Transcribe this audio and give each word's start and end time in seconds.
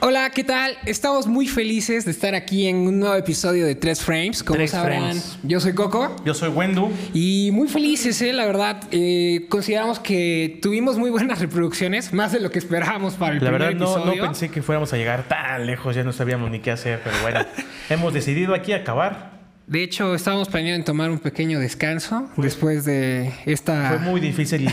Hola, 0.00 0.30
¿qué 0.30 0.44
tal? 0.44 0.78
Estamos 0.86 1.26
muy 1.26 1.48
felices 1.48 2.04
de 2.04 2.12
estar 2.12 2.36
aquí 2.36 2.68
en 2.68 2.76
un 2.76 3.00
nuevo 3.00 3.16
episodio 3.16 3.66
de 3.66 3.74
Tres 3.74 4.00
Frames. 4.00 4.44
Como 4.44 4.56
Tres 4.56 4.70
sabrán, 4.70 5.00
Frames. 5.00 5.38
yo 5.42 5.58
soy 5.58 5.72
Coco. 5.72 6.14
Yo 6.24 6.34
soy 6.34 6.50
Wendu. 6.50 6.88
Y 7.14 7.50
muy 7.52 7.66
felices, 7.66 8.22
¿eh? 8.22 8.32
la 8.32 8.46
verdad. 8.46 8.80
Eh, 8.92 9.46
consideramos 9.48 9.98
que 9.98 10.60
tuvimos 10.62 10.98
muy 10.98 11.10
buenas 11.10 11.40
reproducciones, 11.40 12.12
más 12.12 12.30
de 12.30 12.38
lo 12.38 12.50
que 12.52 12.60
esperábamos 12.60 13.14
para 13.14 13.32
el 13.32 13.38
La 13.42 13.50
primer 13.50 13.60
verdad 13.60 13.74
no, 13.80 13.86
no 13.86 14.02
episodio. 14.02 14.22
pensé 14.22 14.48
que 14.50 14.62
fuéramos 14.62 14.92
a 14.92 14.96
llegar 14.96 15.26
tan 15.26 15.66
lejos, 15.66 15.96
ya 15.96 16.04
no 16.04 16.12
sabíamos 16.12 16.48
ni 16.52 16.60
qué 16.60 16.70
hacer, 16.70 17.00
pero 17.02 17.16
bueno, 17.22 17.40
hemos 17.90 18.14
decidido 18.14 18.54
aquí 18.54 18.72
acabar. 18.72 19.36
De 19.66 19.82
hecho, 19.82 20.14
estábamos 20.14 20.48
planeando 20.48 20.76
en 20.78 20.84
tomar 20.84 21.10
un 21.10 21.18
pequeño 21.18 21.58
descanso 21.58 22.28
después 22.36 22.84
de 22.84 23.32
esta, 23.46 23.88
Fue 23.88 23.98
muy 23.98 24.20
difícil 24.20 24.70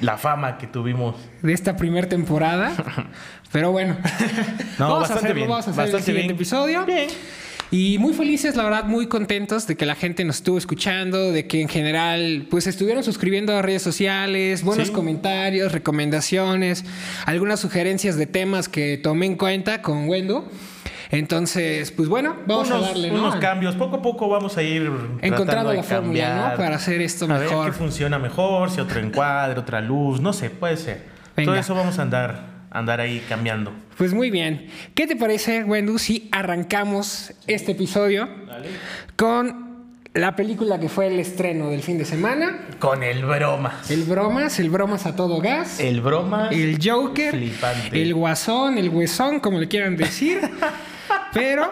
la 0.00 0.16
fama 0.18 0.58
que 0.58 0.66
tuvimos. 0.66 1.16
de 1.42 1.52
esta 1.52 1.76
primera 1.76 2.08
temporada. 2.08 2.72
Pero 3.52 3.70
bueno, 3.72 3.96
No, 4.78 4.88
vamos 4.90 5.10
a 5.10 5.14
hacerlo, 5.14 5.34
bien, 5.34 5.48
vamos 5.48 5.68
a 5.68 5.70
hacer 5.70 5.84
el 5.84 5.90
siguiente 6.02 6.12
bien. 6.22 6.30
episodio. 6.36 6.84
Bien. 6.84 7.08
Y 7.70 7.98
muy 7.98 8.12
felices, 8.14 8.54
la 8.56 8.64
verdad, 8.64 8.84
muy 8.84 9.08
contentos 9.08 9.66
de 9.66 9.76
que 9.76 9.84
la 9.86 9.94
gente 9.96 10.24
nos 10.24 10.36
estuvo 10.36 10.58
escuchando, 10.58 11.32
de 11.32 11.46
que 11.48 11.60
en 11.60 11.68
general, 11.68 12.46
pues 12.50 12.66
estuvieron 12.68 13.02
suscribiendo 13.02 13.56
a 13.56 13.62
redes 13.62 13.82
sociales, 13.82 14.62
buenos 14.62 14.88
Sí. 14.88 14.92
comentarios, 14.92 15.72
recomendaciones, 15.72 16.84
algunas 17.26 17.58
sugerencias 17.60 18.16
de 18.16 18.26
temas 18.26 18.68
que 18.68 18.96
tomé 18.98 19.26
en 19.26 19.36
cuenta 19.36 19.82
con 19.82 20.08
Wendo. 20.08 20.48
Entonces, 21.18 21.90
pues 21.90 22.08
bueno, 22.08 22.36
vamos 22.46 22.68
unos, 22.70 22.84
a 22.84 22.86
darle, 22.88 23.10
¿no? 23.10 23.18
unos 23.20 23.36
cambios. 23.36 23.74
Poco 23.76 23.96
a 23.96 24.02
poco 24.02 24.28
vamos 24.28 24.56
a 24.56 24.62
ir 24.62 24.90
Encontrando 25.20 25.72
la 25.72 25.82
fórmula. 25.82 26.50
¿no? 26.50 26.56
Para 26.56 26.76
hacer 26.76 27.00
esto 27.00 27.24
A 27.26 27.38
ver 27.38 27.48
mejor. 27.48 27.66
qué 27.66 27.72
funciona 27.72 28.18
mejor, 28.18 28.70
si 28.70 28.80
otro 28.80 29.00
encuadre, 29.00 29.58
otra 29.60 29.80
luz, 29.80 30.20
no 30.20 30.32
sé, 30.32 30.50
puede 30.50 30.76
ser. 30.76 31.02
Venga. 31.36 31.52
Todo 31.52 31.60
eso 31.60 31.74
vamos 31.74 31.98
a 31.98 32.02
andar, 32.02 32.40
andar 32.70 33.00
ahí 33.00 33.24
cambiando. 33.28 33.72
Pues 33.96 34.12
muy 34.12 34.30
bien. 34.30 34.66
¿Qué 34.94 35.06
te 35.06 35.16
parece, 35.16 35.64
Wendu, 35.64 35.98
si 35.98 36.28
arrancamos 36.32 37.32
este 37.46 37.72
episodio 37.72 38.28
con 39.16 39.64
la 40.14 40.36
película 40.36 40.78
que 40.78 40.88
fue 40.88 41.08
el 41.08 41.18
estreno 41.18 41.70
del 41.70 41.82
fin 41.82 41.98
de 41.98 42.04
semana? 42.04 42.66
Con 42.78 43.02
el 43.02 43.24
broma. 43.24 43.80
El 43.88 44.04
bromas, 44.04 44.58
el 44.60 44.70
bromas 44.70 45.06
a 45.06 45.16
todo 45.16 45.40
gas. 45.40 45.80
El 45.80 46.00
broma. 46.00 46.48
El 46.50 46.78
Joker, 46.82 47.32
Flipante. 47.32 48.00
el 48.00 48.14
Guasón, 48.14 48.78
el 48.78 48.90
Huesón, 48.90 49.40
como 49.40 49.58
le 49.58 49.68
quieran 49.68 49.96
decir. 49.96 50.40
Pero 51.34 51.70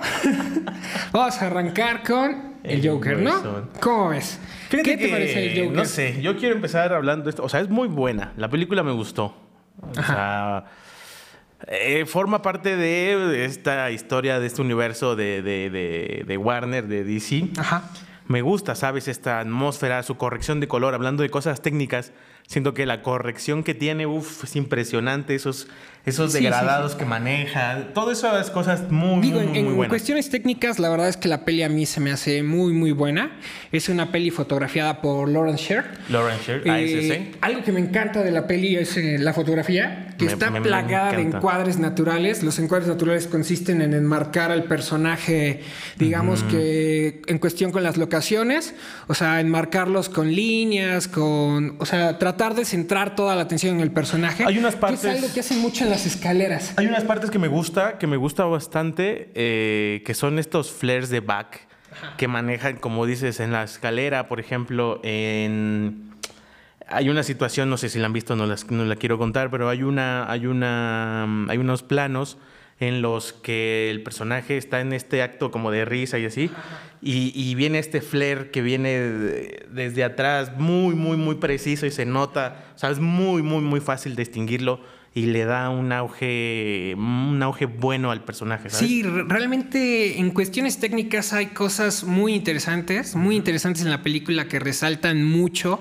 vamos 1.12 1.40
a 1.40 1.46
arrancar 1.46 2.02
con 2.02 2.56
el, 2.62 2.80
El 2.84 2.88
Joker, 2.90 3.18
¿no? 3.18 3.68
¿Cómo 3.80 4.08
ves? 4.10 4.38
Fíjate 4.68 4.90
¿Qué 4.90 4.96
te 4.96 5.04
que, 5.06 5.10
parece 5.12 5.52
el 5.52 5.58
Joker? 5.64 5.76
No 5.78 5.84
sé, 5.84 6.20
yo 6.22 6.36
quiero 6.36 6.54
empezar 6.54 6.92
hablando 6.92 7.24
de 7.24 7.30
esto. 7.30 7.42
O 7.44 7.48
sea, 7.48 7.60
es 7.60 7.68
muy 7.68 7.88
buena. 7.88 8.32
La 8.36 8.48
película 8.48 8.82
me 8.82 8.92
gustó. 8.92 9.34
O 9.80 9.94
sea, 10.02 10.64
eh, 11.68 12.04
forma 12.06 12.42
parte 12.42 12.76
de 12.76 13.44
esta 13.44 13.90
historia, 13.90 14.40
de 14.40 14.46
este 14.46 14.62
universo 14.62 15.16
de, 15.16 15.42
de- 15.42 15.70
de- 15.70 16.24
de 16.26 16.36
Warner, 16.36 16.86
de 16.88 17.04
DC. 17.04 17.48
Ajá. 17.58 17.84
Me 18.28 18.40
gusta, 18.42 18.74
¿sabes? 18.74 19.08
Esta 19.08 19.40
atmósfera, 19.40 20.02
su 20.02 20.16
corrección 20.16 20.60
de 20.60 20.68
color. 20.68 20.94
Hablando 20.94 21.22
de 21.22 21.30
cosas 21.30 21.60
técnicas, 21.60 22.12
siento 22.46 22.72
que 22.72 22.86
la 22.86 23.02
corrección 23.02 23.62
que 23.64 23.74
tiene, 23.74 24.06
uff, 24.06 24.44
es 24.44 24.56
impresionante. 24.56 25.34
Esos, 25.34 25.68
esos 26.04 26.32
Sí, 26.32 26.38
sí, 26.38 26.44
degradados 26.44 26.94
que 26.96 27.04
maneja. 27.04 27.78
Todas 27.94 28.18
esas 28.18 28.50
cosas 28.50 28.90
muy, 28.90 29.20
Digo, 29.22 29.38
muy, 29.38 29.44
en, 29.44 29.50
muy, 29.50 29.58
en 29.58 29.64
muy 29.66 29.74
buenas. 29.74 29.90
cuestiones 29.90 30.30
técnicas, 30.30 30.78
la 30.78 30.88
verdad 30.88 31.08
es 31.08 31.16
que 31.16 31.28
la 31.28 31.44
peli 31.44 31.62
a 31.62 31.68
mí 31.68 31.86
se 31.86 32.00
me 32.00 32.10
hace 32.10 32.42
muy, 32.42 32.72
muy 32.72 32.90
buena. 32.92 33.32
Es 33.70 33.88
una 33.88 34.10
peli 34.10 34.30
fotografiada 34.30 35.00
por 35.00 35.28
Lawrence 35.28 35.62
Sher. 35.64 35.84
Lauren 36.08 36.38
Sher, 36.44 36.62
Eh, 36.66 37.30
ASC. 37.30 37.36
algo 37.40 37.62
que 37.62 37.72
me 37.72 37.80
encanta 37.80 38.22
de 38.22 38.30
la 38.32 38.46
peli 38.46 38.76
es 38.76 38.96
eh, 38.96 39.16
la 39.18 39.32
fotografía, 39.32 40.11
que 40.22 40.26
Me- 40.26 40.32
está 40.34 40.50
me- 40.50 40.60
me 40.60 40.66
plagada 40.66 41.12
de 41.12 41.22
encuadres 41.22 41.78
naturales. 41.78 42.42
Los 42.42 42.58
encuadres 42.58 42.88
naturales 42.88 43.26
consisten 43.26 43.82
en 43.82 43.92
enmarcar 43.92 44.50
al 44.52 44.64
personaje, 44.64 45.60
digamos 45.98 46.42
que 46.44 47.22
en 47.26 47.38
cuestión 47.38 47.72
con 47.72 47.82
las 47.82 47.96
locaciones, 47.96 48.74
o 49.08 49.14
sea, 49.14 49.40
enmarcarlos 49.40 50.08
con 50.08 50.30
líneas, 50.32 51.08
con, 51.08 51.76
o 51.78 51.86
sea, 51.86 52.18
tratar 52.18 52.54
de 52.54 52.64
centrar 52.64 53.16
toda 53.16 53.34
la 53.34 53.42
atención 53.42 53.74
en 53.76 53.80
el 53.80 53.90
personaje. 53.90 54.44
Hay 54.46 54.58
unas 54.58 54.74
que 54.74 54.80
partes- 54.80 55.04
es 55.04 55.22
algo 55.22 55.34
que 55.34 55.40
hacen 55.40 55.58
mucho 55.60 55.84
en 55.84 55.90
las 55.90 56.06
escaleras. 56.06 56.72
Hay 56.76 56.86
unas 56.86 57.04
partes 57.04 57.30
que 57.30 57.38
me 57.38 57.48
gusta, 57.48 57.98
que 57.98 58.06
me 58.06 58.16
gusta 58.16 58.44
bastante, 58.44 59.30
eh, 59.34 60.02
que 60.06 60.14
son 60.14 60.38
estos 60.38 60.70
flares 60.70 61.08
de 61.10 61.20
back 61.20 61.66
que 62.16 62.28
manejan, 62.28 62.76
como 62.76 63.06
dices, 63.06 63.40
en 63.40 63.52
la 63.52 63.64
escalera, 63.64 64.28
por 64.28 64.40
ejemplo, 64.40 65.00
en... 65.02 66.11
Hay 66.92 67.08
una 67.08 67.22
situación, 67.22 67.70
no 67.70 67.76
sé 67.76 67.88
si 67.88 67.98
la 67.98 68.06
han 68.06 68.12
visto, 68.12 68.36
no, 68.36 68.46
las- 68.46 68.70
no 68.70 68.84
la 68.84 68.96
quiero 68.96 69.18
contar, 69.18 69.50
pero 69.50 69.68
hay 69.68 69.82
una, 69.82 70.30
hay 70.30 70.46
una, 70.46 71.24
mm, 71.28 71.50
hay 71.50 71.58
unos 71.58 71.82
planos 71.82 72.38
en 72.80 73.00
los 73.00 73.32
que 73.32 73.90
el 73.90 74.02
personaje 74.02 74.56
está 74.56 74.80
en 74.80 74.92
este 74.92 75.22
acto 75.22 75.50
como 75.52 75.70
de 75.70 75.84
risa 75.84 76.18
y 76.18 76.24
así, 76.26 76.50
y, 77.00 77.32
y 77.34 77.54
viene 77.54 77.78
este 77.78 78.00
flare 78.00 78.50
que 78.50 78.60
viene 78.62 78.90
de- 78.98 79.66
desde 79.70 80.02
atrás, 80.04 80.52
muy, 80.58 80.94
muy, 80.94 81.16
muy 81.16 81.36
preciso 81.36 81.86
y 81.86 81.90
se 81.92 82.04
nota, 82.06 82.64
o 82.74 82.78
sea, 82.78 82.90
es 82.90 82.98
muy, 82.98 83.42
muy, 83.42 83.60
muy 83.62 83.80
fácil 83.80 84.16
distinguirlo 84.16 84.80
y 85.14 85.26
le 85.26 85.44
da 85.44 85.68
un 85.68 85.92
auge, 85.92 86.94
un 86.96 87.40
auge 87.42 87.66
bueno 87.66 88.10
al 88.10 88.24
personaje, 88.24 88.70
¿sabes? 88.70 88.88
Sí, 88.88 89.02
re- 89.02 89.24
realmente 89.28 90.18
en 90.18 90.30
cuestiones 90.30 90.80
técnicas 90.80 91.32
hay 91.34 91.48
cosas 91.48 92.02
muy 92.04 92.34
interesantes, 92.34 93.14
muy 93.14 93.36
interesantes 93.36 93.82
en 93.84 93.90
la 93.90 94.02
película 94.02 94.48
que 94.48 94.58
resaltan 94.58 95.22
mucho 95.24 95.78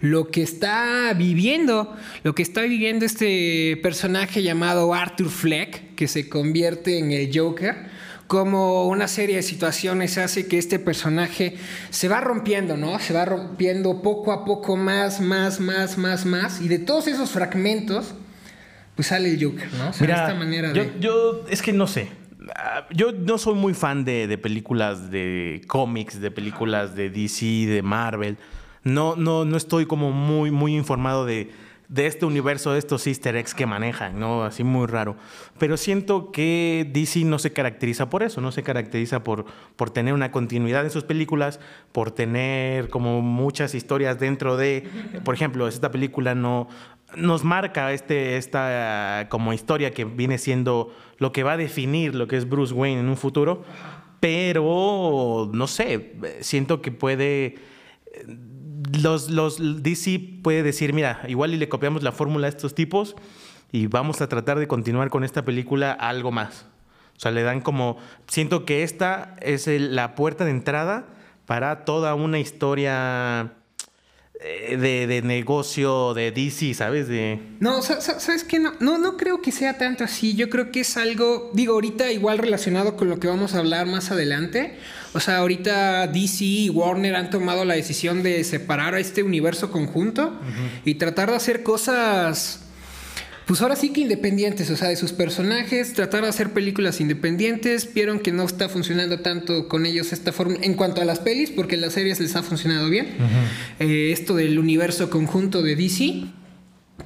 lo 0.00 0.28
que 0.28 0.42
está 0.42 1.12
viviendo, 1.16 1.96
lo 2.22 2.34
que 2.34 2.42
está 2.42 2.62
viviendo 2.62 3.04
este 3.04 3.78
personaje 3.82 4.42
llamado 4.42 4.94
Arthur 4.94 5.28
Fleck, 5.30 5.94
que 5.94 6.08
se 6.08 6.28
convierte 6.28 6.98
en 6.98 7.12
el 7.12 7.30
Joker. 7.36 7.96
Como 8.28 8.86
una 8.88 9.08
serie 9.08 9.36
de 9.36 9.42
situaciones 9.42 10.18
hace 10.18 10.46
que 10.48 10.58
este 10.58 10.78
personaje 10.78 11.56
se 11.88 12.08
va 12.08 12.20
rompiendo, 12.20 12.76
¿no? 12.76 12.98
Se 12.98 13.14
va 13.14 13.24
rompiendo 13.24 14.02
poco 14.02 14.32
a 14.32 14.44
poco 14.44 14.76
más, 14.76 15.18
más, 15.22 15.60
más, 15.60 15.96
más, 15.96 16.26
más. 16.26 16.60
Y 16.60 16.68
de 16.68 16.78
todos 16.78 17.06
esos 17.06 17.30
fragmentos, 17.30 18.14
pues 18.96 19.08
sale 19.08 19.30
el 19.30 19.42
Joker, 19.42 19.72
¿no? 19.78 19.88
O 19.88 19.92
sea, 19.94 20.06
Mira, 20.06 20.26
esta 20.28 20.34
manera 20.38 20.72
yo, 20.74 20.82
de... 20.84 20.92
yo- 21.00 21.46
es 21.48 21.62
que 21.62 21.72
no 21.72 21.86
sé. 21.86 22.08
Ah, 22.54 22.86
Yo 22.94 23.12
no 23.12 23.38
soy 23.38 23.54
muy 23.54 23.72
fan 23.72 24.04
de, 24.04 24.26
de 24.26 24.36
películas 24.36 25.10
de 25.10 25.62
cómics, 25.66 26.20
de 26.20 26.30
películas 26.30 26.94
de 26.94 27.08
DC, 27.08 27.44
de 27.66 27.80
Marvel. 27.82 28.36
No, 28.88 29.16
no, 29.16 29.44
no 29.44 29.56
estoy 29.56 29.86
como 29.86 30.12
muy, 30.12 30.50
muy 30.50 30.74
informado 30.74 31.26
de, 31.26 31.50
de 31.88 32.06
este 32.06 32.26
universo, 32.26 32.72
de 32.72 32.78
estos 32.78 33.06
easter 33.06 33.34
eggs 33.36 33.54
que 33.54 33.66
manejan, 33.66 34.20
¿no? 34.20 34.44
Así 34.44 34.62
muy 34.62 34.86
raro. 34.86 35.16
Pero 35.58 35.76
siento 35.76 36.30
que 36.32 36.88
DC 36.92 37.24
no 37.24 37.38
se 37.38 37.52
caracteriza 37.52 38.10
por 38.10 38.22
eso, 38.22 38.40
no 38.40 38.52
se 38.52 38.62
caracteriza 38.62 39.24
por, 39.24 39.46
por 39.76 39.90
tener 39.90 40.12
una 40.12 40.30
continuidad 40.30 40.84
en 40.84 40.90
sus 40.90 41.04
películas, 41.04 41.60
por 41.92 42.10
tener 42.10 42.90
como 42.90 43.22
muchas 43.22 43.74
historias 43.74 44.18
dentro 44.18 44.56
de, 44.56 44.88
por 45.24 45.34
ejemplo, 45.34 45.66
esta 45.66 45.90
película 45.90 46.34
no 46.34 46.68
nos 47.16 47.42
marca 47.42 47.92
este, 47.94 48.36
esta 48.36 49.28
como 49.30 49.54
historia 49.54 49.92
que 49.92 50.04
viene 50.04 50.36
siendo 50.36 50.94
lo 51.16 51.32
que 51.32 51.42
va 51.42 51.52
a 51.52 51.56
definir 51.56 52.14
lo 52.14 52.28
que 52.28 52.36
es 52.36 52.46
Bruce 52.46 52.74
Wayne 52.74 53.00
en 53.00 53.08
un 53.08 53.16
futuro, 53.16 53.64
pero 54.20 55.50
no 55.54 55.66
sé, 55.66 56.16
siento 56.40 56.82
que 56.82 56.92
puede 56.92 57.54
los, 59.02 59.28
DC 59.82 60.20
puede 60.42 60.62
decir, 60.62 60.92
mira, 60.92 61.20
igual 61.28 61.54
y 61.54 61.56
le 61.56 61.68
copiamos 61.68 62.02
la 62.02 62.12
fórmula 62.12 62.46
a 62.46 62.50
estos 62.50 62.74
tipos 62.74 63.16
y 63.72 63.86
vamos 63.86 64.20
a 64.20 64.28
tratar 64.28 64.58
de 64.58 64.66
continuar 64.68 65.10
con 65.10 65.24
esta 65.24 65.44
película 65.44 65.92
algo 65.92 66.30
más. 66.30 66.66
O 67.16 67.20
sea, 67.20 67.32
le 67.32 67.42
dan 67.42 67.60
como, 67.60 67.98
siento 68.28 68.64
que 68.64 68.82
esta 68.84 69.36
es 69.40 69.66
la 69.66 70.14
puerta 70.14 70.44
de 70.44 70.52
entrada 70.52 71.06
para 71.46 71.84
toda 71.84 72.14
una 72.14 72.38
historia 72.38 73.54
eh, 74.40 74.76
de, 74.76 75.06
de 75.08 75.22
negocio 75.22 76.14
de 76.14 76.30
DC, 76.30 76.74
¿sabes? 76.74 77.08
De... 77.08 77.40
No, 77.58 77.82
sa- 77.82 78.00
sa- 78.00 78.20
¿sabes 78.20 78.44
qué? 78.44 78.60
No, 78.60 78.72
no, 78.78 78.96
no 78.98 79.16
creo 79.16 79.42
que 79.42 79.50
sea 79.50 79.78
tanto 79.78 80.04
así. 80.04 80.36
Yo 80.36 80.48
creo 80.48 80.70
que 80.70 80.80
es 80.80 80.96
algo, 80.96 81.50
digo, 81.54 81.72
ahorita 81.72 82.12
igual 82.12 82.38
relacionado 82.38 82.96
con 82.96 83.08
lo 83.08 83.18
que 83.18 83.26
vamos 83.26 83.54
a 83.54 83.58
hablar 83.58 83.86
más 83.86 84.12
adelante. 84.12 84.78
O 85.14 85.20
sea, 85.20 85.38
ahorita 85.38 86.06
DC 86.06 86.44
y 86.44 86.70
Warner 86.70 87.16
han 87.16 87.30
tomado 87.30 87.64
la 87.64 87.74
decisión 87.74 88.22
de 88.22 88.44
separar 88.44 88.94
a 88.94 89.00
este 89.00 89.22
universo 89.22 89.70
conjunto 89.70 90.38
y 90.84 90.94
tratar 90.94 91.30
de 91.30 91.36
hacer 91.36 91.62
cosas, 91.62 92.60
pues 93.46 93.62
ahora 93.62 93.76
sí 93.76 93.90
que 93.90 94.02
independientes, 94.02 94.70
o 94.70 94.76
sea, 94.76 94.88
de 94.88 94.96
sus 94.96 95.12
personajes, 95.12 95.94
tratar 95.94 96.22
de 96.22 96.28
hacer 96.28 96.52
películas 96.52 97.00
independientes. 97.00 97.92
Vieron 97.94 98.20
que 98.20 98.32
no 98.32 98.44
está 98.44 98.68
funcionando 98.68 99.20
tanto 99.20 99.68
con 99.68 99.86
ellos 99.86 100.12
esta 100.12 100.32
forma 100.32 100.56
en 100.60 100.74
cuanto 100.74 101.00
a 101.00 101.06
las 101.06 101.20
pelis, 101.20 101.50
porque 101.50 101.76
en 101.76 101.80
las 101.80 101.94
series 101.94 102.20
les 102.20 102.36
ha 102.36 102.42
funcionado 102.42 102.90
bien. 102.90 103.08
Eh, 103.78 104.10
esto 104.12 104.34
del 104.34 104.58
universo 104.58 105.08
conjunto 105.08 105.62
de 105.62 105.74
DC. 105.74 106.24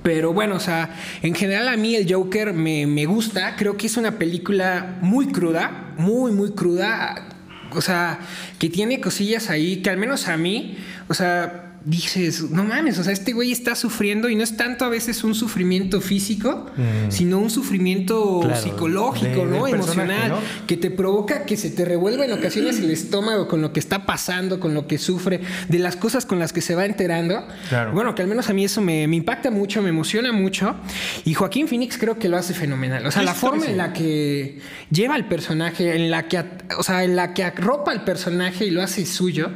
Pero 0.02 0.32
bueno, 0.32 0.56
o 0.56 0.60
sea, 0.60 0.98
en 1.22 1.34
general 1.34 1.68
a 1.68 1.76
mí 1.76 1.94
el 1.94 2.12
Joker 2.12 2.52
me, 2.52 2.86
me 2.86 3.06
gusta. 3.06 3.54
Creo 3.56 3.76
que 3.76 3.86
es 3.86 3.96
una 3.96 4.18
película 4.18 4.98
muy 5.00 5.26
cruda, 5.28 5.94
muy, 5.96 6.32
muy 6.32 6.52
cruda. 6.52 7.31
O 7.74 7.80
sea, 7.80 8.18
que 8.58 8.68
tiene 8.68 9.00
cosillas 9.00 9.50
ahí 9.50 9.76
que 9.82 9.90
al 9.90 9.96
menos 9.96 10.28
a 10.28 10.36
mí, 10.36 10.78
o 11.08 11.14
sea, 11.14 11.61
dices, 11.84 12.50
no 12.50 12.64
mames, 12.64 12.98
o 12.98 13.04
sea, 13.04 13.12
este 13.12 13.32
güey 13.32 13.50
está 13.52 13.74
sufriendo 13.74 14.28
y 14.28 14.36
no 14.36 14.42
es 14.44 14.56
tanto 14.56 14.84
a 14.84 14.88
veces 14.88 15.24
un 15.24 15.34
sufrimiento 15.34 16.00
físico, 16.00 16.66
Mm. 16.76 17.10
sino 17.10 17.38
un 17.38 17.50
sufrimiento 17.50 18.40
Claro, 18.44 18.60
psicológico, 18.60 19.40
de- 19.46 19.46
¿no? 19.46 19.66
Emocional, 19.66 20.28
¿no? 20.30 20.38
que 20.66 20.76
te 20.76 20.90
provoca 20.90 21.44
que 21.44 21.56
se 21.56 21.70
te 21.70 21.84
revuelva 21.84 22.24
en 22.24 22.32
ocasiones 22.32 22.78
el 22.78 22.90
estómago 22.90 23.48
con 23.48 23.62
lo 23.62 23.72
que 23.72 23.80
está 23.80 24.06
pasando, 24.06 24.60
con 24.60 24.74
lo 24.74 24.86
que 24.86 24.98
sufre, 24.98 25.40
de 25.68 25.78
las 25.78 25.96
cosas 25.96 26.24
con 26.26 26.38
las 26.38 26.52
que 26.52 26.60
se 26.60 26.74
va 26.74 26.84
enterando. 26.86 27.46
Claro. 27.68 27.92
Bueno, 27.92 28.14
que 28.14 28.22
al 28.22 28.28
menos 28.28 28.48
a 28.48 28.52
mí 28.52 28.64
eso 28.64 28.80
me, 28.80 29.06
me 29.08 29.16
impacta 29.16 29.50
mucho, 29.50 29.82
me 29.82 29.88
emociona 29.88 30.32
mucho. 30.32 30.76
Y 31.24 31.34
Joaquín 31.34 31.68
Phoenix 31.68 31.98
creo 31.98 32.18
que 32.18 32.28
lo 32.28 32.36
hace 32.36 32.54
fenomenal. 32.54 33.04
O 33.06 33.10
sea, 33.10 33.22
la 33.22 33.34
forma 33.34 33.64
sí. 33.64 33.70
en 33.72 33.76
la 33.76 33.92
que 33.92 34.60
lleva 34.90 35.14
al 35.14 35.26
personaje, 35.26 35.96
en 35.96 36.10
la 36.10 36.28
que, 36.28 36.42
o 36.78 36.82
sea, 36.82 37.04
en 37.04 37.16
la 37.16 37.34
que 37.34 37.44
arropa 37.44 37.90
al 37.90 38.04
personaje 38.04 38.66
y 38.66 38.70
lo 38.70 38.82
hace 38.82 39.04
suyo. 39.06 39.50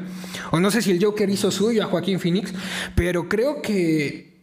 O 0.51 0.61
no 0.61 0.71
sé 0.71 0.83
si 0.83 0.91
el 0.91 1.05
Joker 1.05 1.29
hizo 1.29 1.51
suyo 1.51 1.83
a 1.83 1.87
Joaquín 1.87 2.21
Phoenix, 2.21 2.53
pero 2.95 3.29
creo 3.29 3.63
que 3.63 4.37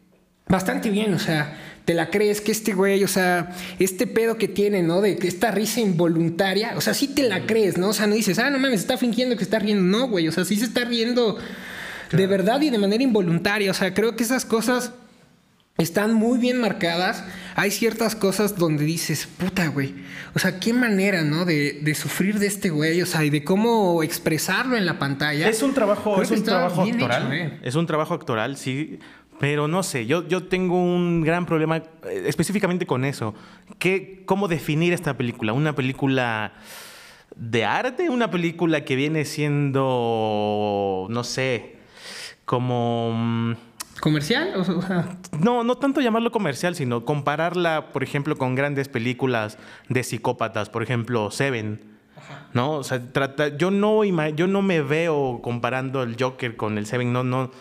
bastante 0.47 0.89
bien, 0.89 1.13
o 1.13 1.19
sea, 1.19 1.57
te 1.85 1.93
la 1.93 2.09
crees 2.09 2.41
que 2.41 2.51
este 2.51 2.73
güey, 2.73 3.03
o 3.03 3.07
sea, 3.07 3.55
este 3.79 4.07
pedo 4.07 4.37
que 4.37 4.47
tiene, 4.47 4.83
¿no? 4.83 5.01
De 5.01 5.17
que 5.17 5.27
esta 5.27 5.51
risa 5.51 5.81
involuntaria, 5.81 6.73
o 6.77 6.81
sea, 6.81 6.93
sí 6.93 7.07
te 7.07 7.23
la 7.23 7.45
crees, 7.45 7.77
¿no? 7.77 7.89
O 7.89 7.93
sea, 7.93 8.07
no 8.07 8.15
dices, 8.15 8.39
ah, 8.39 8.49
no 8.49 8.59
mames, 8.59 8.81
está 8.81 8.97
fingiendo 8.97 9.35
que 9.35 9.43
está 9.43 9.59
riendo, 9.59 9.83
no, 9.83 10.07
güey, 10.07 10.27
o 10.27 10.31
sea, 10.31 10.45
sí 10.45 10.55
se 10.55 10.65
está 10.65 10.85
riendo 10.85 11.37
de 12.11 12.27
verdad 12.27 12.61
y 12.61 12.69
de 12.69 12.77
manera 12.77 13.03
involuntaria, 13.03 13.71
o 13.71 13.73
sea, 13.73 13.93
creo 13.93 14.15
que 14.15 14.23
esas 14.23 14.45
cosas 14.45 14.91
están 15.77 16.13
muy 16.13 16.37
bien 16.37 16.61
marcadas. 16.61 17.23
Hay 17.55 17.71
ciertas 17.71 18.15
cosas 18.15 18.57
donde 18.57 18.85
dices, 18.85 19.27
puta, 19.27 19.67
güey. 19.67 19.95
O 20.35 20.39
sea, 20.39 20.59
qué 20.59 20.73
manera, 20.73 21.23
¿no? 21.23 21.45
De, 21.45 21.79
de 21.81 21.95
sufrir 21.95 22.39
de 22.39 22.47
este 22.47 22.69
güey, 22.69 23.01
o 23.01 23.05
sea, 23.05 23.23
y 23.23 23.29
de 23.29 23.43
cómo 23.43 24.03
expresarlo 24.03 24.77
en 24.77 24.85
la 24.85 24.99
pantalla. 24.99 25.49
Es 25.49 25.63
un 25.63 25.73
trabajo, 25.73 26.13
Creo 26.13 26.23
es 26.23 26.31
un 26.31 26.43
trabajo 26.43 26.83
actoral. 26.83 27.23
hecho, 27.23 27.33
eh. 27.33 27.59
Es 27.63 27.75
un 27.75 27.85
trabajo 27.87 28.13
actoral, 28.13 28.57
sí. 28.57 28.99
Pero 29.39 29.67
no 29.67 29.81
sé, 29.83 30.05
yo, 30.05 30.27
yo 30.27 30.43
tengo 30.43 30.81
un 30.81 31.21
gran 31.21 31.45
problema 31.45 31.77
eh, 31.77 32.23
específicamente 32.27 32.85
con 32.85 33.03
eso. 33.03 33.33
¿Qué, 33.79 34.21
¿Cómo 34.25 34.47
definir 34.47 34.93
esta 34.93 35.17
película? 35.17 35.53
¿Una 35.53 35.73
película 35.75 36.53
de 37.35 37.65
arte? 37.65 38.09
¿Una 38.09 38.29
película 38.29 38.85
que 38.85 38.95
viene 38.95 39.25
siendo, 39.25 41.07
no 41.09 41.23
sé, 41.23 41.77
como... 42.45 43.55
¿Comercial? 44.03 44.51
O 44.57 44.65
sea, 44.65 45.17
No, 45.39 45.63
no 45.63 45.75
tanto 45.75 46.01
llamarlo 46.01 46.29
comercial, 46.29 46.75
sino 46.75 47.05
compararla, 47.05 47.93
por 47.93 48.03
ejemplo, 48.03 48.37
con 48.37 48.53
grandes 48.53 48.89
películas 48.89 49.57
de 49.87 50.03
psicópatas, 50.03 50.69
por 50.69 50.83
ejemplo, 50.83 51.31
Seven. 51.31 51.79
¿No? 52.51 52.73
O 52.73 52.83
sea, 52.83 53.01
trata, 53.13 53.55
yo, 53.55 53.71
no 53.71 54.03
yo 54.03 54.47
no 54.47 54.61
me 54.61 54.81
veo 54.81 55.39
comparando 55.41 56.03
el 56.03 56.17
Joker 56.19 56.57
con 56.57 56.77
el 56.77 56.85
Seven, 56.85 57.13
no, 57.13 57.23
no, 57.23 57.51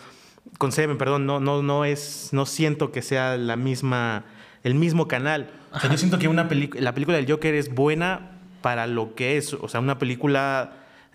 con 0.57 0.73
Seven, 0.73 0.97
perdón, 0.97 1.25
no, 1.25 1.39
no, 1.39 1.63
no 1.63 1.85
es, 1.85 2.31
no 2.33 2.45
siento 2.45 2.91
que 2.91 3.01
sea 3.01 3.37
la 3.37 3.55
misma, 3.55 4.25
el 4.63 4.75
mismo 4.75 5.07
canal. 5.07 5.49
O 5.71 5.79
sea, 5.79 5.89
yo 5.89 5.97
siento 5.97 6.19
que 6.19 6.27
una 6.27 6.49
la 6.73 6.93
película 6.93 7.15
del 7.15 7.31
Joker 7.31 7.55
es 7.55 7.73
buena 7.73 8.31
para 8.61 8.85
lo 8.87 9.15
que 9.15 9.37
es, 9.37 9.53
o 9.53 9.69
sea, 9.69 9.79
una 9.79 9.97
película 9.97 10.73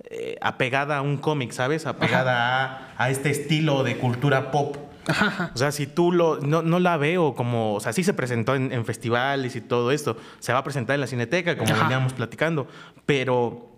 eh, 0.09 0.39
apegada 0.41 0.97
a 0.97 1.03
un 1.03 1.19
cómic, 1.19 1.53
¿sabes? 1.53 1.85
Apegada 1.85 2.93
a, 2.97 3.05
a 3.05 3.11
este 3.11 3.29
estilo 3.29 3.85
de 3.85 3.99
cultura 3.99 4.51
pop. 4.51 4.88
Ajá, 5.09 5.27
ajá. 5.27 5.51
O 5.55 5.59
sea, 5.59 5.73
si 5.73 5.87
tú 5.87 6.13
lo. 6.13 6.39
No, 6.41 6.63
no 6.63 6.79
la 6.79 6.97
veo 6.97 7.35
como. 7.35 7.75
O 7.75 7.81
sea, 7.81 7.93
sí 7.93 8.05
se 8.05 8.15
presentó 8.15 8.55
en, 8.55 8.71
en 8.73 8.85
festivales 8.85 9.57
y 9.57 9.61
todo 9.61 9.91
esto. 9.91 10.17
Se 10.39 10.53
va 10.53 10.61
a 10.61 10.65
presentar 10.65 10.95
en 10.95 11.01
la 11.01 11.07
Cineteca, 11.07 11.57
como 11.59 11.73
Ajá. 11.73 11.83
veníamos 11.85 12.13
platicando. 12.13 12.69
Pero 13.07 13.73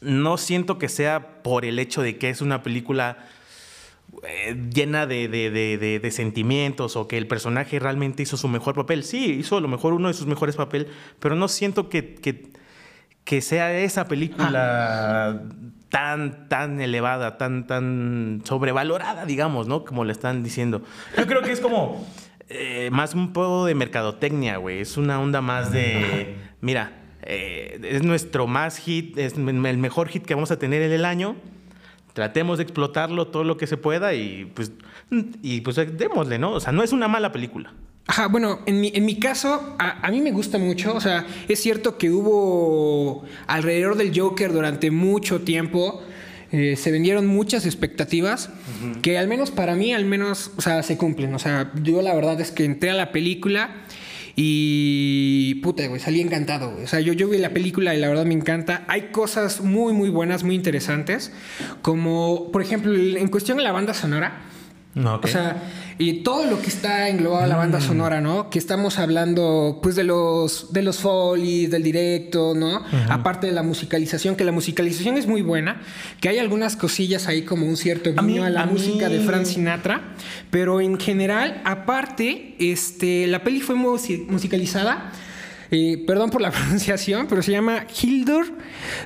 no 0.00 0.36
siento 0.36 0.78
que 0.78 0.88
sea 0.88 1.42
por 1.42 1.64
el 1.64 1.78
hecho 1.78 2.02
de 2.02 2.18
que 2.18 2.28
es 2.30 2.40
una 2.40 2.62
película 2.62 3.26
eh, 4.22 4.56
llena 4.72 5.06
de, 5.06 5.28
de- 5.28 5.50
de- 6.00 6.10
sentimientos 6.10 6.96
o 6.96 7.06
que 7.08 7.18
el 7.18 7.26
personaje 7.26 7.78
realmente 7.78 8.22
hizo 8.22 8.36
su 8.36 8.48
mejor 8.48 8.74
papel. 8.74 9.04
Sí, 9.04 9.32
hizo 9.40 9.56
a 9.56 9.60
lo 9.60 9.68
mejor 9.68 9.92
uno 9.92 10.08
de 10.08 10.14
sus 10.14 10.26
mejores 10.26 10.56
papeles, 10.56 10.88
pero 11.20 11.34
no 11.36 11.46
siento 11.48 11.88
que, 11.88 12.14
que, 12.14 12.50
que 13.24 13.40
sea 13.40 13.76
esa 13.78 14.06
película 14.08 15.42
tan, 15.88 16.48
tan 16.48 16.80
elevada, 16.80 17.38
tan, 17.38 17.66
tan 17.66 18.42
sobrevalorada, 18.44 19.24
digamos, 19.24 19.68
¿no? 19.68 19.84
Como 19.84 20.04
le 20.04 20.12
están 20.12 20.42
diciendo. 20.42 20.82
Yo 21.16 21.26
creo 21.26 21.42
que 21.42 21.52
es 21.52 21.60
como 21.60 22.06
eh, 22.48 22.88
más 22.92 23.14
un 23.14 23.32
poco 23.32 23.66
de 23.66 23.74
mercadotecnia, 23.74 24.56
güey. 24.56 24.80
Es 24.80 24.96
una 24.96 25.20
onda 25.20 25.40
más 25.40 25.72
de, 25.72 26.36
mira, 26.60 26.92
eh, 27.22 27.80
es 27.82 28.02
nuestro 28.02 28.46
más 28.46 28.78
hit, 28.78 29.18
es 29.18 29.34
el 29.34 29.78
mejor 29.78 30.08
hit 30.08 30.24
que 30.24 30.34
vamos 30.34 30.50
a 30.50 30.58
tener 30.58 30.82
en 30.82 30.92
el 30.92 31.04
año. 31.04 31.36
Tratemos 32.12 32.58
de 32.58 32.64
explotarlo 32.64 33.28
todo 33.28 33.44
lo 33.44 33.56
que 33.56 33.66
se 33.66 33.76
pueda 33.76 34.14
y 34.14 34.50
pues, 34.54 34.72
y 35.42 35.60
pues 35.60 35.76
démosle, 35.96 36.38
¿no? 36.38 36.52
O 36.52 36.60
sea, 36.60 36.72
no 36.72 36.82
es 36.82 36.92
una 36.92 37.06
mala 37.06 37.32
película. 37.32 37.72
Ajá, 38.10 38.26
bueno, 38.28 38.60
en 38.66 38.80
mi, 38.80 38.90
en 38.94 39.04
mi 39.04 39.18
caso, 39.20 39.76
a, 39.78 40.04
a 40.04 40.10
mí 40.10 40.20
me 40.20 40.32
gusta 40.32 40.58
mucho. 40.58 40.94
O 40.94 41.00
sea, 41.00 41.26
es 41.46 41.60
cierto 41.60 41.98
que 41.98 42.10
hubo 42.10 43.24
alrededor 43.46 43.96
del 43.96 44.18
Joker 44.18 44.52
durante 44.52 44.90
mucho 44.90 45.42
tiempo. 45.42 46.02
eh, 46.50 46.76
se 46.76 46.90
vendieron 46.90 47.26
muchas 47.26 47.66
expectativas 47.66 48.48
que 49.02 49.18
al 49.18 49.28
menos 49.28 49.50
para 49.50 49.74
mí, 49.74 49.92
al 49.92 50.06
menos, 50.06 50.52
o 50.56 50.62
sea, 50.62 50.82
se 50.82 50.96
cumplen. 50.96 51.34
O 51.34 51.38
sea, 51.38 51.70
yo 51.82 52.00
la 52.00 52.14
verdad 52.14 52.40
es 52.40 52.50
que 52.50 52.64
entré 52.64 52.88
a 52.90 52.94
la 52.94 53.12
película 53.12 53.84
y 54.40 55.56
puta, 55.56 55.86
güey, 55.88 56.00
salí 56.00 56.20
encantado. 56.20 56.70
güey. 56.70 56.84
O 56.84 56.86
sea, 56.86 57.00
yo, 57.00 57.12
yo 57.12 57.28
vi 57.28 57.38
la 57.38 57.50
película 57.50 57.94
y 57.94 57.98
la 58.00 58.08
verdad 58.08 58.24
me 58.24 58.34
encanta. 58.34 58.84
Hay 58.88 59.08
cosas 59.12 59.60
muy, 59.60 59.92
muy 59.92 60.10
buenas, 60.10 60.44
muy 60.44 60.54
interesantes. 60.54 61.32
Como, 61.82 62.50
por 62.52 62.62
ejemplo, 62.62 62.94
en 62.94 63.28
cuestión 63.28 63.58
de 63.58 63.64
la 63.64 63.72
banda 63.72 63.92
sonora. 63.94 64.44
No, 64.94 65.20
O 65.22 65.26
sea, 65.26 65.62
y 66.00 66.22
todo 66.22 66.46
lo 66.46 66.60
que 66.62 66.68
está 66.68 67.08
englobado 67.08 67.42
en 67.42 67.48
la 67.48 67.56
banda 67.56 67.80
sonora, 67.80 68.20
¿no? 68.20 68.50
Que 68.50 68.58
estamos 68.60 68.98
hablando, 69.00 69.80
pues, 69.82 69.96
de 69.96 70.04
los, 70.04 70.72
de 70.72 70.82
los 70.82 70.98
folies, 70.98 71.70
del 71.70 71.82
directo, 71.82 72.54
¿no? 72.54 72.82
Aparte 73.08 73.48
de 73.48 73.52
la 73.52 73.62
musicalización, 73.64 74.36
que 74.36 74.44
la 74.44 74.52
musicalización 74.52 75.16
es 75.18 75.26
muy 75.26 75.42
buena, 75.42 75.80
que 76.20 76.28
hay 76.28 76.38
algunas 76.38 76.76
cosillas 76.76 77.26
ahí 77.26 77.42
como 77.42 77.66
un 77.66 77.76
cierto 77.76 78.10
A 78.16 78.22
mí- 78.22 78.34
guiño 78.34 78.44
a, 78.44 78.50
la 78.50 78.62
a 78.62 78.66
mí- 78.66 78.72
música 78.74 79.08
de 79.08 79.18
Frank 79.20 79.44
Sinatra, 79.44 80.14
pero 80.50 80.80
en 80.80 80.98
general, 81.00 81.60
aparte, 81.64 82.54
este, 82.60 83.26
la 83.26 83.42
peli 83.42 83.60
fue 83.60 83.74
musi- 83.74 84.24
musicalizada. 84.28 85.10
eh, 85.70 86.02
perdón 86.06 86.30
por 86.30 86.40
la 86.40 86.50
pronunciación, 86.52 87.26
pero 87.28 87.42
se 87.42 87.52
llama 87.52 87.86
Hildur 88.00 88.46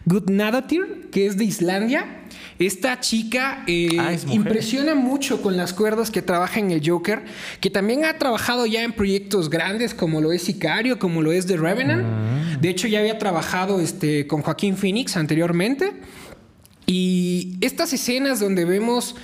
Gudnadottir, 0.05 1.09
que 1.11 1.27
es 1.27 1.37
de 1.37 1.45
Islandia. 1.45 2.22
Esta 2.59 3.01
chica 3.01 3.65
eh, 3.67 3.89
Ah, 3.99 4.13
es 4.13 4.27
impresiona 4.27 4.95
mucho 4.95 5.43
con 5.43 5.57
las 5.57 5.73
cuerdas 5.73 6.11
que 6.11 6.23
trabaja 6.23 6.61
en 6.61 6.71
el 6.71 6.89
Joker, 6.89 7.23
que 7.61 7.71
también 7.71 8.05
ha 8.05 8.19
trabajado 8.19 8.67
ya 8.67 8.83
en 8.83 8.93
proyectos 8.93 9.51
grandes 9.51 9.95
como 9.95 10.21
lo 10.21 10.33
es 10.33 10.43
Sicario, 10.43 10.99
como 10.99 11.23
lo 11.23 11.33
es 11.33 11.47
The 11.47 11.57
Revenant. 11.57 12.05
Mm. 12.05 12.61
De 12.61 12.69
hecho, 12.69 12.89
ya 12.89 13.01
había 13.01 13.19
trabajado 13.19 13.81
este, 13.81 14.27
con 14.27 14.43
Joaquín 14.43 14.77
Phoenix 14.77 15.17
anteriormente. 15.17 15.93
Y 16.87 17.57
estas 17.61 17.93
escenas 17.93 18.41
donde 18.41 18.65
vemos 18.65 19.15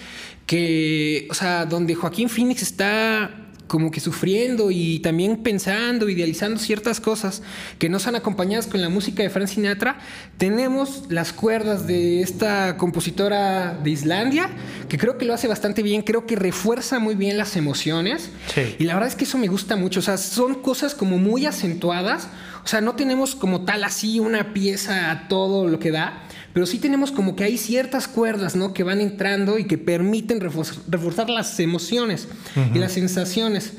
que, 0.47 1.28
o 1.30 1.35
sea, 1.35 1.66
donde 1.66 1.94
Joaquín 1.94 2.28
Phoenix 2.28 2.62
está 2.62 3.48
como 3.68 3.90
que 3.90 4.00
sufriendo 4.00 4.72
y 4.72 4.98
también 4.98 5.37
pensando, 5.37 6.08
idealizando 6.08 6.58
ciertas 6.58 7.00
cosas 7.00 7.42
que 7.78 7.88
no 7.88 8.00
son 8.00 8.16
acompañadas 8.16 8.66
con 8.66 8.80
la 8.80 8.88
música 8.88 9.22
de 9.22 9.30
Frank 9.30 9.46
Sinatra, 9.46 10.00
tenemos 10.38 11.04
las 11.10 11.32
cuerdas 11.32 11.87
de 11.87 12.22
esta 12.22 12.76
compositora 12.76 13.78
de 13.84 13.90
Islandia, 13.90 14.50
que 14.88 14.98
creo 14.98 15.18
que 15.18 15.25
lo 15.25 15.34
hace 15.34 15.46
bastante 15.46 15.82
bien, 15.82 16.02
creo 16.02 16.26
que 16.26 16.34
refuerza 16.34 16.98
muy 16.98 17.14
bien 17.14 17.37
las 17.37 17.56
emociones. 17.56 18.30
Sí. 18.52 18.75
Y 18.78 18.84
la 18.84 18.94
verdad 18.94 19.08
es 19.08 19.14
que 19.14 19.25
eso 19.25 19.38
me 19.38 19.48
gusta 19.48 19.76
mucho, 19.76 20.00
o 20.00 20.02
sea, 20.02 20.16
son 20.16 20.56
cosas 20.56 20.94
como 20.94 21.18
muy 21.18 21.46
acentuadas, 21.46 22.28
o 22.64 22.66
sea, 22.66 22.80
no 22.80 22.94
tenemos 22.96 23.37
como 23.37 23.64
tal 23.64 23.84
así 23.84 24.18
una 24.18 24.52
pieza 24.52 25.10
a 25.10 25.28
todo 25.28 25.68
lo 25.68 25.78
que 25.78 25.90
da, 25.90 26.25
pero 26.52 26.67
sí 26.67 26.78
tenemos 26.78 27.12
como 27.12 27.37
que 27.37 27.45
hay 27.45 27.59
ciertas 27.59 28.09
cuerdas, 28.09 28.57
¿no? 28.57 28.73
Que 28.75 28.83
van 28.83 29.00
entrando 29.00 29.59
y 29.59 29.64
que 29.64 29.78
permiten 29.78 30.40
reforzar, 30.40 30.76
reforzar 30.88 31.31
las 31.31 31.59
emociones 31.61 32.28
y 32.75 32.78
las 32.78 32.93
sensaciones 32.93 33.75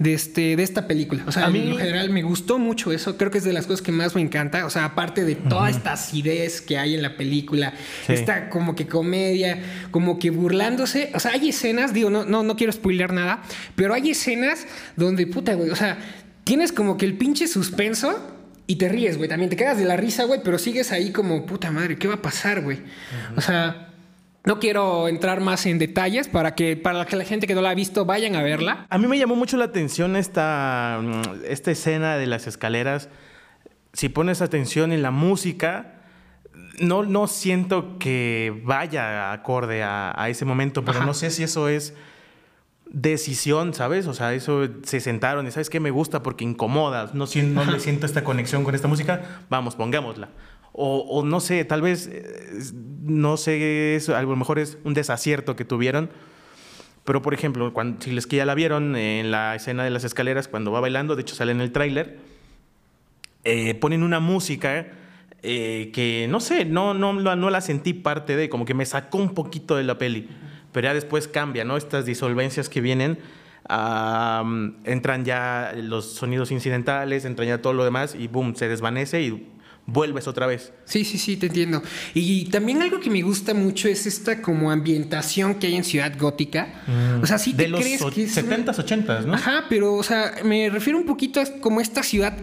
de, 0.00 0.12
este, 0.14 0.56
de 0.56 0.62
esta 0.64 0.88
película. 0.88 1.22
O 1.28 1.30
sea, 1.30 1.46
A 1.46 1.50
mí- 1.50 1.60
en 1.70 1.76
general 1.76 2.10
me 2.10 2.22
gustó 2.24 2.58
mucho 2.58 2.90
eso, 2.90 3.16
creo 3.16 3.30
que 3.30 3.38
es 3.38 3.44
de 3.44 3.52
las 3.52 3.66
cosas 3.68 3.80
que 3.80 3.92
más 3.92 4.16
me 4.16 4.20
encanta, 4.22 4.66
o 4.66 4.70
sea, 4.70 4.86
aparte 4.86 5.24
de 5.24 5.36
toda 5.36 5.70
esta 5.70 5.92
acidez 5.92 6.60
que 6.60 6.78
hay 6.78 6.94
en 6.94 7.02
la 7.02 7.16
película, 7.16 7.74
Sí. 8.06 8.14
esta 8.14 8.50
como 8.50 8.74
que 8.74 8.88
comedia, 8.88 9.62
como 9.92 10.18
que 10.18 10.30
burlándose, 10.30 11.12
o 11.14 11.20
sea, 11.20 11.32
hay 11.32 11.50
escenas, 11.50 11.94
digo, 11.94 12.10
no, 12.10 12.24
no, 12.24 12.42
no 12.42 12.56
quiero 12.56 12.72
spoilear 12.72 13.12
nada, 13.12 13.42
pero 13.76 13.94
hay 13.94 14.10
escenas 14.10 14.66
donde, 14.96 15.28
puta, 15.28 15.54
güey, 15.54 15.70
o 15.70 15.76
sea, 15.76 15.96
tienes 16.42 16.72
como 16.72 16.96
que 16.96 17.04
el 17.06 17.16
pinche 17.16 17.46
suspenso 17.46 18.18
y 18.66 18.76
te 18.76 18.88
ríes, 18.88 19.16
güey, 19.16 19.28
también 19.28 19.50
te 19.50 19.56
quedas 19.56 19.78
de 19.78 19.84
la 19.84 19.96
risa, 19.96 20.24
güey, 20.24 20.40
pero 20.42 20.58
sigues 20.58 20.92
ahí 20.92 21.12
como, 21.12 21.44
puta 21.46 21.70
madre, 21.70 21.98
¿qué 21.98 22.08
va 22.08 22.14
a 22.14 22.22
pasar, 22.22 22.62
güey? 22.62 22.78
O 23.36 23.40
sea... 23.40 23.90
No 24.46 24.58
quiero 24.58 25.08
entrar 25.08 25.40
más 25.40 25.64
en 25.64 25.78
detalles 25.78 26.28
para 26.28 26.54
que 26.54 26.76
para 26.76 27.06
que 27.06 27.16
la 27.16 27.24
gente 27.24 27.46
que 27.46 27.54
no 27.54 27.62
la 27.62 27.70
ha 27.70 27.74
visto 27.74 28.04
vayan 28.04 28.36
a 28.36 28.42
verla. 28.42 28.86
A 28.90 28.98
mí 28.98 29.06
me 29.06 29.18
llamó 29.18 29.36
mucho 29.36 29.56
la 29.56 29.64
atención 29.64 30.16
esta, 30.16 31.00
mm, 31.02 31.44
esta 31.48 31.70
escena 31.70 32.18
de 32.18 32.26
las 32.26 32.46
escaleras. 32.46 33.08
Si 33.94 34.10
pones 34.10 34.42
atención 34.42 34.92
en 34.92 35.00
la 35.00 35.10
música, 35.10 35.94
no, 36.78 37.04
no 37.04 37.26
siento 37.26 37.98
que 37.98 38.60
vaya 38.64 39.32
acorde 39.32 39.82
a, 39.82 40.26
ese 40.28 40.44
momento, 40.44 40.84
pero 40.84 41.04
no 41.04 41.14
sé 41.14 41.30
si 41.30 41.42
eso 41.42 41.68
es 41.68 41.94
decisión, 42.94 43.74
¿sabes? 43.74 44.06
O 44.06 44.14
sea, 44.14 44.32
eso 44.34 44.68
se 44.84 45.00
sentaron 45.00 45.46
y 45.46 45.50
¿sabes 45.50 45.68
qué? 45.68 45.80
Me 45.80 45.90
gusta 45.90 46.22
porque 46.22 46.44
incomoda, 46.44 47.10
no, 47.12 47.26
no 47.26 47.64
le 47.64 47.80
siento 47.80 48.06
esta 48.06 48.22
conexión 48.22 48.62
con 48.62 48.74
esta 48.74 48.86
música, 48.86 49.42
vamos, 49.50 49.74
pongámosla. 49.74 50.28
O, 50.72 51.22
no 51.24 51.38
sé, 51.38 51.64
tal 51.64 51.82
vez, 51.82 52.08
eh, 52.10 52.58
no 53.02 53.36
sé, 53.36 54.00
a 54.14 54.22
lo 54.22 54.34
mejor 54.34 54.58
es 54.58 54.78
un 54.82 54.94
desacierto 54.94 55.54
que 55.54 55.64
tuvieron. 55.64 56.10
Pero, 57.04 57.22
por 57.22 57.34
ejemplo, 57.34 57.72
cuando, 57.72 58.02
si 58.02 58.10
les 58.10 58.26
que 58.26 58.36
ya 58.36 58.46
la 58.46 58.54
vieron 58.54 58.96
en 58.96 59.30
la 59.30 59.54
escena 59.54 59.84
de 59.84 59.90
las 59.90 60.04
escaleras, 60.04 60.48
cuando 60.48 60.72
va 60.72 60.80
bailando, 60.80 61.14
de 61.14 61.22
hecho 61.22 61.36
sale 61.36 61.52
en 61.52 61.60
el 61.60 61.70
tráiler, 61.70 62.18
eh, 63.44 63.74
ponen 63.74 64.02
una 64.02 64.18
música 64.18 64.86
eh, 65.42 65.90
que, 65.92 66.26
no 66.28 66.40
sé, 66.40 66.64
no, 66.64 66.94
no, 66.94 67.12
no 67.12 67.50
la 67.50 67.60
sentí 67.60 67.92
parte 67.92 68.34
de, 68.36 68.48
como 68.48 68.64
que 68.64 68.74
me 68.74 68.86
sacó 68.86 69.18
un 69.18 69.34
poquito 69.34 69.76
de 69.76 69.84
la 69.84 69.98
peli. 69.98 70.28
Pero 70.74 70.88
ya 70.88 70.94
después 70.94 71.28
cambia, 71.28 71.64
¿no? 71.64 71.76
Estas 71.76 72.04
disolvencias 72.04 72.68
que 72.68 72.80
vienen, 72.80 73.18
entran 74.84 75.24
ya 75.24 75.72
los 75.76 76.14
sonidos 76.14 76.50
incidentales, 76.50 77.24
entran 77.24 77.46
ya 77.46 77.62
todo 77.62 77.72
lo 77.74 77.84
demás 77.84 78.16
y 78.18 78.26
boom, 78.26 78.56
se 78.56 78.66
desvanece 78.66 79.22
y 79.22 79.48
vuelves 79.86 80.26
otra 80.26 80.48
vez. 80.48 80.72
Sí, 80.84 81.04
sí, 81.04 81.16
sí, 81.16 81.36
te 81.36 81.46
entiendo. 81.46 81.80
Y 82.12 82.46
también 82.46 82.82
algo 82.82 82.98
que 82.98 83.08
me 83.08 83.22
gusta 83.22 83.54
mucho 83.54 83.86
es 83.86 84.04
esta 84.04 84.42
como 84.42 84.72
ambientación 84.72 85.54
que 85.54 85.68
hay 85.68 85.76
en 85.76 85.84
Ciudad 85.84 86.12
Gótica. 86.18 86.82
Mm. 86.88 87.22
O 87.22 87.26
sea, 87.26 87.38
sí 87.38 87.54
te 87.54 87.68
de 87.68 87.72
crees 87.78 88.00
los 88.00 88.12
que 88.12 88.26
70s, 88.26 88.74
80s, 88.74 89.26
¿no? 89.26 89.34
Ajá, 89.34 89.66
pero 89.68 89.94
o 89.94 90.02
sea, 90.02 90.32
me 90.44 90.70
refiero 90.70 90.98
un 90.98 91.06
poquito 91.06 91.40
a 91.40 91.44
como 91.60 91.80
esta 91.80 92.02
ciudad 92.02 92.36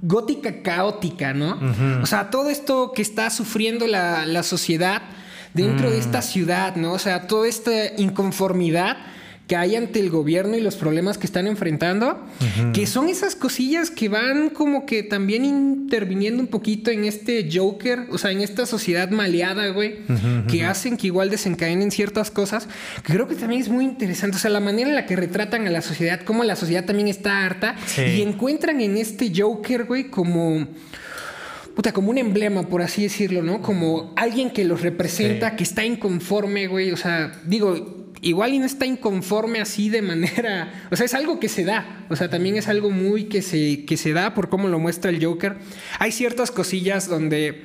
gótica 0.00 0.62
caótica, 0.62 1.34
¿no? 1.34 1.58
O 2.00 2.06
sea, 2.06 2.30
todo 2.30 2.50
esto 2.50 2.92
que 2.94 3.02
está 3.02 3.30
sufriendo 3.30 3.88
la, 3.88 4.26
la 4.26 4.44
sociedad 4.44 5.02
dentro 5.54 5.90
de 5.90 5.96
mm. 5.96 6.00
esta 6.00 6.22
ciudad, 6.22 6.76
¿no? 6.76 6.92
O 6.92 6.98
sea, 6.98 7.26
toda 7.26 7.48
esta 7.48 7.72
inconformidad 7.96 8.96
que 9.48 9.56
hay 9.56 9.76
ante 9.76 9.98
el 9.98 10.10
gobierno 10.10 10.56
y 10.56 10.60
los 10.60 10.76
problemas 10.76 11.16
que 11.16 11.26
están 11.26 11.46
enfrentando, 11.46 12.22
que 12.74 12.86
son 12.86 13.08
esas 13.08 13.34
cosillas 13.34 13.90
que 13.90 14.10
van 14.10 14.50
como 14.50 14.84
que 14.84 15.02
también 15.02 15.46
interviniendo 15.46 16.42
un 16.42 16.48
poquito 16.48 16.90
en 16.90 17.04
este 17.04 17.48
Joker, 17.50 18.08
o 18.10 18.18
sea, 18.18 18.30
en 18.30 18.42
esta 18.42 18.66
sociedad 18.66 19.08
maleada, 19.08 19.68
güey, 19.68 20.00
que 20.50 20.66
hacen 20.66 20.98
que 20.98 21.06
igual 21.06 21.30
desencadenen 21.30 21.90
ciertas 21.90 22.30
cosas, 22.30 22.68
que 23.02 23.14
creo 23.14 23.26
que 23.26 23.36
también 23.36 23.62
es 23.62 23.70
muy 23.70 23.86
interesante, 23.86 24.36
o 24.36 24.38
sea, 24.40 24.50
la 24.50 24.60
manera 24.60 24.90
en 24.90 24.94
la 24.94 25.06
que 25.06 25.16
retratan 25.16 25.66
a 25.66 25.70
la 25.70 25.80
sociedad, 25.80 26.20
cómo 26.20 26.44
la 26.44 26.54
sociedad 26.54 26.84
también 26.84 27.08
está 27.08 27.46
harta 27.46 27.74
y 27.96 28.20
encuentran 28.20 28.82
en 28.82 28.98
este 28.98 29.32
Joker, 29.34 29.84
güey, 29.84 30.10
como 30.10 30.68
puta, 31.78 31.92
como 31.92 32.10
un 32.10 32.18
emblema, 32.18 32.64
por 32.64 32.82
así 32.82 33.04
decirlo, 33.04 33.40
¿no? 33.40 33.62
Como 33.62 34.12
alguien 34.16 34.50
que 34.50 34.64
los 34.64 34.82
representa, 34.82 35.54
que 35.54 35.62
está 35.62 35.84
inconforme, 35.84 36.66
güey. 36.66 36.90
O 36.90 36.96
sea, 36.96 37.40
digo, 37.44 38.10
igual 38.20 38.52
y 38.52 38.58
no 38.58 38.66
está 38.66 38.84
inconforme 38.84 39.60
así 39.60 39.88
de 39.88 40.02
manera, 40.02 40.88
o 40.90 40.96
sea, 40.96 41.06
es 41.06 41.14
algo 41.14 41.38
que 41.38 41.48
se 41.48 41.62
da, 41.62 42.04
o 42.10 42.16
sea, 42.16 42.28
también 42.28 42.56
es 42.56 42.66
algo 42.66 42.90
muy 42.90 43.26
que 43.26 43.42
se, 43.42 43.84
que 43.84 43.96
se 43.96 44.12
da 44.12 44.34
por 44.34 44.48
cómo 44.48 44.66
lo 44.66 44.80
muestra 44.80 45.12
el 45.12 45.24
Joker. 45.24 45.54
Hay 46.00 46.10
ciertas 46.10 46.50
cosillas 46.50 47.08
donde 47.08 47.62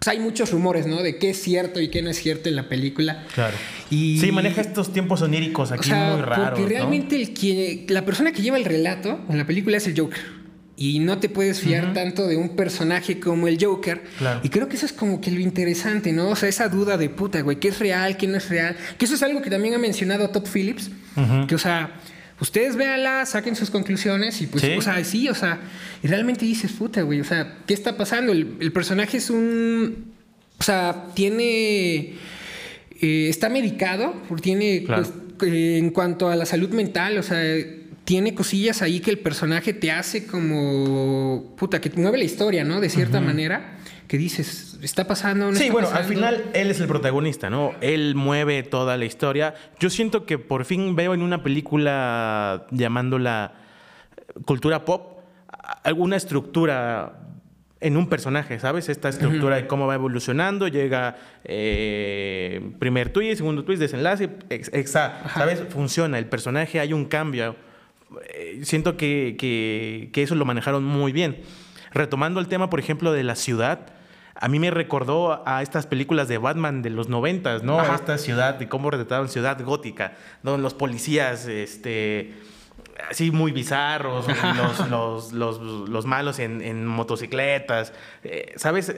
o 0.00 0.02
sea, 0.02 0.14
hay 0.14 0.20
muchos 0.20 0.50
rumores, 0.50 0.86
¿no? 0.86 1.02
De 1.02 1.18
qué 1.18 1.28
es 1.28 1.42
cierto 1.42 1.78
y 1.78 1.88
qué 1.88 2.00
no 2.00 2.08
es 2.08 2.16
cierto 2.16 2.48
en 2.48 2.56
la 2.56 2.70
película. 2.70 3.26
Claro. 3.34 3.54
Y, 3.90 4.18
sí, 4.18 4.32
maneja 4.32 4.62
estos 4.62 4.94
tiempos 4.94 5.20
oníricos 5.20 5.72
aquí 5.72 5.90
muy 5.90 6.22
raros. 6.22 6.58
Porque 6.58 6.74
realmente 6.74 7.16
el 7.16 7.34
que, 7.34 7.84
la 7.90 8.06
persona 8.06 8.32
que 8.32 8.40
lleva 8.40 8.56
el 8.56 8.64
relato 8.64 9.20
en 9.28 9.36
la 9.36 9.46
película 9.46 9.76
es 9.76 9.86
el 9.86 10.00
Joker 10.00 10.41
y 10.82 10.98
no 10.98 11.18
te 11.18 11.28
puedes 11.28 11.60
fiar 11.60 11.92
tanto 11.92 12.26
de 12.26 12.36
un 12.36 12.56
personaje 12.56 13.20
como 13.20 13.46
el 13.46 13.56
Joker. 13.64 14.02
Y 14.42 14.48
creo 14.48 14.68
que 14.68 14.74
eso 14.74 14.84
es 14.84 14.92
como 14.92 15.20
que 15.20 15.30
lo 15.30 15.38
interesante, 15.38 16.12
¿no? 16.12 16.30
O 16.30 16.34
sea, 16.34 16.48
esa 16.48 16.68
duda 16.68 16.96
de 16.96 17.08
puta, 17.08 17.40
güey, 17.40 17.58
¿qué 17.60 17.68
es 17.68 17.78
real, 17.78 18.16
qué 18.16 18.26
no 18.26 18.36
es 18.36 18.48
real? 18.48 18.76
Que 18.98 19.04
eso 19.04 19.14
es 19.14 19.22
algo 19.22 19.40
que 19.42 19.48
también 19.48 19.74
ha 19.74 19.78
mencionado 19.78 20.28
Todd 20.30 20.48
Phillips, 20.52 20.90
que, 21.46 21.54
o 21.54 21.58
sea, 21.58 22.00
ustedes 22.40 22.74
véanla, 22.74 23.24
saquen 23.26 23.54
sus 23.54 23.70
conclusiones 23.70 24.40
y 24.42 24.48
pues, 24.48 24.64
o 24.76 24.82
sea, 24.82 25.04
sí, 25.04 25.28
o 25.28 25.36
sea, 25.36 25.60
y 26.02 26.08
realmente 26.08 26.44
dices, 26.44 26.72
puta, 26.72 27.02
güey, 27.02 27.20
o 27.20 27.24
sea, 27.24 27.58
¿qué 27.64 27.74
está 27.74 27.96
pasando? 27.96 28.32
El, 28.32 28.72
personaje 28.72 29.18
es 29.18 29.30
un, 29.30 30.12
o 30.58 30.62
sea, 30.64 31.06
tiene, 31.14 32.14
eh, 33.00 33.28
está 33.28 33.48
medicado, 33.48 34.20
tiene, 34.42 34.82
pues, 34.84 35.12
eh, 35.42 35.78
en 35.78 35.90
cuanto 35.90 36.28
a 36.28 36.34
la 36.34 36.44
salud 36.44 36.70
mental, 36.70 37.18
o 37.18 37.22
sea, 37.22 37.40
tiene 38.12 38.34
cosillas 38.34 38.82
ahí 38.82 39.00
que 39.00 39.10
el 39.10 39.20
personaje 39.20 39.72
te 39.72 39.90
hace 39.90 40.26
como. 40.26 41.54
puta, 41.56 41.80
que 41.80 41.90
mueve 41.96 42.18
la 42.18 42.24
historia, 42.24 42.62
¿no? 42.62 42.78
De 42.78 42.90
cierta 42.90 43.22
manera. 43.22 43.78
Que 44.06 44.18
dices, 44.18 44.78
está 44.82 45.06
pasando. 45.06 45.54
sí, 45.54 45.70
bueno, 45.70 45.88
al 45.90 46.04
final 46.04 46.44
él 46.52 46.70
es 46.70 46.78
el 46.80 46.88
protagonista, 46.88 47.48
¿no? 47.48 47.72
Él 47.80 48.14
mueve 48.14 48.64
toda 48.64 48.98
la 48.98 49.06
historia. 49.06 49.54
Yo 49.80 49.88
siento 49.88 50.26
que 50.26 50.36
por 50.36 50.66
fin 50.66 50.94
veo 50.94 51.14
en 51.14 51.22
una 51.22 51.42
película 51.42 52.66
llamándola 52.70 53.54
cultura 54.44 54.84
pop 54.84 55.20
alguna 55.82 56.16
estructura 56.16 57.14
en 57.80 57.96
un 57.96 58.10
personaje, 58.10 58.60
¿sabes? 58.60 58.90
Esta 58.90 59.08
estructura 59.08 59.56
de 59.56 59.66
cómo 59.66 59.86
va 59.86 59.94
evolucionando, 59.94 60.68
llega 60.68 61.16
eh, 61.44 62.72
primer 62.78 63.08
twist, 63.08 63.38
segundo 63.38 63.64
twist, 63.64 63.80
desenlace, 63.80 64.28
exacto, 64.50 65.30
¿sabes? 65.30 65.62
Funciona, 65.70 66.18
el 66.18 66.26
personaje, 66.26 66.78
hay 66.78 66.92
un 66.92 67.06
cambio 67.06 67.56
eh, 67.56 67.71
siento 68.62 68.96
que, 68.96 70.10
eso 70.14 70.34
lo 70.34 70.44
manejaron 70.44 70.84
muy 70.84 71.12
bien. 71.12 71.42
Retomando 71.92 72.40
el 72.40 72.48
tema, 72.48 72.70
por 72.70 72.80
ejemplo, 72.80 73.12
de 73.12 73.22
la 73.22 73.36
ciudad, 73.36 73.94
a 74.34 74.48
mí 74.48 74.58
me 74.58 74.70
recordó 74.70 75.46
a 75.46 75.62
estas 75.62 75.86
películas 75.86 76.28
de 76.28 76.38
Batman 76.38 76.82
de 76.82 76.90
los 76.90 77.08
noventas, 77.08 77.62
¿no? 77.62 77.82
Esta 77.94 78.18
ciudad, 78.18 78.54
de 78.54 78.68
cómo 78.68 78.90
retrataron 78.90 79.28
ciudad 79.28 79.62
gótica, 79.62 80.14
donde 80.42 80.62
los 80.62 80.74
policías, 80.74 81.46
este 81.46 82.34
así 83.08 83.30
muy 83.30 83.52
bizarros, 83.52 84.26
los, 84.90 85.32
los, 85.32 86.06
malos 86.06 86.38
en, 86.38 86.86
motocicletas, 86.86 87.92
eh, 88.24 88.52
¿sabes? 88.56 88.94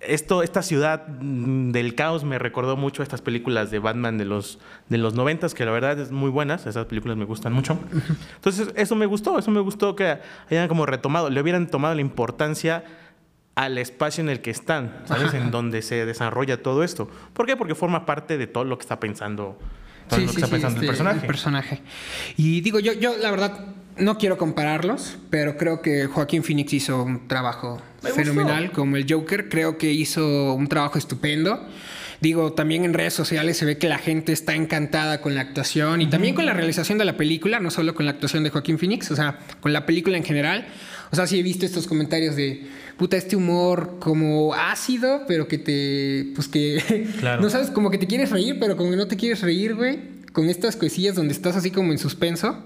Esto, 0.00 0.42
esta 0.42 0.62
ciudad 0.62 1.08
mm, 1.08 1.72
del 1.72 1.94
caos 1.94 2.24
me 2.24 2.38
recordó 2.38 2.76
mucho 2.76 3.02
a 3.02 3.04
estas 3.04 3.20
películas 3.20 3.70
de 3.70 3.78
Batman 3.78 4.18
de 4.18 4.24
los, 4.24 4.58
de 4.88 4.98
los 4.98 5.14
90 5.14 5.48
que 5.50 5.64
la 5.64 5.70
verdad 5.70 5.98
es 5.98 6.10
muy 6.10 6.30
buenas, 6.30 6.66
esas 6.66 6.86
películas 6.86 7.16
me 7.16 7.24
gustan 7.24 7.52
mucho. 7.52 7.78
Entonces, 8.36 8.72
eso 8.76 8.94
me 8.96 9.06
gustó, 9.06 9.38
eso 9.38 9.50
me 9.50 9.60
gustó 9.60 9.96
que 9.96 10.18
hayan 10.50 10.68
como 10.68 10.86
retomado, 10.86 11.30
le 11.30 11.40
hubieran 11.40 11.68
tomado 11.68 11.94
la 11.94 12.00
importancia 12.00 12.84
al 13.54 13.76
espacio 13.76 14.22
en 14.22 14.30
el 14.30 14.40
que 14.40 14.50
están, 14.50 15.02
¿sabes? 15.04 15.34
En 15.34 15.50
donde 15.50 15.82
se 15.82 16.06
desarrolla 16.06 16.62
todo 16.62 16.84
esto. 16.84 17.10
¿Por 17.32 17.46
qué? 17.46 17.56
Porque 17.56 17.74
forma 17.74 18.06
parte 18.06 18.38
de 18.38 18.46
todo 18.46 18.64
lo 18.64 18.78
que 18.78 18.82
está 18.82 19.00
pensando, 19.00 19.58
todo 20.08 20.20
lo 20.20 20.26
que 20.26 20.32
está 20.32 20.48
pensando 20.48 20.78
el 20.78 20.84
este, 20.84 20.86
personaje. 20.86 21.20
El 21.20 21.26
personaje. 21.26 21.80
Y 22.36 22.60
digo, 22.60 22.80
yo, 22.80 22.92
yo 22.92 23.16
la 23.16 23.30
verdad 23.30 23.66
no 23.96 24.18
quiero 24.18 24.38
compararlos, 24.38 25.18
pero 25.30 25.56
creo 25.56 25.82
que 25.82 26.06
Joaquín 26.06 26.42
Phoenix 26.42 26.72
hizo 26.72 27.02
un 27.02 27.28
trabajo 27.28 27.80
fenomenal 28.14 28.72
como 28.72 28.96
el 28.96 29.06
Joker. 29.08 29.48
Creo 29.48 29.78
que 29.78 29.92
hizo 29.92 30.54
un 30.54 30.68
trabajo 30.68 30.98
estupendo. 30.98 31.66
Digo, 32.20 32.52
también 32.52 32.84
en 32.84 32.94
redes 32.94 33.14
sociales 33.14 33.56
se 33.56 33.64
ve 33.64 33.78
que 33.78 33.88
la 33.88 33.98
gente 33.98 34.32
está 34.32 34.54
encantada 34.54 35.20
con 35.20 35.36
la 35.36 35.40
actuación 35.42 36.02
y 36.02 36.08
también 36.08 36.34
con 36.34 36.46
la 36.46 36.52
realización 36.52 36.98
de 36.98 37.04
la 37.04 37.16
película, 37.16 37.60
no 37.60 37.70
solo 37.70 37.94
con 37.94 38.06
la 38.06 38.12
actuación 38.12 38.42
de 38.42 38.50
Joaquín 38.50 38.78
Phoenix, 38.78 39.10
o 39.12 39.16
sea, 39.16 39.38
con 39.60 39.72
la 39.72 39.86
película 39.86 40.16
en 40.16 40.24
general. 40.24 40.66
O 41.10 41.16
sea, 41.16 41.26
sí 41.26 41.38
he 41.38 41.42
visto 41.42 41.64
estos 41.64 41.86
comentarios 41.86 42.36
de, 42.36 42.66
puta, 42.96 43.16
este 43.16 43.36
humor 43.36 43.96
como 43.98 44.54
ácido, 44.54 45.22
pero 45.26 45.48
que 45.48 45.58
te, 45.58 46.32
pues 46.34 46.48
que, 46.48 47.06
no 47.40 47.48
sabes, 47.50 47.70
como 47.70 47.90
que 47.90 47.98
te 47.98 48.06
quieres 48.06 48.30
reír, 48.30 48.58
pero 48.60 48.76
como 48.76 48.90
que 48.90 48.96
no 48.96 49.08
te 49.08 49.16
quieres 49.16 49.40
reír, 49.40 49.74
güey. 49.74 50.18
Con 50.32 50.50
estas 50.50 50.76
cosillas 50.76 51.14
donde 51.14 51.32
estás 51.32 51.56
así 51.56 51.70
como 51.70 51.92
en 51.92 51.98
suspenso. 51.98 52.64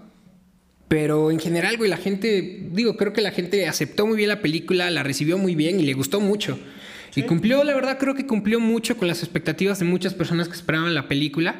Pero 0.88 1.30
en 1.30 1.38
general, 1.38 1.78
güey, 1.78 1.88
la 1.88 1.96
gente, 1.96 2.68
digo, 2.72 2.96
creo 2.96 3.14
que 3.14 3.22
la 3.22 3.30
gente 3.30 3.66
aceptó 3.66 4.06
muy 4.06 4.16
bien 4.16 4.28
la 4.28 4.42
película, 4.42 4.90
la 4.90 5.02
recibió 5.02 5.38
muy 5.38 5.54
bien 5.54 5.80
y 5.80 5.84
le 5.84 5.94
gustó 5.94 6.20
mucho. 6.20 6.58
Y 7.14 7.22
cumplió, 7.22 7.62
la 7.64 7.74
verdad, 7.74 7.98
creo 7.98 8.14
que 8.14 8.26
cumplió 8.26 8.60
mucho 8.60 8.96
con 8.96 9.08
las 9.08 9.22
expectativas 9.22 9.78
de 9.78 9.84
muchas 9.84 10.14
personas 10.14 10.48
que 10.48 10.54
esperaban 10.54 10.94
la 10.94 11.08
película. 11.08 11.56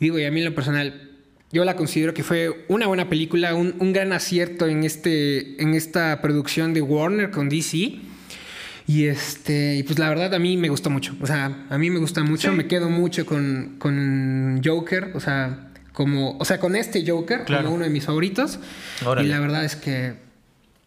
digo, 0.00 0.18
y 0.18 0.24
a 0.24 0.30
mí 0.30 0.40
en 0.40 0.46
lo 0.46 0.54
personal, 0.54 1.07
yo 1.50 1.64
la 1.64 1.76
considero 1.76 2.12
que 2.12 2.22
fue 2.22 2.64
una 2.68 2.86
buena 2.86 3.08
película, 3.08 3.54
un, 3.54 3.92
gran 3.92 4.12
acierto 4.12 4.66
en, 4.66 4.84
este, 4.84 5.60
en 5.62 5.74
esta 5.74 6.20
producción 6.20 6.74
de 6.74 6.82
Warner 6.82 7.30
con 7.30 7.48
DC. 7.48 8.00
Y 8.86 9.04
este, 9.04 9.76
y 9.76 9.82
pues 9.82 9.98
la 9.98 10.08
verdad 10.08 10.34
a 10.34 10.38
mí 10.38 10.56
me 10.56 10.68
gustó 10.68 10.90
mucho. 10.90 11.14
O 11.20 11.26
sea, 11.26 11.66
a 11.68 11.78
mí 11.78 11.90
me 11.90 11.98
gusta 11.98 12.22
mucho, 12.22 12.52
me 12.52 12.66
quedo 12.66 12.90
mucho 12.90 13.26
con, 13.26 13.76
con 13.78 14.60
Joker. 14.64 15.12
O 15.14 15.20
sea, 15.20 15.70
como, 15.92 16.36
o 16.38 16.44
sea, 16.44 16.58
con 16.58 16.76
este 16.76 17.04
Joker, 17.06 17.44
como 17.44 17.70
uno 17.70 17.84
de 17.84 17.90
mis 17.90 18.04
favoritos. 18.04 18.58
Y 19.20 19.26
la 19.26 19.40
verdad 19.40 19.64
es 19.64 19.76
que 19.76 20.14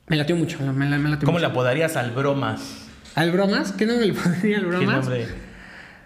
me 0.08 0.15
latió 0.15 0.36
mucho. 0.36 0.60
Me, 0.62 1.18
¿Cómo 1.24 1.39
le 1.39 1.46
apodarías 1.46 1.96
al 1.96 2.12
Bromas? 2.12 2.88
¿Al 3.15 3.32
Bromas? 3.32 3.72
¿Qué 3.72 3.86
nombre 3.86 4.08
le 4.08 4.13
pondría 4.22 4.58
al 4.58 4.65
Bromas? 4.65 5.08
¿Qué 5.08 5.10
nombre? 5.10 5.50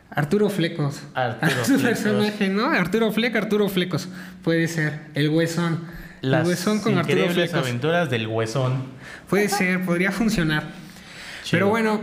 Arturo 0.09 0.49
Flecos. 0.49 1.01
Arturo 1.13 1.51
Flecos. 1.65 1.81
personaje, 1.81 2.49
¿no? 2.49 2.65
Arturo 2.71 3.11
Fleck, 3.11 3.35
Arturo 3.35 3.67
Flecos. 3.69 4.07
Puede 4.43 4.67
ser. 4.67 5.01
El 5.13 5.29
Huesón. 5.29 5.83
Las 6.21 6.41
el 6.43 6.47
Huesón 6.47 6.79
con 6.79 6.97
Arturo 6.97 7.29
Flecos. 7.29 7.55
aventuras 7.59 8.09
del 8.09 8.27
Huesón. 8.27 8.85
Puede 9.29 9.49
ser, 9.49 9.83
podría 9.85 10.11
funcionar. 10.11 10.63
Pero 11.51 11.67
bueno, 11.69 12.01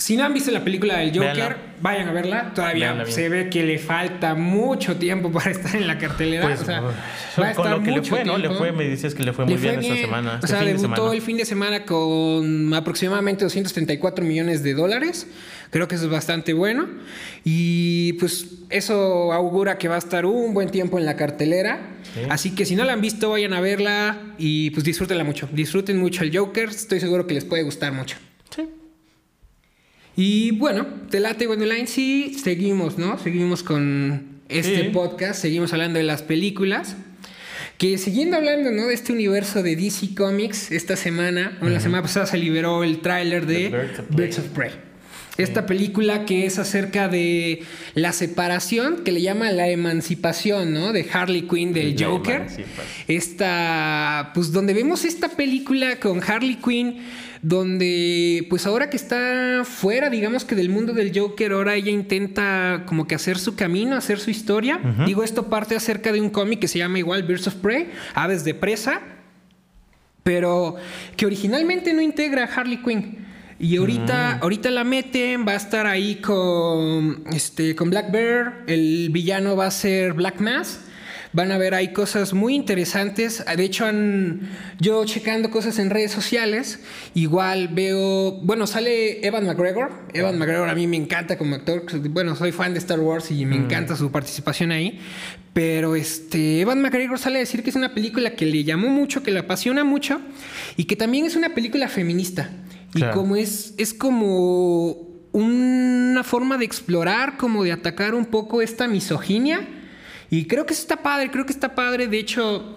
si 0.00 0.16
no 0.16 0.24
han 0.24 0.32
visto 0.32 0.50
la 0.50 0.64
película 0.64 0.96
del 0.96 1.10
Joker, 1.10 1.34
Véanla. 1.34 1.56
vayan 1.82 2.08
a 2.08 2.12
verla. 2.12 2.54
Todavía 2.54 3.04
se 3.06 3.28
ve 3.28 3.50
que 3.50 3.62
le 3.62 3.78
falta 3.78 4.34
mucho 4.34 4.96
tiempo 4.96 5.30
para 5.30 5.50
estar 5.50 5.76
en 5.76 5.86
la 5.86 5.98
cartelera. 5.98 6.46
Pues, 6.46 6.62
o 6.62 6.64
sea, 6.64 6.80
va 7.38 7.50
a 7.50 7.54
con 7.54 7.70
lo 7.70 7.82
que 7.82 7.90
le 7.90 8.02
fue, 8.02 8.24
¿no? 8.24 8.38
Le 8.38 8.48
tiempo. 8.48 8.58
fue, 8.58 8.72
me 8.72 8.88
decías 8.88 9.14
que 9.14 9.22
le 9.22 9.34
fue 9.34 9.44
muy 9.44 9.54
Le 9.54 9.60
fue 9.60 9.76
bien, 9.76 9.82
esta 9.82 9.96
semana. 9.96 10.30
O 10.32 10.34
este 10.36 10.46
sea, 10.48 10.60
debutó 10.62 10.94
semana. 10.96 11.12
el 11.12 11.20
fin 11.20 11.36
de 11.36 11.44
semana 11.44 11.84
con 11.84 12.72
aproximadamente 12.72 13.44
234 13.44 14.24
millones 14.24 14.62
de 14.62 14.72
dólares. 14.72 15.26
Creo 15.68 15.86
que 15.86 15.96
eso 15.96 16.04
es 16.04 16.10
bastante 16.10 16.54
bueno. 16.54 16.88
Y 17.44 18.14
pues 18.14 18.46
eso 18.70 19.34
augura 19.34 19.76
que 19.76 19.88
va 19.88 19.96
a 19.96 19.98
estar 19.98 20.24
un 20.24 20.54
buen 20.54 20.70
tiempo 20.70 20.98
en 20.98 21.04
la 21.04 21.16
cartelera. 21.16 21.98
Sí. 22.14 22.20
Así 22.30 22.54
que 22.54 22.64
si 22.64 22.74
no 22.74 22.84
la 22.84 22.94
han 22.94 23.02
visto, 23.02 23.30
vayan 23.30 23.52
a 23.52 23.60
verla 23.60 24.18
y 24.38 24.70
pues 24.70 24.82
disfrútenla 24.82 25.24
mucho. 25.24 25.46
Disfruten 25.52 25.98
mucho 25.98 26.24
el 26.24 26.34
Joker. 26.34 26.70
Estoy 26.70 27.00
seguro 27.00 27.26
que 27.26 27.34
les 27.34 27.44
puede 27.44 27.64
gustar 27.64 27.92
mucho. 27.92 28.16
Y 30.22 30.50
bueno, 30.50 30.86
te 31.08 31.18
late 31.18 31.46
Line, 31.46 31.86
sí, 31.86 32.36
seguimos, 32.44 32.98
¿no? 32.98 33.18
Seguimos 33.18 33.62
con 33.62 34.22
este 34.50 34.82
Sí. 34.82 34.88
podcast, 34.92 35.40
seguimos 35.40 35.72
hablando 35.72 35.98
de 35.98 36.04
las 36.04 36.20
películas. 36.22 36.94
Que 37.78 37.96
siguiendo 37.96 38.36
hablando, 38.36 38.70
¿no? 38.70 38.86
De 38.88 38.92
este 38.92 39.14
universo 39.14 39.62
de 39.62 39.76
DC 39.76 40.14
Comics, 40.14 40.72
esta 40.72 40.96
semana, 40.96 41.56
o 41.62 41.70
la 41.70 41.80
semana 41.80 42.02
pasada 42.02 42.26
se 42.26 42.36
liberó 42.36 42.84
el 42.84 43.00
tráiler 43.00 43.46
de 43.46 43.70
Birds 43.70 43.98
of 43.98 44.06
Prey. 44.08 44.26
Birds 44.26 44.38
of 44.40 44.44
Prey. 44.48 44.70
Esta 45.38 45.64
película 45.64 46.26
que 46.26 46.44
es 46.44 46.58
acerca 46.58 47.08
de 47.08 47.62
la 47.94 48.12
separación, 48.12 49.02
que 49.04 49.12
le 49.12 49.22
llama 49.22 49.50
la 49.52 49.68
emancipación, 49.68 50.74
¿no? 50.74 50.92
De 50.92 51.06
Harley 51.10 51.48
Quinn 51.48 51.72
del 51.72 51.98
La 51.98 52.06
Joker. 52.08 52.46
Esta, 53.08 54.32
pues 54.34 54.52
donde 54.52 54.74
vemos 54.74 55.06
esta 55.06 55.30
película 55.30 55.98
con 55.98 56.22
Harley 56.22 56.56
Quinn, 56.56 56.98
donde 57.42 58.46
pues 58.50 58.66
ahora 58.66 58.90
que 58.90 58.96
está 58.96 59.62
fuera, 59.64 60.10
digamos 60.10 60.44
que 60.44 60.54
del 60.54 60.68
mundo 60.68 60.92
del 60.92 61.18
Joker, 61.18 61.52
ahora 61.52 61.74
ella 61.74 61.90
intenta 61.90 62.84
como 62.86 63.06
que 63.06 63.14
hacer 63.14 63.38
su 63.38 63.56
camino, 63.56 63.96
hacer 63.96 64.18
su 64.18 64.30
historia. 64.30 64.80
Digo, 65.06 65.24
esto 65.24 65.48
parte 65.48 65.74
acerca 65.74 66.12
de 66.12 66.20
un 66.20 66.30
cómic 66.30 66.60
que 66.60 66.68
se 66.68 66.78
llama 66.78 66.98
igual 66.98 67.22
Birds 67.22 67.46
of 67.46 67.54
Prey, 67.54 67.90
Aves 68.14 68.44
de 68.44 68.54
Presa, 68.54 69.00
pero 70.22 70.76
que 71.16 71.26
originalmente 71.26 71.94
no 71.94 72.02
integra 72.02 72.44
a 72.44 72.46
Harley 72.46 72.82
Quinn. 72.82 73.26
Y 73.58 73.76
ahorita, 73.76 74.38
ahorita 74.38 74.70
la 74.70 74.84
meten, 74.84 75.46
va 75.46 75.52
a 75.52 75.56
estar 75.56 75.86
ahí 75.86 76.16
con, 76.16 77.24
este, 77.32 77.74
con 77.74 77.90
Black 77.90 78.10
Bear, 78.10 78.64
el 78.66 79.10
villano 79.10 79.54
va 79.54 79.66
a 79.66 79.70
ser 79.70 80.14
Black 80.14 80.40
Mass. 80.40 80.80
Van 81.32 81.52
a 81.52 81.58
ver 81.58 81.74
ahí 81.74 81.92
cosas 81.92 82.32
muy 82.34 82.56
interesantes. 82.56 83.44
De 83.56 83.62
hecho, 83.64 83.86
han, 83.86 84.48
yo 84.80 85.04
checando 85.04 85.50
cosas 85.50 85.78
en 85.78 85.90
redes 85.90 86.10
sociales, 86.10 86.80
igual 87.14 87.68
veo, 87.68 88.32
bueno, 88.42 88.66
sale 88.66 89.24
Evan 89.24 89.46
McGregor. 89.46 89.92
Evan 90.12 90.38
McGregor 90.38 90.68
a 90.68 90.74
mí 90.74 90.88
me 90.88 90.96
encanta 90.96 91.38
como 91.38 91.54
actor. 91.54 91.84
Bueno, 92.10 92.34
soy 92.34 92.50
fan 92.50 92.72
de 92.72 92.80
Star 92.80 92.98
Wars 92.98 93.30
y 93.30 93.46
me 93.46 93.56
encanta 93.56 93.94
su 93.96 94.10
participación 94.10 94.72
ahí. 94.72 94.98
Pero 95.52 95.94
este, 95.96 96.60
Evan 96.60 96.80
McGregor 96.82 97.18
sale 97.18 97.36
a 97.36 97.40
decir 97.40 97.62
que 97.62 97.70
es 97.70 97.76
una 97.76 97.94
película 97.94 98.30
que 98.34 98.46
le 98.46 98.64
llamó 98.64 98.88
mucho, 98.88 99.22
que 99.22 99.30
le 99.30 99.40
apasiona 99.40 99.84
mucho 99.84 100.20
y 100.76 100.84
que 100.84 100.96
también 100.96 101.26
es 101.26 101.36
una 101.36 101.54
película 101.54 101.88
feminista. 101.88 102.50
Y 102.94 102.98
Claro. 102.98 103.16
como 103.16 103.36
es, 103.36 103.74
es 103.78 103.94
como 103.94 105.08
una 105.32 106.24
forma 106.24 106.58
de 106.58 106.64
explorar, 106.64 107.36
como 107.36 107.62
de 107.62 107.70
atacar 107.70 108.14
un 108.16 108.26
poco 108.26 108.62
esta 108.62 108.88
misoginia. 108.88 109.60
Y 110.30 110.46
creo 110.46 110.64
que 110.64 110.72
eso 110.72 110.82
está 110.82 111.02
padre, 111.02 111.30
creo 111.30 111.44
que 111.44 111.52
está 111.52 111.74
padre. 111.74 112.06
De 112.06 112.18
hecho, 112.18 112.76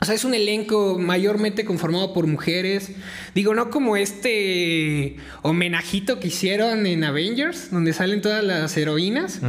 o 0.00 0.04
sea, 0.04 0.14
es 0.14 0.24
un 0.24 0.34
elenco 0.34 0.96
mayormente 0.98 1.64
conformado 1.64 2.12
por 2.12 2.26
mujeres. 2.26 2.92
Digo, 3.34 3.54
no 3.54 3.70
como 3.70 3.96
este 3.96 5.16
homenajito 5.42 6.20
que 6.20 6.28
hicieron 6.28 6.86
en 6.86 7.02
Avengers, 7.02 7.70
donde 7.70 7.92
salen 7.92 8.22
todas 8.22 8.44
las 8.44 8.76
heroínas. 8.76 9.40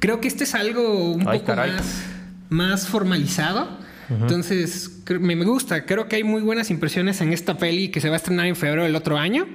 Creo 0.00 0.20
que 0.20 0.26
este 0.26 0.44
es 0.44 0.54
algo 0.54 1.12
un 1.12 1.28
Ay, 1.28 1.40
poco 1.40 1.54
más, 1.54 2.02
más 2.48 2.88
formalizado. 2.88 3.78
Entonces, 4.10 5.02
me 5.20 5.36
me 5.36 5.44
gusta. 5.44 5.86
Creo 5.86 6.08
que 6.08 6.16
hay 6.16 6.24
muy 6.24 6.42
buenas 6.42 6.70
impresiones 6.70 7.20
en 7.20 7.32
esta 7.32 7.56
peli 7.56 7.88
que 7.88 8.00
se 8.00 8.08
va 8.08 8.14
a 8.14 8.18
estrenar 8.18 8.46
en 8.46 8.56
febrero 8.56 8.82
del 8.82 8.96
otro 8.96 9.18
año. 9.18 9.46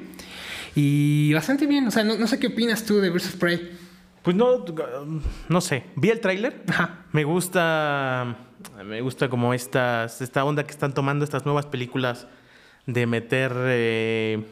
Y 0.76 1.34
bastante 1.34 1.66
bien. 1.66 1.88
O 1.88 1.92
sea, 1.92 2.04
no, 2.04 2.18
no 2.18 2.26
sé 2.26 2.40
qué 2.40 2.48
opinas 2.48 2.84
tú 2.84 3.00
de 3.00 3.10
of 3.10 3.36
Prey. 3.36 3.70
Pues 4.28 4.36
no, 4.36 4.66
no 5.48 5.62
sé. 5.62 5.86
Vi 5.96 6.10
el 6.10 6.20
tráiler. 6.20 6.62
Me 7.14 7.24
gusta, 7.24 8.36
me 8.84 9.00
gusta 9.00 9.30
como 9.30 9.54
estas, 9.54 10.20
esta 10.20 10.44
onda 10.44 10.66
que 10.66 10.72
están 10.72 10.94
tomando 10.94 11.24
estas 11.24 11.46
nuevas 11.46 11.66
películas 11.66 12.28
de 12.86 13.06
meter 13.08 13.54
eh, 13.56 14.44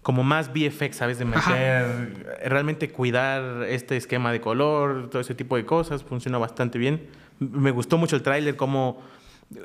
como 0.00 0.22
más 0.22 0.50
VFX, 0.54 0.96
¿sabes? 0.96 1.18
De 1.18 1.26
meter, 1.26 1.42
Ajá. 1.44 2.08
realmente 2.46 2.90
cuidar 2.90 3.64
este 3.64 3.98
esquema 3.98 4.32
de 4.32 4.40
color, 4.40 5.10
todo 5.10 5.20
ese 5.20 5.34
tipo 5.34 5.56
de 5.56 5.66
cosas. 5.66 6.02
Funciona 6.02 6.38
bastante 6.38 6.78
bien. 6.78 7.06
Me 7.38 7.72
gustó 7.72 7.98
mucho 7.98 8.16
el 8.16 8.22
tráiler, 8.22 8.56
como 8.56 9.02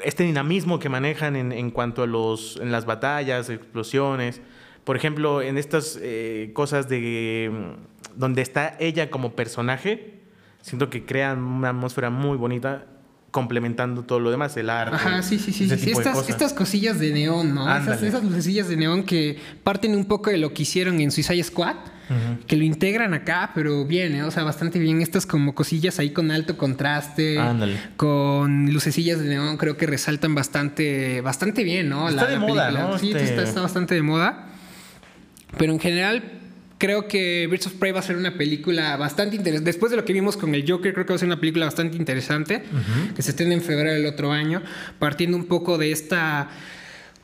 este 0.03 0.23
dinamismo 0.23 0.77
que 0.77 0.89
manejan 0.89 1.37
en, 1.37 1.53
en 1.53 1.71
cuanto 1.71 2.03
a 2.03 2.05
los, 2.05 2.57
en 2.57 2.69
las 2.69 2.85
batallas, 2.85 3.49
explosiones. 3.49 4.41
Por 4.83 4.97
ejemplo, 4.97 5.41
en 5.41 5.57
estas 5.57 5.97
eh, 6.01 6.51
cosas 6.53 6.89
de 6.89 7.77
donde 8.15 8.41
está 8.41 8.75
ella 8.79 9.09
como 9.09 9.35
personaje, 9.35 10.19
siento 10.61 10.89
que 10.89 11.05
crean 11.05 11.39
una 11.39 11.69
atmósfera 11.69 12.09
muy 12.09 12.37
bonita, 12.37 12.85
complementando 13.31 14.03
todo 14.03 14.19
lo 14.19 14.31
demás, 14.31 14.55
el 14.57 14.69
arte. 14.69 14.95
Ajá, 14.95 15.21
sí, 15.21 15.37
sí, 15.37 15.51
sí. 15.51 15.69
Estas, 16.27 16.53
cosillas 16.53 16.99
de 16.99 17.11
neón, 17.11 17.53
¿no? 17.53 17.69
Esas, 17.77 18.23
lucecillas 18.23 18.69
de 18.69 18.77
neón 18.77 19.03
que 19.03 19.37
parten 19.63 19.95
un 19.95 20.05
poco 20.05 20.29
de 20.29 20.37
lo 20.37 20.53
que 20.53 20.63
hicieron 20.63 20.99
en 21.01 21.11
Suicide 21.11 21.43
Squad. 21.43 21.75
Que 22.45 22.55
lo 22.55 22.63
integran 22.63 23.15
acá, 23.15 23.51
pero 23.55 23.83
bien, 23.83 24.13
¿eh? 24.13 24.23
O 24.23 24.29
sea, 24.29 24.43
bastante 24.43 24.77
bien. 24.77 25.01
Estas 25.01 25.25
como 25.25 25.55
cosillas 25.55 25.97
ahí 25.97 26.11
con 26.11 26.29
alto 26.29 26.55
contraste. 26.55 27.39
Ándale. 27.39 27.77
Con 27.97 28.71
lucecillas 28.71 29.19
de 29.19 29.27
neón, 29.27 29.57
creo 29.57 29.75
que 29.75 29.87
resaltan 29.87 30.35
bastante, 30.35 31.21
bastante 31.21 31.63
bien, 31.63 31.89
¿no? 31.89 32.07
Está 32.07 32.27
de 32.27 32.37
moda, 32.37 32.67
película. 32.67 32.91
¿no? 32.91 32.99
Sí, 32.99 33.07
Este- 33.07 33.23
está, 33.23 33.41
está 33.41 33.61
bastante 33.61 33.95
de 33.95 34.03
moda. 34.03 34.49
Pero 35.57 35.73
en 35.73 35.79
general, 35.79 36.34
creo 36.77 37.07
que 37.07 37.47
Birds 37.49 37.67
of 37.67 37.73
Prey 37.73 37.91
va 37.91 37.99
a 37.99 38.03
ser 38.03 38.17
una 38.17 38.37
película 38.37 38.97
bastante 38.97 39.35
interesante. 39.35 39.65
Después 39.69 39.91
de 39.91 39.97
lo 39.97 40.05
que 40.05 40.13
vimos 40.13 40.37
con 40.37 40.53
el 40.55 40.69
Joker, 40.69 40.93
creo 40.93 41.05
que 41.05 41.13
va 41.13 41.15
a 41.15 41.19
ser 41.19 41.27
una 41.27 41.39
película 41.39 41.65
bastante 41.65 41.97
interesante. 41.97 42.63
Que 43.15 43.21
se 43.21 43.31
estrena 43.31 43.53
en 43.53 43.61
febrero 43.61 43.93
del 43.93 44.05
otro 44.05 44.31
año. 44.31 44.61
Partiendo 44.99 45.37
un 45.37 45.45
poco 45.45 45.77
de 45.77 45.91
esta. 45.91 46.49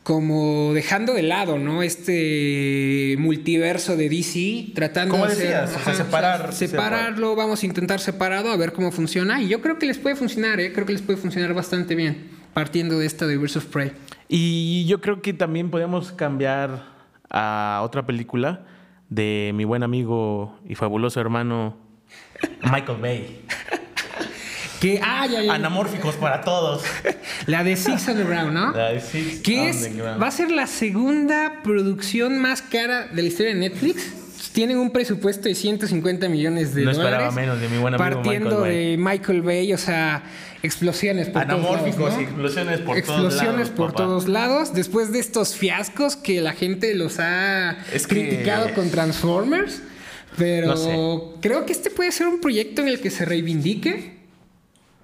Como 0.03 0.73
dejando 0.73 1.13
de 1.13 1.21
lado, 1.21 1.59
¿no? 1.59 1.83
Este 1.83 3.15
multiverso 3.19 3.95
de 3.95 4.09
DC, 4.09 4.71
tratando 4.73 5.11
Como 5.13 5.27
de 5.27 5.33
hacer- 5.33 5.43
decías, 5.45 5.69
o 5.69 5.73
sea, 5.73 5.81
ajá, 5.81 5.93
separar- 5.93 6.53
separarlo, 6.53 7.35
vamos 7.35 7.61
a 7.61 7.65
intentar 7.67 7.99
separado, 7.99 8.49
a 8.51 8.57
ver 8.57 8.73
cómo 8.73 8.91
funciona. 8.91 9.39
Y 9.43 9.47
yo 9.47 9.61
creo 9.61 9.77
que 9.77 9.85
les 9.85 9.99
puede 9.99 10.15
funcionar, 10.15 10.59
¿eh? 10.59 10.73
Creo 10.73 10.87
que 10.87 10.93
les 10.93 11.03
puede 11.03 11.17
funcionar 11.19 11.53
bastante 11.53 11.93
bien, 11.93 12.29
partiendo 12.55 12.97
de 12.97 13.05
esta 13.05 13.27
de 13.27 13.37
Birds 13.37 13.57
of 13.57 13.65
Prey. 13.65 13.91
Y 14.27 14.85
yo 14.87 15.01
creo 15.01 15.21
que 15.21 15.33
también 15.33 15.69
podemos 15.69 16.11
cambiar 16.11 16.83
a 17.29 17.81
otra 17.83 18.03
película 18.03 18.65
de 19.11 19.51
mi 19.53 19.65
buen 19.65 19.83
amigo 19.83 20.57
y 20.67 20.73
fabuloso 20.75 21.19
hermano 21.21 21.75
Michael 22.63 22.97
Bay. 22.99 23.41
Que, 24.79 24.99
ah, 25.03 25.27
ya, 25.27 25.43
ya. 25.43 25.53
Anamórficos 25.53 26.15
para 26.15 26.41
todos. 26.41 26.81
La 27.45 27.63
de 27.63 27.75
Six 27.75 28.07
Underground, 28.07 28.51
¿no? 28.53 28.71
La 28.71 28.89
de 28.93 28.99
Six 28.99 29.41
que 29.41 29.69
es, 29.69 29.83
Underground. 29.83 30.23
va 30.23 30.27
a 30.27 30.31
ser 30.31 30.49
la 30.49 30.65
segunda 30.65 31.61
producción 31.63 32.39
más 32.39 32.63
cara 32.63 33.05
de 33.07 33.21
la 33.21 33.27
historia 33.27 33.53
de 33.53 33.59
Netflix. 33.59 34.11
Tienen 34.53 34.77
un 34.79 34.89
presupuesto 34.91 35.47
de 35.49 35.53
150 35.55 36.27
millones 36.29 36.73
de 36.73 36.83
No 36.83 36.93
dólares. 36.93 37.11
esperaba 37.13 37.31
menos 37.31 37.61
de 37.61 37.69
mi 37.69 37.77
buen 37.77 37.93
amigo 37.93 38.03
Partiendo 38.21 38.49
Michael 38.49 38.61
Bay. 38.63 38.75
de 38.91 38.97
Michael 38.97 39.41
Bay, 39.43 39.73
o 39.73 39.77
sea, 39.77 40.23
explosiones 40.63 41.29
por 41.29 41.41
Anamórficos 41.41 41.95
todos 41.95 42.11
lados, 42.11 42.17
¿no? 42.17 42.21
explosiones 42.23 42.79
por 42.81 42.97
Explosiones 42.97 43.37
todos 43.39 43.55
lados. 43.55 43.69
por 43.71 43.91
papá. 43.91 44.03
todos 44.03 44.27
lados. 44.27 44.73
Después 44.73 45.11
de 45.11 45.19
estos 45.19 45.55
fiascos 45.55 46.15
que 46.15 46.41
la 46.41 46.53
gente 46.53 46.93
los 46.95 47.19
ha 47.19 47.77
Es 47.93 48.07
que- 48.07 48.15
criticado 48.27 48.73
con 48.73 48.89
Transformers. 48.89 49.81
Pero 50.37 50.67
No 50.67 50.77
sé. 50.77 51.39
creo 51.41 51.65
que 51.65 51.73
este 51.73 51.89
puede 51.89 52.11
ser 52.13 52.27
un 52.27 52.39
proyecto 52.39 52.81
en 52.81 52.87
el 52.87 53.01
que 53.01 53.09
se 53.11 53.25
reivindique. 53.25 54.21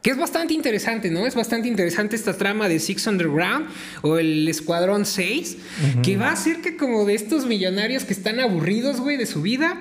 Que 0.01 0.11
es 0.11 0.17
bastante 0.17 0.53
interesante, 0.53 1.09
¿no? 1.11 1.25
Es 1.25 1.35
bastante 1.35 1.67
interesante 1.67 2.15
esta 2.15 2.37
trama 2.37 2.69
de 2.69 2.79
Six 2.79 3.07
Underground 3.07 3.67
o 4.03 4.17
el 4.19 4.47
Escuadrón 4.47 5.05
6, 5.05 5.57
que 6.01 6.15
va 6.15 6.29
a 6.29 6.31
hacer 6.33 6.61
que 6.61 6.77
como 6.77 7.03
de 7.03 7.15
estos 7.15 7.45
millonarios 7.45 8.05
que 8.05 8.13
están 8.13 8.39
aburridos, 8.39 9.01
güey, 9.01 9.17
de 9.17 9.25
su 9.25 9.41
vida, 9.41 9.77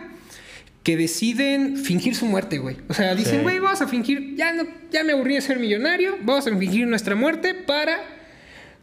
que 0.87 0.97
deciden 0.97 1.77
fingir 1.79 2.15
su 2.15 2.27
muerte, 2.27 2.59
güey. 2.59 2.77
O 2.89 2.95
sea, 2.95 3.17
dicen, 3.17 3.39
Sí. 3.39 3.43
güey, 3.43 3.59
vamos 3.59 3.81
a 3.83 3.89
fingir, 3.89 4.37
ya, 4.37 4.53
no, 4.53 4.63
ya 4.93 5.03
me 5.03 5.15
aburrí 5.15 5.35
de 5.35 5.41
ser 5.41 5.59
millonario, 5.59 6.17
vamos 6.23 6.47
a 6.47 6.57
fingir 6.57 6.87
nuestra 6.87 7.17
muerte 7.17 7.55
para 7.55 7.99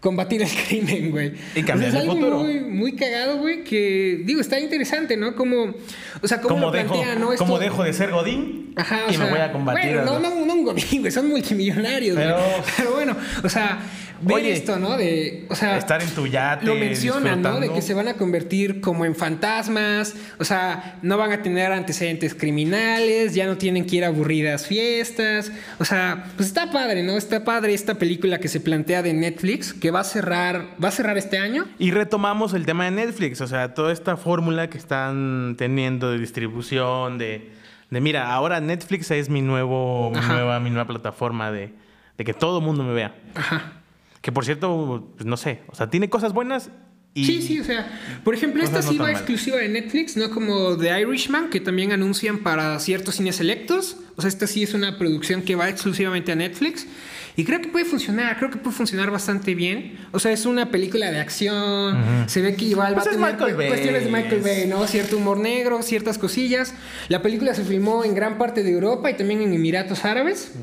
combatir 0.01 0.41
el 0.41 0.49
crimen, 0.67 1.11
güey. 1.11 1.31
Y 1.55 1.63
cambiar 1.63 1.77
O 1.77 1.79
sea, 1.79 1.87
es 1.87 1.93
el 1.93 2.01
algo 2.01 2.15
futuro. 2.15 2.39
Muy, 2.39 2.59
muy 2.59 2.91
cagado, 2.97 3.37
güey, 3.37 3.63
que 3.63 4.21
digo, 4.25 4.41
está 4.41 4.59
interesante, 4.59 5.15
¿no? 5.15 5.33
Como, 5.33 5.73
o 6.21 6.27
sea, 6.27 6.41
cómo 6.41 6.55
¿Cómo 6.55 6.65
lo 6.65 6.71
dejo, 6.73 6.91
plantea, 6.93 7.15
¿no? 7.15 7.27
cómo 7.37 7.53
Esto- 7.55 7.59
dejo 7.59 7.83
de 7.85 7.93
ser 7.93 8.11
Godín? 8.11 8.73
Ajá, 8.75 9.03
o 9.07 9.09
y 9.09 9.13
sea, 9.13 9.23
me 9.23 9.31
voy 9.31 9.39
a 9.39 9.51
combatir. 9.53 9.93
Bueno, 9.95 10.03
no, 10.03 10.19
no, 10.19 10.45
no 10.45 10.53
un 10.55 10.65
godín, 10.65 10.99
güey, 10.99 11.11
son 11.11 11.29
multimillonarios, 11.29 12.17
güey. 12.17 12.27
Pero 12.75 12.91
bueno, 12.95 13.15
o 13.43 13.47
sea, 13.47 13.79
ver 14.23 14.37
Oye, 14.37 14.53
esto, 14.53 14.77
¿no? 14.77 14.97
De, 14.97 15.45
o 15.49 15.55
sea, 15.55 15.77
estar 15.77 16.01
en 16.01 16.09
tu 16.09 16.27
yate, 16.27 16.65
Lo 16.65 16.75
mencionan, 16.75 17.41
¿no? 17.41 17.59
De 17.59 17.71
que 17.71 17.81
se 17.81 17.93
van 17.93 18.07
a 18.07 18.13
convertir 18.15 18.81
como 18.81 19.05
en 19.05 19.15
fantasmas, 19.15 20.15
o 20.39 20.45
sea, 20.45 20.97
no 21.01 21.17
van 21.17 21.31
a 21.31 21.41
tener 21.41 21.71
antecedentes 21.71 22.33
criminales, 22.35 23.33
ya 23.33 23.45
no 23.45 23.57
tienen 23.57 23.85
que 23.85 23.97
ir 23.97 24.05
a 24.05 24.07
aburridas 24.07 24.67
fiestas, 24.67 25.51
o 25.79 25.85
sea, 25.85 26.25
pues 26.35 26.47
está 26.47 26.71
padre, 26.71 27.03
¿no? 27.03 27.17
Está 27.17 27.43
padre 27.43 27.73
esta 27.73 27.95
película 27.95 28.39
que 28.39 28.47
se 28.47 28.59
plantea 28.59 29.01
de 29.01 29.13
Netflix, 29.13 29.73
que 29.73 29.91
va 29.91 30.01
a 30.01 30.03
cerrar, 30.03 30.75
va 30.83 30.89
a 30.89 30.91
cerrar 30.91 31.17
este 31.17 31.37
año. 31.37 31.65
Y 31.79 31.91
retomamos 31.91 32.53
el 32.53 32.65
tema 32.65 32.85
de 32.85 32.91
Netflix, 32.91 33.41
o 33.41 33.47
sea, 33.47 33.73
toda 33.73 33.91
esta 33.91 34.17
fórmula 34.17 34.69
que 34.69 34.77
están 34.77 35.55
teniendo 35.57 36.11
de 36.11 36.19
distribución, 36.19 37.17
de, 37.17 37.51
de 37.89 38.01
mira, 38.01 38.33
ahora 38.33 38.61
Netflix 38.61 39.11
es 39.11 39.29
mi 39.29 39.41
nuevo, 39.41 40.11
mi 40.11 40.19
nueva, 40.19 40.59
mi 40.59 40.69
nueva 40.69 40.87
plataforma 40.87 41.51
de, 41.51 41.73
de 42.17 42.23
que 42.23 42.33
todo 42.33 42.59
el 42.59 42.65
mundo 42.65 42.83
me 42.83 42.93
vea. 42.93 43.15
Ajá. 43.35 43.82
Que 44.23 44.31
por 44.31 44.45
cierto, 44.45 45.11
pues, 45.17 45.25
no 45.27 45.35
sé, 45.35 45.59
o 45.67 45.75
sea, 45.75 45.89
tiene 45.89 46.09
cosas 46.09 46.31
buenas 46.31 46.71
y 47.13 47.25
Sí, 47.25 47.41
sí, 47.41 47.59
o 47.59 47.63
sea, 47.63 47.87
por 48.23 48.33
ejemplo, 48.33 48.63
esta 48.63 48.81
no 48.81 48.89
sí 48.89 48.97
va 48.97 49.11
exclusiva 49.11 49.57
de 49.57 49.67
Netflix, 49.67 50.15
no 50.17 50.31
como 50.31 50.77
The 50.77 51.01
Irishman, 51.01 51.49
que 51.49 51.59
también 51.59 51.91
anuncian 51.91 52.39
para 52.39 52.79
ciertos 52.79 53.15
cines 53.15 53.35
selectos. 53.35 53.97
O 54.15 54.21
sea, 54.21 54.29
esta 54.29 54.47
sí 54.47 54.63
es 54.63 54.73
una 54.73 54.97
producción 54.97 55.41
que 55.41 55.55
va 55.55 55.69
exclusivamente 55.69 56.31
a 56.31 56.35
Netflix. 56.35 56.87
Y 57.35 57.43
creo 57.43 57.61
que 57.61 57.67
puede 57.67 57.85
funcionar, 57.85 58.37
creo 58.37 58.49
que 58.49 58.57
puede 58.57 58.75
funcionar 58.75 59.11
bastante 59.11 59.55
bien. 59.55 59.97
O 60.11 60.19
sea, 60.19 60.31
es 60.31 60.45
una 60.45 60.71
película 60.71 61.11
de 61.11 61.19
acción, 61.19 62.25
se 62.27 62.41
ve 62.41 62.55
que 62.55 62.65
igual 62.65 62.93
Pues 62.93 63.07
va 63.07 63.09
a 63.09 63.13
tener 63.13 63.31
Michael 63.33 63.55
Bay. 63.55 63.67
cuestiones 63.67 64.05
de 64.05 64.11
Michael 64.11 64.41
Bay, 64.41 64.67
¿no? 64.67 64.87
Cierto 64.87 65.17
humor 65.17 65.37
negro, 65.37 65.81
ciertas 65.83 66.17
cosillas. 66.17 66.73
La 67.09 67.21
película 67.21 67.53
se 67.53 67.63
filmó 67.63 68.03
en 68.03 68.15
gran 68.15 68.37
parte 68.37 68.63
de 68.63 68.71
Europa 68.71 69.11
y 69.11 69.15
también 69.15 69.41
en 69.41 69.53
Emiratos 69.53 70.05
Árabes. 70.05 70.53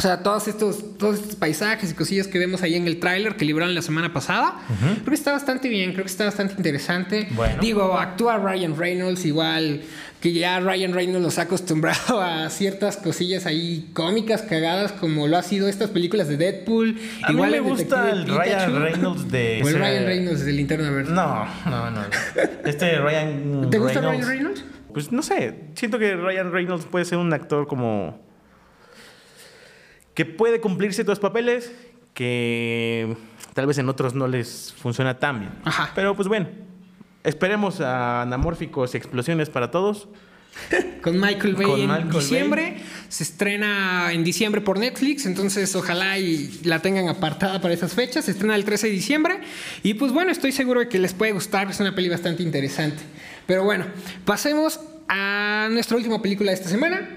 O 0.00 0.02
sea, 0.02 0.22
todos 0.22 0.48
estos, 0.48 0.96
todos 0.96 1.16
estos 1.16 1.36
paisajes 1.36 1.90
y 1.90 1.94
cosillas 1.94 2.26
que 2.26 2.38
vemos 2.38 2.62
ahí 2.62 2.74
en 2.74 2.86
el 2.86 2.98
tráiler 2.98 3.36
que 3.36 3.44
libraron 3.44 3.74
la 3.74 3.82
semana 3.82 4.14
pasada, 4.14 4.54
creo 4.80 5.04
que 5.04 5.14
está 5.14 5.32
bastante 5.32 5.68
bien, 5.68 5.92
creo 5.92 6.06
que 6.06 6.10
está 6.10 6.24
bastante 6.24 6.54
interesante. 6.56 7.28
Bueno. 7.32 7.60
Digo, 7.60 7.98
actúa 7.98 8.38
Ryan 8.38 8.78
Reynolds 8.78 9.26
igual, 9.26 9.82
que 10.22 10.32
ya 10.32 10.58
Ryan 10.58 10.94
Reynolds 10.94 11.22
nos 11.22 11.38
ha 11.38 11.42
acostumbrado 11.42 12.22
a 12.22 12.48
ciertas 12.48 12.96
cosillas 12.96 13.44
ahí 13.44 13.90
cómicas, 13.92 14.40
cagadas, 14.40 14.92
como 14.92 15.28
lo 15.28 15.36
ha 15.36 15.42
sido 15.42 15.68
estas 15.68 15.90
películas 15.90 16.28
de 16.28 16.38
Deadpool. 16.38 16.98
A 17.22 17.32
igual 17.32 17.50
mí 17.50 17.56
me 17.56 17.60
gusta 17.60 18.08
el 18.08 18.26
Ryan. 18.26 18.82
Reynolds 18.82 19.30
de 19.30 19.60
O 19.62 19.68
el 19.68 19.74
Ryan 19.74 20.04
Reynolds 20.06 20.46
del 20.46 20.56
Linterna 20.56 20.90
Verde. 20.90 21.12
No, 21.12 21.44
no, 21.66 21.90
no. 21.90 22.00
Este 22.64 22.98
Ryan 23.00 23.68
¿Te 23.70 23.78
gusta 23.78 24.00
Reynolds, 24.00 24.26
Ryan 24.26 24.28
Reynolds? 24.28 24.64
Pues 24.94 25.12
no 25.12 25.20
sé, 25.20 25.56
siento 25.74 25.98
que 25.98 26.16
Ryan 26.16 26.52
Reynolds 26.52 26.86
puede 26.86 27.04
ser 27.04 27.18
un 27.18 27.34
actor 27.34 27.66
como 27.66 28.29
que 30.20 30.26
puede 30.26 30.60
cumplir 30.60 30.92
ciertos 30.92 31.18
papeles 31.18 31.72
que 32.12 33.16
tal 33.54 33.66
vez 33.66 33.78
en 33.78 33.88
otros 33.88 34.14
no 34.14 34.28
les 34.28 34.74
funciona 34.76 35.18
tan 35.18 35.40
bien. 35.40 35.52
Ajá. 35.64 35.92
Pero 35.94 36.14
pues 36.14 36.28
bueno, 36.28 36.46
esperemos 37.24 37.80
a 37.80 38.20
anamórficos 38.20 38.92
y 38.92 38.98
explosiones 38.98 39.48
para 39.48 39.70
todos. 39.70 40.08
Con 41.02 41.18
Michael 41.18 41.54
Bay 41.54 41.64
Con 41.64 41.80
en 41.80 41.86
Michael 41.86 42.10
diciembre. 42.10 42.76
Se 43.08 43.24
estrena 43.24 44.12
en 44.12 44.22
diciembre 44.22 44.60
por 44.60 44.78
Netflix, 44.78 45.24
entonces 45.24 45.74
ojalá 45.74 46.18
y 46.18 46.60
la 46.64 46.80
tengan 46.80 47.08
apartada 47.08 47.62
para 47.62 47.72
esas 47.72 47.94
fechas. 47.94 48.26
Se 48.26 48.32
estrena 48.32 48.56
el 48.56 48.66
13 48.66 48.88
de 48.88 48.92
diciembre. 48.92 49.40
Y 49.82 49.94
pues 49.94 50.12
bueno, 50.12 50.32
estoy 50.32 50.52
seguro 50.52 50.80
de 50.80 50.90
que 50.90 50.98
les 50.98 51.14
puede 51.14 51.32
gustar. 51.32 51.70
Es 51.70 51.80
una 51.80 51.94
peli 51.94 52.10
bastante 52.10 52.42
interesante. 52.42 53.02
Pero 53.46 53.64
bueno, 53.64 53.86
pasemos 54.26 54.80
a 55.08 55.68
nuestra 55.70 55.96
última 55.96 56.20
película 56.20 56.50
de 56.50 56.56
esta 56.56 56.68
semana, 56.68 57.08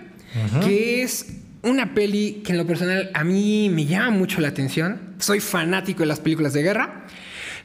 que 0.64 1.04
es 1.04 1.43
una 1.64 1.94
peli 1.94 2.42
que 2.46 2.52
en 2.52 2.58
lo 2.58 2.68
personal 2.68 3.10
a 3.14 3.24
mí 3.24 3.70
me 3.70 3.86
llama 3.86 4.12
mucho 4.12 4.42
la 4.42 4.50
atención. 4.50 5.16
Soy 5.20 5.40
fanático 5.40 6.02
de 6.02 6.08
las 6.08 6.20
películas 6.20 6.54
de 6.54 6.62
guerra, 6.62 7.08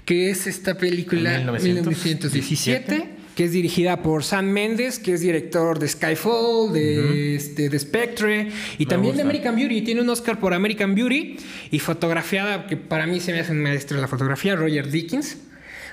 que 0.05 0.31
es 0.31 0.47
esta 0.47 0.77
película 0.79 1.39
1917. 1.39 2.93
1917 2.93 3.19
que 3.39 3.45
es 3.45 3.53
dirigida 3.53 4.03
por 4.03 4.25
Sam 4.25 4.47
Mendes, 4.47 4.99
que 4.99 5.13
es 5.13 5.21
director 5.21 5.79
de 5.79 5.87
Skyfall, 5.87 6.73
de, 6.73 7.37
este, 7.37 7.69
de 7.69 7.79
Spectre 7.79 8.51
y 8.79 8.87
también 8.87 9.15
de. 9.15 9.23
American 9.23 9.55
Beauty. 9.55 9.83
Tiene 9.83 10.01
un 10.01 10.11
Oscar 10.11 10.41
por 10.41 10.53
American 10.55 10.93
Beauty 10.97 11.37
y 11.71 11.79
fotografiada, 11.79 12.67
que 12.67 12.77
para 12.77 13.07
mí 13.07 13.21
se 13.21 13.31
me 13.31 13.39
hace 13.39 13.53
un 13.53 13.63
maestro 13.63 13.95
de 13.97 14.01
la 14.01 14.09
fotografía, 14.09 14.57
Roger 14.57 14.91
Dickens. 14.91 15.39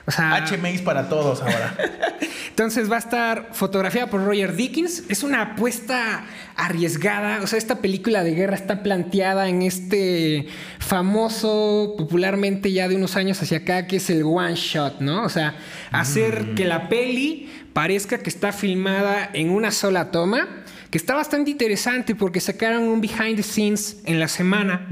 O 0.07 0.11
sea, 0.11 0.45
HMIs 0.45 0.81
para 0.81 1.09
todos 1.09 1.41
ahora. 1.41 1.75
entonces 2.49 2.89
va 2.91 2.95
a 2.95 2.99
estar 2.99 3.49
fotografiada 3.53 4.09
por 4.09 4.23
Roger 4.23 4.55
Dickens. 4.55 5.03
Es 5.09 5.23
una 5.23 5.41
apuesta 5.41 6.25
arriesgada. 6.55 7.41
O 7.41 7.47
sea, 7.47 7.57
esta 7.57 7.79
película 7.81 8.23
de 8.23 8.35
guerra 8.35 8.55
está 8.55 8.83
planteada 8.83 9.49
en 9.49 9.61
este 9.61 10.47
famoso, 10.79 11.95
popularmente 11.97 12.71
ya 12.71 12.87
de 12.87 12.95
unos 12.95 13.15
años 13.15 13.41
hacia 13.41 13.59
acá, 13.59 13.87
que 13.87 13.97
es 13.97 14.09
el 14.09 14.23
one 14.23 14.55
shot, 14.55 15.01
¿no? 15.01 15.23
O 15.23 15.29
sea, 15.29 15.55
hacer 15.91 16.53
que 16.55 16.65
la 16.65 16.87
peli 16.87 17.51
parezca 17.73 18.19
que 18.19 18.29
está 18.29 18.51
filmada 18.51 19.29
en 19.33 19.49
una 19.49 19.71
sola 19.71 20.11
toma. 20.11 20.47
Que 20.91 20.99
está 20.99 21.15
bastante 21.15 21.51
interesante 21.51 22.15
porque 22.15 22.39
sacaron 22.39 22.83
un 22.83 23.01
behind 23.01 23.35
the 23.35 23.43
scenes 23.43 23.97
en 24.05 24.19
la 24.19 24.29
semana 24.29 24.87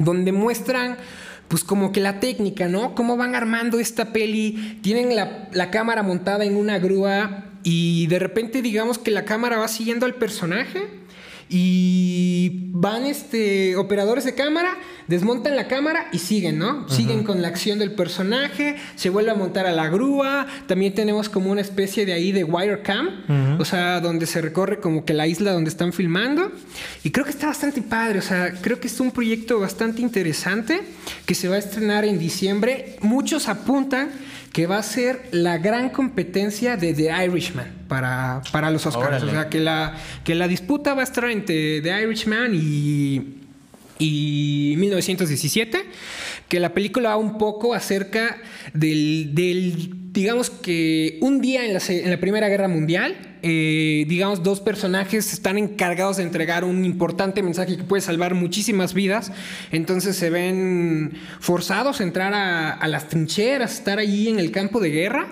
donde 0.00 0.32
muestran 0.32 0.96
pues 1.50 1.64
como 1.64 1.90
que 1.90 1.98
la 1.98 2.20
técnica, 2.20 2.68
¿no? 2.68 2.94
Cómo 2.94 3.16
van 3.16 3.34
armando 3.34 3.80
esta 3.80 4.12
peli, 4.12 4.78
tienen 4.82 5.16
la, 5.16 5.48
la 5.52 5.72
cámara 5.72 6.04
montada 6.04 6.44
en 6.44 6.56
una 6.56 6.78
grúa 6.78 7.46
y 7.64 8.06
de 8.06 8.20
repente 8.20 8.62
digamos 8.62 8.98
que 8.98 9.10
la 9.10 9.24
cámara 9.24 9.58
va 9.58 9.66
siguiendo 9.66 10.06
al 10.06 10.14
personaje 10.14 10.99
y 11.52 12.70
van 12.72 13.04
este 13.04 13.74
operadores 13.76 14.24
de 14.24 14.36
cámara, 14.36 14.78
desmontan 15.08 15.56
la 15.56 15.66
cámara 15.66 16.06
y 16.12 16.18
siguen, 16.18 16.58
¿no? 16.58 16.88
Siguen 16.88 17.24
con 17.24 17.42
la 17.42 17.48
acción 17.48 17.80
del 17.80 17.92
personaje, 17.92 18.76
se 18.94 19.10
vuelve 19.10 19.32
a 19.32 19.34
montar 19.34 19.66
a 19.66 19.72
la 19.72 19.88
grúa, 19.88 20.46
también 20.68 20.94
tenemos 20.94 21.28
como 21.28 21.50
una 21.50 21.60
especie 21.60 22.06
de 22.06 22.12
ahí 22.12 22.30
de 22.30 22.44
wire 22.44 22.82
cam, 22.82 23.58
o 23.58 23.64
sea, 23.64 24.00
donde 24.00 24.26
se 24.26 24.40
recorre 24.40 24.78
como 24.78 25.04
que 25.04 25.12
la 25.12 25.26
isla 25.26 25.52
donde 25.52 25.70
están 25.70 25.92
filmando 25.92 26.52
y 27.02 27.10
creo 27.10 27.24
que 27.24 27.32
está 27.32 27.48
bastante 27.48 27.82
padre, 27.82 28.20
o 28.20 28.22
sea, 28.22 28.52
creo 28.60 28.78
que 28.78 28.86
es 28.86 29.00
un 29.00 29.10
proyecto 29.10 29.58
bastante 29.58 30.02
interesante 30.02 30.80
que 31.26 31.34
se 31.34 31.48
va 31.48 31.56
a 31.56 31.58
estrenar 31.58 32.04
en 32.04 32.18
diciembre. 32.18 32.96
Muchos 33.00 33.48
apuntan 33.48 34.10
que 34.52 34.66
va 34.66 34.78
a 34.78 34.82
ser 34.82 35.28
la 35.30 35.58
gran 35.58 35.90
competencia 35.90 36.76
de 36.76 36.92
The 36.92 37.24
Irishman 37.24 37.84
para, 37.88 38.42
para 38.50 38.70
los 38.70 38.84
Oscars. 38.86 39.22
Órale. 39.22 39.30
O 39.30 39.34
sea, 39.34 39.48
que 39.48 39.60
la, 39.60 39.96
que 40.24 40.34
la 40.34 40.48
disputa 40.48 40.94
va 40.94 41.02
a 41.02 41.04
estar 41.04 41.24
entre 41.30 41.80
The 41.80 42.02
Irishman 42.02 42.52
y, 42.54 43.40
y 43.98 44.74
1917, 44.78 45.84
que 46.50 46.58
la 46.58 46.74
película 46.74 47.10
va 47.10 47.16
un 47.16 47.38
poco 47.38 47.74
acerca 47.74 48.36
del, 48.74 49.32
digamos 50.12 50.50
que 50.50 51.16
un 51.22 51.40
día 51.40 51.64
en 51.64 51.72
la, 51.72 51.80
en 51.88 52.10
la 52.10 52.18
Primera 52.18 52.48
Guerra 52.48 52.66
Mundial, 52.66 53.38
eh, 53.42 54.04
digamos, 54.08 54.42
dos 54.42 54.60
personajes 54.60 55.32
están 55.32 55.58
encargados 55.58 56.16
de 56.16 56.24
entregar 56.24 56.64
un 56.64 56.84
importante 56.84 57.40
mensaje 57.44 57.76
que 57.76 57.84
puede 57.84 58.00
salvar 58.00 58.34
muchísimas 58.34 58.94
vidas, 58.94 59.30
entonces 59.70 60.16
se 60.16 60.28
ven 60.28 61.12
forzados 61.38 62.00
a 62.00 62.02
entrar 62.02 62.34
a, 62.34 62.72
a 62.72 62.88
las 62.88 63.08
trincheras, 63.08 63.72
estar 63.74 64.00
allí 64.00 64.28
en 64.28 64.40
el 64.40 64.50
campo 64.50 64.80
de 64.80 64.90
guerra 64.90 65.28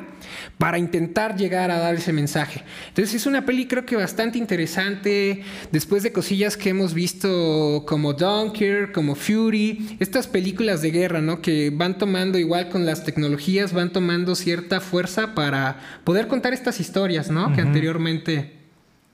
para 0.59 0.79
intentar 0.79 1.37
llegar 1.37 1.70
a 1.70 1.79
dar 1.79 1.94
ese 1.94 2.12
mensaje. 2.12 2.62
Entonces 2.88 3.14
es 3.14 3.27
una 3.27 3.44
peli 3.44 3.66
creo 3.66 3.85
que 3.85 3.96
bastante 3.96 4.38
interesante, 4.38 5.42
después 5.72 6.03
de 6.03 6.12
cosillas 6.12 6.57
que 6.57 6.70
hemos 6.70 6.94
visto 6.94 7.85
como 7.87 8.12
Dunkirk, 8.12 8.92
como 8.92 9.14
Fury, 9.14 9.96
estas 10.01 10.27
películas 10.27 10.83
de 10.83 10.90
guerra, 10.90 11.20
¿no? 11.20 11.40
Que 11.40 11.70
van 11.70 11.98
tomando 11.98 12.38
igual 12.38 12.68
con 12.68 12.87
las 12.87 13.05
tecnologías, 13.05 13.72
van 13.72 13.92
tomando 13.92 14.35
cierta 14.35 14.81
fuerza 14.81 15.35
para 15.35 15.81
poder 16.05 16.29
contar 16.29 16.53
estas 16.53 16.81
historias, 16.81 17.31
¿no? 17.31 17.53
Que 17.55 17.61
anteriormente 17.61 18.59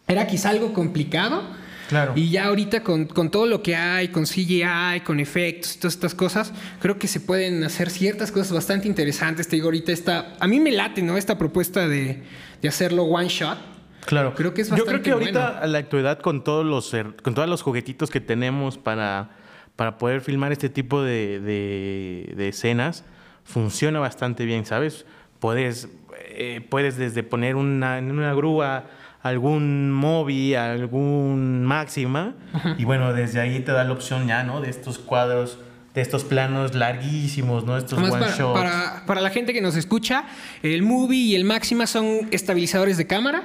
era 0.06 0.26
quizá 0.26 0.50
algo 0.50 0.72
complicado. 0.72 1.42
Claro. 1.88 2.12
Y 2.16 2.30
ya 2.30 2.46
ahorita 2.46 2.82
con, 2.82 3.04
con 3.06 3.30
todo 3.30 3.46
lo 3.46 3.62
que 3.62 3.76
hay, 3.76 4.08
con 4.08 4.24
CGI, 4.24 5.00
con 5.04 5.20
efectos 5.20 5.76
y 5.76 5.78
todas 5.78 5.94
estas 5.94 6.14
cosas, 6.14 6.52
creo 6.80 6.98
que 6.98 7.06
se 7.08 7.20
pueden 7.20 7.62
hacer 7.64 7.90
ciertas 7.90 8.32
cosas 8.32 8.52
bastante 8.52 8.88
interesantes. 8.88 9.48
Te 9.48 9.56
digo, 9.56 9.66
ahorita 9.66 9.92
esta, 9.92 10.34
a 10.40 10.46
mí 10.46 10.60
me 10.60 10.70
late, 10.72 11.02
¿no? 11.02 11.16
Esta 11.16 11.36
propuesta 11.36 11.86
de, 11.86 12.22
de 12.62 12.68
hacerlo 12.68 13.04
one 13.04 13.28
shot. 13.28 13.58
Claro. 14.06 14.34
Creo 14.34 14.52
que 14.54 14.62
es 14.62 14.68
Yo 14.68 14.74
creo 14.76 14.84
bastante 14.86 15.02
que 15.04 15.12
ahorita, 15.12 15.46
bueno. 15.50 15.62
a 15.62 15.66
la 15.66 15.78
actualidad, 15.78 16.18
con 16.20 16.42
todos 16.44 16.64
los 16.64 16.92
her- 16.94 17.20
con 17.22 17.34
todos 17.34 17.48
los 17.48 17.62
juguetitos 17.62 18.10
que 18.10 18.20
tenemos 18.20 18.76
para, 18.78 19.30
para 19.76 19.96
poder 19.98 20.20
filmar 20.20 20.52
este 20.52 20.68
tipo 20.68 21.02
de, 21.02 21.40
de- 21.40 22.34
de 22.36 22.48
escenas, 22.48 23.04
funciona 23.44 24.00
bastante 24.00 24.44
bien, 24.46 24.64
¿sabes? 24.66 25.04
Puedes, 25.38 25.88
eh, 26.30 26.60
puedes 26.68 26.96
desde 26.96 27.22
poner 27.22 27.56
una, 27.56 27.98
en 27.98 28.10
una 28.10 28.32
grúa 28.34 28.84
algún 29.24 29.90
móvil, 29.90 30.54
algún 30.54 31.64
máxima, 31.64 32.34
y 32.76 32.84
bueno, 32.84 33.14
desde 33.14 33.40
ahí 33.40 33.60
te 33.60 33.72
da 33.72 33.82
la 33.82 33.92
opción 33.92 34.26
ya, 34.28 34.44
¿no? 34.44 34.60
De 34.60 34.68
estos 34.68 34.98
cuadros, 34.98 35.58
de 35.94 36.02
estos 36.02 36.24
planos 36.24 36.74
larguísimos, 36.74 37.64
¿no? 37.64 37.78
Estos 37.78 37.98
Además, 37.98 38.12
one 38.12 38.24
para, 38.26 38.36
shots. 38.36 38.60
para, 38.60 39.06
para 39.06 39.20
la 39.22 39.30
gente 39.30 39.54
que 39.54 39.62
nos 39.62 39.76
escucha, 39.76 40.26
el 40.62 40.82
movie 40.82 41.18
y 41.18 41.34
el 41.36 41.44
máxima 41.44 41.86
son 41.86 42.28
estabilizadores 42.32 42.98
de 42.98 43.06
cámara. 43.06 43.42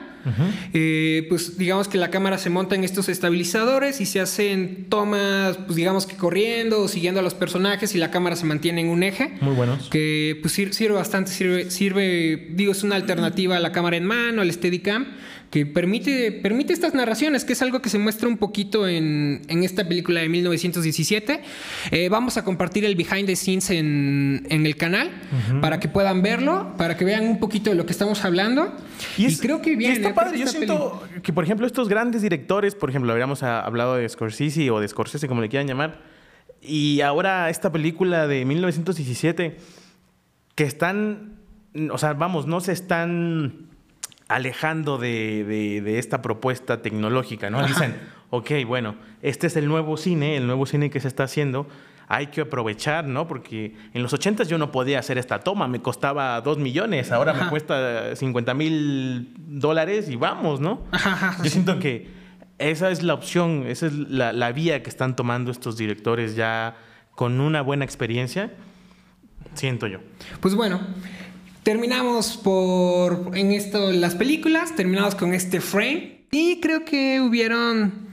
Eh, 0.74 1.26
pues 1.30 1.58
digamos 1.58 1.88
que 1.88 1.98
la 1.98 2.10
cámara 2.10 2.38
se 2.38 2.50
monta 2.50 2.76
en 2.76 2.84
estos 2.84 3.10
estabilizadores 3.10 4.02
y 4.02 4.06
se 4.06 4.20
hacen 4.20 4.86
tomas, 4.90 5.58
pues 5.58 5.76
digamos 5.76 6.06
que 6.06 6.16
corriendo 6.16 6.82
o 6.82 6.88
siguiendo 6.88 7.20
a 7.20 7.24
los 7.24 7.34
personajes 7.34 7.96
y 7.96 7.98
la 7.98 8.12
cámara 8.12 8.36
se 8.36 8.46
mantiene 8.46 8.82
en 8.82 8.90
un 8.90 9.04
eje. 9.04 9.34
Muy 9.42 9.56
buenos. 9.56 9.90
Que 9.90 10.38
pues 10.42 10.54
sirve 10.54 10.96
bastante, 10.96 11.32
sirve, 11.32 11.72
sirve, 11.72 12.50
digo, 12.52 12.72
es 12.72 12.84
una 12.84 12.96
alternativa 12.96 13.58
a 13.58 13.60
la 13.60 13.72
cámara 13.72 13.98
en 13.98 14.06
mano, 14.06 14.42
al 14.42 14.52
Steadicam 14.52 15.08
que 15.50 15.66
permite, 15.66 16.32
permite 16.32 16.74
estas 16.74 16.94
narraciones, 16.94 17.44
que 17.44 17.54
es 17.54 17.62
algo 17.62 17.82
que 17.82 17.90
se 17.90 17.98
muestra 17.98 18.28
un 18.28 18.38
poquito 18.38 18.88
en, 18.88 19.42
esta 19.50 19.88
película 19.88 20.22
de 20.22 20.30
1917. 20.30 21.42
Eh, 21.92 22.10
vamos 22.10 22.38
a 22.38 22.44
compartir 22.44 22.86
el 22.86 22.96
behind 22.96 23.26
the 23.26 23.36
scenes 23.36 23.70
en, 23.72 24.46
el 24.50 24.76
canal 24.76 25.10
para 25.62 25.80
que 25.80 25.88
puedan 25.88 26.22
verlo, 26.22 26.76
para 26.78 26.98
que 26.98 27.06
vean 27.06 27.28
un 27.28 27.40
poquito 27.40 27.72
de 27.72 27.76
lo 27.76 27.86
que 27.86 27.92
estamos 27.92 28.24
hablando. 28.26 28.76
Y, 29.18 29.36
creo 29.38 29.62
que 29.62 29.76
bien. 29.76 29.94
está 29.94 30.14
padre. 30.20 30.40
Yo 30.40 30.48
siento 30.48 31.04
que, 31.24 31.34
por 31.34 31.44
ejemplo, 31.44 31.66
estos 31.66 31.90
grandes 31.90 32.22
directores, 32.22 32.76
por 32.76 32.90
ejemplo, 32.90 33.12
habríamos 33.12 33.44
hablado 33.44 33.96
de 33.96 34.08
Scorsese 34.08 34.70
o 34.72 34.80
de 34.80 34.88
Scorsese, 34.88 35.28
como 35.28 35.42
le 35.42 35.50
quieran 35.50 35.68
llamar, 35.68 36.00
y 36.62 37.02
ahora 37.02 37.50
esta 37.50 37.72
película 37.72 38.28
de 38.28 38.46
1917, 38.46 39.58
que 40.56 40.64
están, 40.64 41.40
o 41.92 41.98
sea, 41.98 42.14
vamos, 42.14 42.48
no 42.48 42.60
se 42.60 42.74
están 42.74 43.70
alejando 44.28 44.98
de, 44.98 45.98
esta 45.98 46.22
propuesta 46.22 46.82
tecnológica, 46.82 47.50
¿no? 47.50 47.66
Dicen, 47.66 47.96
ok, 48.30 48.52
bueno, 48.68 48.96
este 49.22 49.48
es 49.48 49.56
el 49.56 49.68
nuevo 49.68 49.98
cine, 49.98 50.38
el 50.38 50.46
nuevo 50.46 50.66
cine 50.66 50.90
que 50.90 51.00
se 51.00 51.08
está 51.08 51.24
haciendo, 51.24 51.68
hay 52.10 52.28
que 52.28 52.42
aprovechar, 52.42 53.08
¿no? 53.08 53.28
Porque 53.28 53.76
en 53.94 54.04
los 54.04 54.12
80 54.12 54.44
yo 54.44 54.58
no 54.58 54.72
podía 54.72 55.00
hacer 55.00 55.18
esta 55.18 55.40
toma, 55.40 55.68
me 55.68 55.82
costaba 55.82 56.42
2 56.42 56.58
millones, 56.58 57.12
ahora 57.12 57.34
me 57.34 57.48
cuesta 57.50 58.16
50 58.16 58.54
mil 58.56 59.34
dólares 59.38 60.10
y 60.10 60.16
vamos, 60.18 60.60
¿no? 60.60 60.84
yo 61.44 61.50
siento 61.50 61.80
que 61.80 62.10
esa 62.58 62.90
es 62.90 63.04
la 63.04 63.14
opción, 63.14 63.66
esa 63.68 63.86
es 63.86 63.94
la, 63.94 64.34
la 64.34 64.52
vía 64.52 64.84
que 64.84 64.90
están 64.90 65.16
tomando 65.16 65.52
estos 65.52 65.78
directores 65.78 66.36
ya 66.36 66.76
con 67.16 67.40
una 67.40 67.62
buena 67.62 67.86
experiencia, 67.86 68.52
siento 69.54 69.88
yo. 69.88 70.00
Pues 70.42 70.56
bueno, 70.56 70.82
Terminamos 71.64 72.38
por 72.38 73.38
en 73.38 73.52
esto 73.52 73.92
las 73.92 74.16
películas, 74.16 74.76
terminamos 74.76 75.14
con 75.14 75.34
este 75.34 75.60
frame 75.60 76.22
y 76.32 76.60
creo 76.62 76.86
que 76.86 77.20
hubieron 77.22 78.08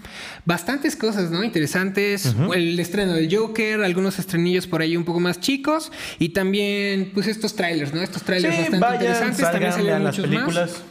bastantes 0.47 0.97
cosas, 0.97 1.31
¿no? 1.31 1.45
Interesantes. 1.45 2.35
El 2.55 2.81
estreno 2.81 3.13
del 3.13 3.35
Joker, 3.35 3.83
algunos 3.83 4.19
estrenillos 4.19 4.67
por 4.67 4.81
ahí 4.81 4.97
un 4.97 5.05
poco 5.05 5.21
más 5.21 5.41
chicos 5.41 5.93
y 6.19 6.31
también 6.31 7.11
pues 7.13 7.27
estos 7.27 7.55
trailers, 7.55 7.93
¿no? 7.93 8.01
Estos 8.01 8.23
trailers 8.23 8.57
bastante 8.57 8.95
interesantes. 8.95 9.51
también 9.51 9.73
salieron 9.73 10.03
muchos 10.03 10.19
las 10.19 10.27
películas. 10.29 10.71
Más. 10.71 10.83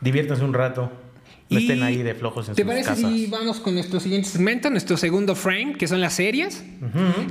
Diviértanse 0.00 0.44
un 0.44 0.54
rato. 0.54 0.92
No 1.48 1.58
estén 1.58 1.82
ahí 1.82 2.04
de 2.04 2.14
flojos 2.14 2.48
en 2.48 2.54
¿Te 2.54 2.64
parece 2.64 2.94
si 2.94 3.26
vamos 3.26 3.58
con 3.58 3.74
nuestro 3.74 3.98
siguiente 3.98 4.28
segmento, 4.28 4.70
nuestro 4.70 4.96
segundo 4.96 5.34
frame, 5.34 5.72
que 5.76 5.88
son 5.88 6.00
las 6.00 6.12
series? 6.12 6.62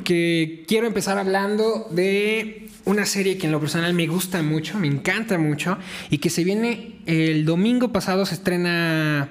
Que 0.04 0.66
quiero 0.68 0.88
empezar 0.88 1.18
hablando 1.18 1.88
de 1.90 2.68
una 2.84 3.06
serie 3.06 3.38
que 3.38 3.46
en 3.46 3.54
lo 3.54 3.62
personal 3.62 3.94
me 3.94 4.08
gusta 4.08 4.42
mucho, 4.44 4.78
me 4.78 4.88
encanta 4.88 5.38
mucho, 5.38 5.78
y 6.10 6.18
que 6.18 6.30
se 6.30 6.44
viene 6.44 6.98
el 7.06 7.46
domingo 7.46 7.94
pasado, 7.94 8.26
se 8.26 8.34
estrena... 8.34 9.30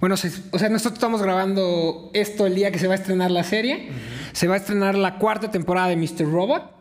Bueno, 0.00 0.14
o 0.14 0.18
sea, 0.58 0.68
nosotros 0.68 0.94
estamos 0.94 1.22
grabando 1.22 2.10
esto 2.14 2.46
el 2.46 2.54
día 2.54 2.72
que 2.72 2.78
se 2.78 2.86
va 2.86 2.94
a 2.94 2.96
estrenar 2.96 3.30
la 3.30 3.44
serie. 3.44 3.90
Se 4.32 4.48
va 4.48 4.54
a 4.54 4.56
estrenar 4.56 4.96
la 4.96 5.18
cuarta 5.18 5.50
temporada 5.50 5.88
de 5.88 5.96
Mr. 5.96 6.30
Robot 6.30 6.80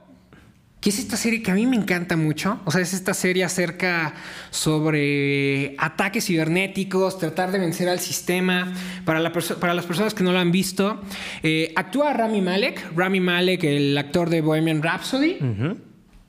que 0.79 0.91
es 0.91 0.99
esta 0.99 1.17
serie 1.17 1.43
que 1.43 1.51
a 1.51 1.55
mí 1.55 1.65
me 1.65 1.75
encanta 1.75 2.15
mucho. 2.15 2.62
O 2.63 2.71
sea, 2.71 2.82
es 2.82 2.93
esta 2.93 3.13
serie 3.13 3.43
acerca 3.43 4.13
sobre 4.49 5.75
ataques 5.77 6.25
cibernéticos, 6.25 7.19
tratar 7.19 7.51
de 7.51 7.60
vencer 7.60 7.89
al 7.89 7.99
sistema. 7.99 8.73
Para, 9.03 9.32
para 9.60 9.73
las 9.73 9.86
personas 9.86 10.13
que 10.13 10.23
no 10.23 10.32
lo 10.32 10.39
han 10.39 10.51
visto, 10.51 11.01
eh, 11.43 11.73
actúa 11.75 12.13
Rami 12.13 12.41
Malek. 12.41 12.93
Rami 12.95 13.19
Malek, 13.19 13.63
el 13.65 13.97
actor 13.97 14.29
de 14.29 14.39
Bohemian 14.39 14.82
Rhapsody. 14.82 15.39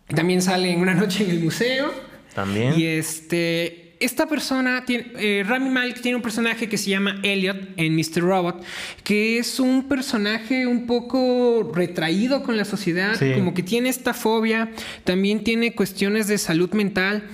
También 0.08 0.42
sale 0.42 0.72
en 0.72 0.80
Una 0.80 0.94
noche 0.94 1.22
en 1.22 1.30
el 1.30 1.40
museo. 1.40 1.92
También. 2.34 2.74
Y 2.76 2.86
este 2.86 3.89
esta 4.00 4.26
persona, 4.26 4.84
tiene, 4.86 5.12
eh, 5.18 5.44
Rami 5.46 5.68
Malek 5.68 6.00
tiene 6.00 6.16
un 6.16 6.22
personaje 6.22 6.68
que 6.68 6.78
se 6.78 6.88
llama 6.90 7.20
Elliot 7.22 7.56
en 7.76 7.94
Mr. 7.94 8.22
Robot, 8.22 8.64
que 9.04 9.38
es 9.38 9.60
un 9.60 9.88
personaje 9.88 10.66
un 10.66 10.86
poco 10.86 11.70
retraído 11.74 12.42
con 12.42 12.56
la 12.56 12.64
sociedad, 12.64 13.18
como 13.34 13.52
que 13.52 13.62
tiene 13.62 13.90
esta 13.90 14.14
fobia, 14.14 14.70
también 15.04 15.44
tiene 15.44 15.74
cuestiones 15.74 16.28
de 16.28 16.38
salud 16.38 16.70
mental 16.72 17.24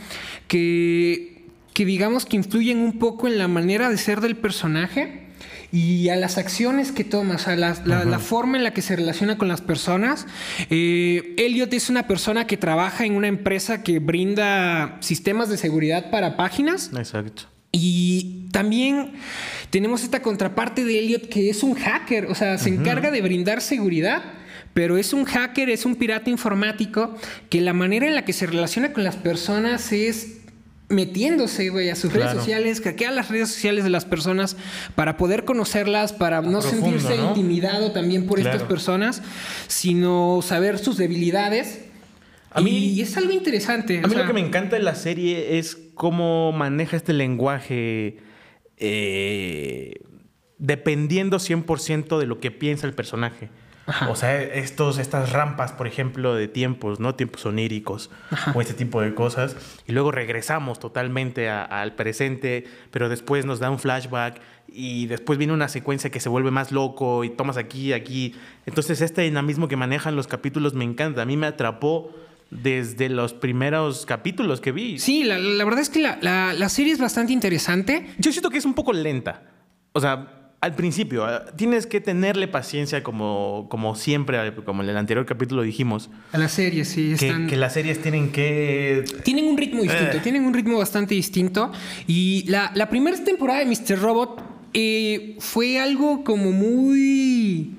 que, 0.48 1.44
que 1.72 1.84
digamos 1.84 2.26
que 2.26 2.36
influyen 2.36 2.78
un 2.78 2.98
poco 2.98 3.28
en 3.28 3.38
la 3.38 3.46
manera 3.46 3.88
de 3.88 3.96
ser 3.96 4.20
del 4.20 4.36
personaje 4.36 5.25
y 5.76 6.08
a 6.08 6.16
las 6.16 6.38
acciones 6.38 6.90
que 6.90 7.04
toma, 7.04 7.34
o 7.34 7.38
sea, 7.38 7.54
la, 7.54 8.18
forma 8.18 8.56
en 8.56 8.64
la 8.64 8.72
que 8.72 8.80
se 8.80 8.96
relaciona 8.96 9.36
con 9.36 9.46
las 9.46 9.60
personas. 9.60 10.26
Eh, 10.70 11.34
Elliot 11.36 11.70
es 11.74 11.90
una 11.90 12.06
persona 12.06 12.46
que 12.46 12.56
trabaja 12.56 13.04
en 13.04 13.12
una 13.12 13.28
empresa 13.28 13.82
que 13.82 13.98
brinda 13.98 14.96
sistemas 15.00 15.50
de 15.50 15.58
seguridad 15.58 16.10
para 16.10 16.38
páginas. 16.38 16.90
Exacto. 16.96 17.42
Y 17.72 18.48
también 18.52 19.16
tenemos 19.68 20.02
esta 20.02 20.22
contraparte 20.22 20.82
de 20.82 20.98
Elliot 20.98 21.28
que 21.28 21.50
es 21.50 21.62
un 21.62 21.74
hacker, 21.74 22.24
o 22.24 22.34
sea, 22.34 22.56
se 22.56 22.70
encarga 22.70 23.10
de 23.10 23.20
brindar 23.20 23.60
seguridad 23.60 24.22
pero 24.72 24.98
es 24.98 25.14
un 25.14 25.24
hacker, 25.24 25.70
es 25.70 25.86
un 25.86 25.96
pirata 25.96 26.28
informático 26.28 27.16
que 27.48 27.62
la 27.62 27.72
manera 27.72 28.06
en 28.06 28.14
la 28.14 28.26
que 28.26 28.34
se 28.34 28.46
relaciona 28.46 28.92
con 28.92 29.04
las 29.04 29.16
personas 29.16 29.90
es 29.90 30.36
metiéndose, 30.88 31.68
güey, 31.68 31.90
a 31.90 31.96
sus 31.96 32.12
redes 32.12 32.32
sociales, 32.32 32.82
a 32.84 33.10
las 33.10 33.28
redes 33.28 33.48
sociales 33.48 33.84
de 33.84 33.90
las 33.90 34.04
personas 34.04 34.56
para 34.94 35.16
poder 35.16 35.44
conocerlas, 35.44 36.12
para 36.12 36.42
no 36.42 36.62
sentirse 36.62 37.16
intimidado 37.16 37.92
también 37.92 38.26
por 38.26 38.38
estas 38.38 38.62
personas, 38.62 39.22
sino 39.66 40.40
saber 40.42 40.78
sus 40.78 40.96
debilidades. 40.96 41.80
A 42.50 42.60
mí, 42.60 42.70
y 42.70 43.00
es 43.02 43.16
algo 43.16 43.32
interesante. 43.32 44.00
A 44.02 44.06
mí 44.06 44.14
lo 44.14 44.26
que 44.26 44.32
me 44.32 44.40
encanta 44.40 44.76
de 44.76 44.82
la 44.82 44.94
serie 44.94 45.58
es 45.58 45.76
cómo 45.94 46.52
maneja 46.52 46.96
este 46.96 47.12
lenguaje 47.12 48.18
eh, 48.76 49.94
dependiendo 50.58 51.38
100% 51.38 52.18
de 52.18 52.26
lo 52.26 52.40
que 52.40 52.50
piensa 52.50 52.86
el 52.86 52.94
personaje. 52.94 53.50
O 54.08 54.16
sea, 54.16 54.42
estos, 54.42 54.98
estas 54.98 55.32
rampas, 55.32 55.72
por 55.72 55.86
ejemplo, 55.86 56.34
de 56.34 56.48
tiempos, 56.48 56.98
¿no? 56.98 57.14
Tiempos 57.14 57.46
oníricos 57.46 58.10
o 58.54 58.60
este 58.60 58.74
tipo 58.74 59.00
de 59.00 59.14
cosas. 59.14 59.56
Y 59.86 59.92
luego 59.92 60.10
regresamos 60.10 60.78
totalmente 60.78 61.48
al 61.48 61.94
presente, 61.94 62.64
pero 62.90 63.08
después 63.08 63.44
nos 63.44 63.60
da 63.60 63.70
un 63.70 63.78
flashback 63.78 64.40
y 64.68 65.06
después 65.06 65.38
viene 65.38 65.52
una 65.52 65.68
secuencia 65.68 66.10
que 66.10 66.20
se 66.20 66.28
vuelve 66.28 66.50
más 66.50 66.72
loco 66.72 67.22
y 67.22 67.30
tomas 67.30 67.56
aquí, 67.56 67.92
aquí. 67.92 68.34
Entonces, 68.66 69.00
este 69.00 69.22
dinamismo 69.22 69.68
que 69.68 69.76
manejan 69.76 70.16
los 70.16 70.26
capítulos 70.26 70.74
me 70.74 70.84
encanta. 70.84 71.22
A 71.22 71.26
mí 71.26 71.36
me 71.36 71.46
atrapó 71.46 72.10
desde 72.50 73.08
los 73.08 73.34
primeros 73.34 74.04
capítulos 74.04 74.60
que 74.60 74.72
vi. 74.72 74.98
Sí, 74.98 75.22
la, 75.22 75.36
verdad 75.64 75.80
es 75.80 75.90
que 75.90 76.00
la, 76.00 76.18
la 76.20 76.68
serie 76.68 76.92
es 76.92 76.98
bastante 76.98 77.32
interesante. 77.32 78.08
Yo 78.18 78.32
siento 78.32 78.50
que 78.50 78.58
es 78.58 78.64
un 78.64 78.74
poco 78.74 78.92
lenta. 78.92 79.42
O 79.92 80.00
sea, 80.00 80.35
al 80.60 80.74
principio, 80.74 81.24
ah, 81.24 81.44
tienes 81.56 81.86
que 81.86 82.00
tenerle 82.00 82.48
paciencia 82.48 83.02
como, 83.02 83.66
como 83.68 83.94
siempre, 83.94 84.54
como 84.64 84.82
en 84.82 84.88
el 84.88 84.96
anterior 84.96 85.26
capítulo 85.26 85.62
dijimos. 85.62 86.10
A 86.32 86.38
las 86.38 86.52
series, 86.52 86.88
sí. 86.88 87.12
Están... 87.12 87.46
Que, 87.46 87.56
las 87.56 87.74
series 87.74 88.00
tienen 88.00 88.32
que... 88.32 89.04
Tienen 89.22 89.46
un 89.46 89.56
ritmo 89.56 89.82
distinto, 89.82 90.16
eh. 90.16 90.20
tienen 90.22 90.44
un 90.44 90.54
ritmo 90.54 90.78
bastante 90.78 91.14
distinto. 91.14 91.70
Y 92.06 92.44
la, 92.48 92.72
la 92.74 92.88
primera 92.88 93.22
temporada 93.22 93.60
de 93.60 93.66
Mr. 93.66 94.00
Robot 94.00 94.42
eh, 94.72 95.36
fue 95.38 95.78
algo 95.78 96.24
como 96.24 96.52
muy 96.52 97.76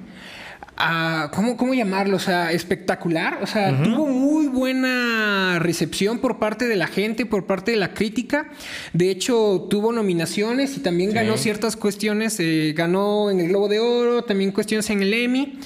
¿cómo, 1.34 1.58
¿cómo, 1.58 1.74
llamarlo? 1.74 2.18
O 2.18 2.20
sea, 2.20 2.52
espectacular. 2.52 3.40
O 3.42 3.48
sea, 3.48 3.82
tuvo 3.84 4.08
muy 4.08 4.48
buena 4.48 5.60
recepción 5.60 6.20
por 6.20 6.38
parte 6.38 6.68
de 6.68 6.76
la 6.76 6.88
gente, 6.88 7.26
por 7.26 7.46
parte 7.46 7.72
de 7.72 7.78
la 7.78 7.94
crítica. 7.94 8.50
De 8.94 9.10
hecho, 9.10 9.68
tuvo 9.70 9.92
nominaciones 9.92 10.78
y 10.78 10.82
también 10.82 11.14
ganó 11.14 11.38
ciertas 11.38 11.76
cuestiones. 11.76 12.40
Eh, 12.40 12.74
ganó 12.76 13.32
en 13.32 13.40
el 13.40 13.50
Globo 13.50 13.68
de 13.68 13.80
Oro, 13.80 14.24
también 14.24 14.52
cuestiones 14.52 14.90
en 14.90 15.02
el 15.02 15.14
Emmy. 15.14 15.60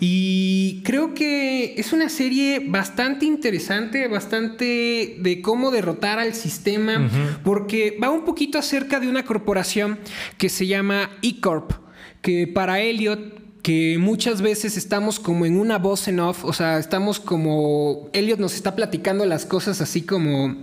Y 0.00 0.82
creo 0.84 1.14
que 1.14 1.74
es 1.78 1.92
una 1.92 2.08
serie 2.08 2.62
bastante 2.66 3.26
interesante, 3.26 4.08
bastante 4.08 5.16
de 5.18 5.40
cómo 5.42 5.70
derrotar 5.70 6.18
al 6.18 6.34
sistema, 6.34 7.08
porque 7.44 7.96
va 8.02 8.10
un 8.10 8.24
poquito 8.24 8.58
acerca 8.58 9.00
de 9.00 9.08
una 9.08 9.24
corporación 9.24 9.98
que 10.38 10.48
se 10.48 10.66
llama 10.66 11.10
E-Corp, 11.22 11.72
que 12.20 12.46
para 12.46 12.80
Elliot 12.80 13.45
que 13.66 13.98
muchas 13.98 14.42
veces 14.42 14.76
estamos 14.76 15.18
como 15.18 15.44
en 15.44 15.58
una 15.58 15.78
voz 15.78 16.06
en 16.06 16.20
off, 16.20 16.44
o 16.44 16.52
sea, 16.52 16.78
estamos 16.78 17.18
como 17.18 18.08
Elliot 18.12 18.38
nos 18.38 18.54
está 18.54 18.76
platicando 18.76 19.26
las 19.26 19.44
cosas 19.44 19.80
así 19.80 20.02
como 20.02 20.54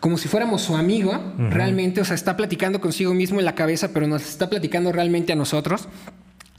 como 0.00 0.16
si 0.16 0.26
fuéramos 0.26 0.62
su 0.62 0.74
amigo, 0.74 1.12
realmente, 1.36 2.00
o 2.00 2.04
sea, 2.06 2.14
está 2.14 2.38
platicando 2.38 2.80
consigo 2.80 3.12
mismo 3.12 3.40
en 3.40 3.44
la 3.44 3.54
cabeza, 3.54 3.90
pero 3.92 4.06
nos 4.06 4.26
está 4.26 4.48
platicando 4.48 4.90
realmente 4.90 5.34
a 5.34 5.36
nosotros, 5.36 5.86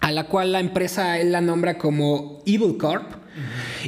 a 0.02 0.12
la 0.12 0.26
cual 0.26 0.52
la 0.52 0.60
empresa 0.60 1.18
él 1.18 1.32
la 1.32 1.42
nombra 1.42 1.80
como 1.80 2.44
Evil 2.46 2.78
Corp. 2.78 3.14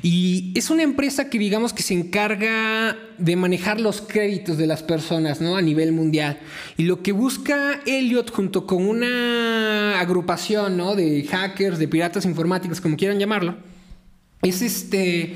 Y 0.02 0.52
es 0.56 0.70
una 0.70 0.84
empresa 0.84 1.30
que 1.30 1.38
digamos 1.38 1.74
que 1.74 1.84
se 1.84 1.94
encarga 1.94 2.98
de 3.18 3.36
manejar 3.36 3.80
los 3.80 4.02
créditos 4.02 4.58
de 4.58 4.68
las 4.68 4.84
personas, 4.84 5.42
¿no? 5.42 5.58
A 5.58 5.62
nivel 5.62 5.92
mundial. 5.92 6.40
Y 6.78 6.84
lo 6.84 7.02
que 7.02 7.12
busca 7.12 7.82
Elliot 7.86 8.32
junto 8.32 8.66
con 8.66 8.88
una 8.88 10.00
agrupación, 10.00 10.78
¿no? 10.78 10.96
De 10.96 11.24
hackers, 11.24 11.80
de 11.80 11.88
piratas 11.88 12.26
informáticos, 12.26 12.82
como 12.82 12.98
quieran 12.98 13.20
llamarlo, 13.20 13.58
es 14.42 14.62
este 14.62 15.36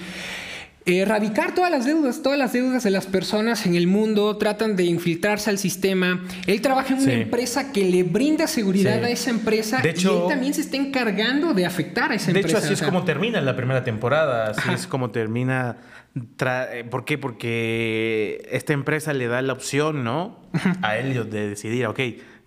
erradicar 0.88 1.54
todas 1.54 1.70
las 1.70 1.86
deudas, 1.86 2.22
todas 2.24 2.40
las 2.40 2.54
deudas 2.54 2.84
de 2.84 2.92
las 2.92 3.06
personas 3.06 3.66
en 3.66 3.76
el 3.76 3.88
mundo, 3.88 4.38
tratan 4.38 4.76
de 4.76 4.86
infiltrarse 4.86 5.50
al 5.50 5.58
sistema. 5.58 6.24
Él 6.46 6.62
trabaja 6.62 6.94
en 6.94 7.02
una 7.02 7.14
empresa 7.14 7.74
que 7.74 7.84
le 7.84 8.04
brinda 8.04 8.48
seguridad 8.48 9.04
a 9.04 9.10
esa 9.10 9.30
empresa 9.30 9.82
y 9.84 9.88
él 9.88 10.22
también 10.30 10.54
se 10.54 10.62
está 10.62 10.78
encargando 10.78 11.54
de 11.54 11.66
afectar 11.66 12.12
a 12.12 12.16
esa 12.16 12.32
empresa. 12.32 12.48
De 12.48 12.54
hecho, 12.54 12.66
así 12.66 12.74
es 12.74 12.82
como 12.82 13.04
termina 13.04 13.42
la 13.42 13.56
primera 13.56 13.84
temporada, 13.84 14.52
así 14.52 14.72
es 14.72 14.88
como 14.88 15.12
termina. 15.12 15.78
Eh, 16.16 16.86
¿Por 16.90 17.06
qué? 17.06 17.18
Porque 17.18 18.48
esta 18.50 18.74
empresa 18.74 19.14
le 19.14 19.28
da 19.28 19.42
la 19.42 19.54
opción, 19.54 20.04
¿no? 20.04 20.40
A 20.82 20.98
Elliot 20.98 21.30
de 21.30 21.50
decidir, 21.50 21.86
ok, 21.86 22.00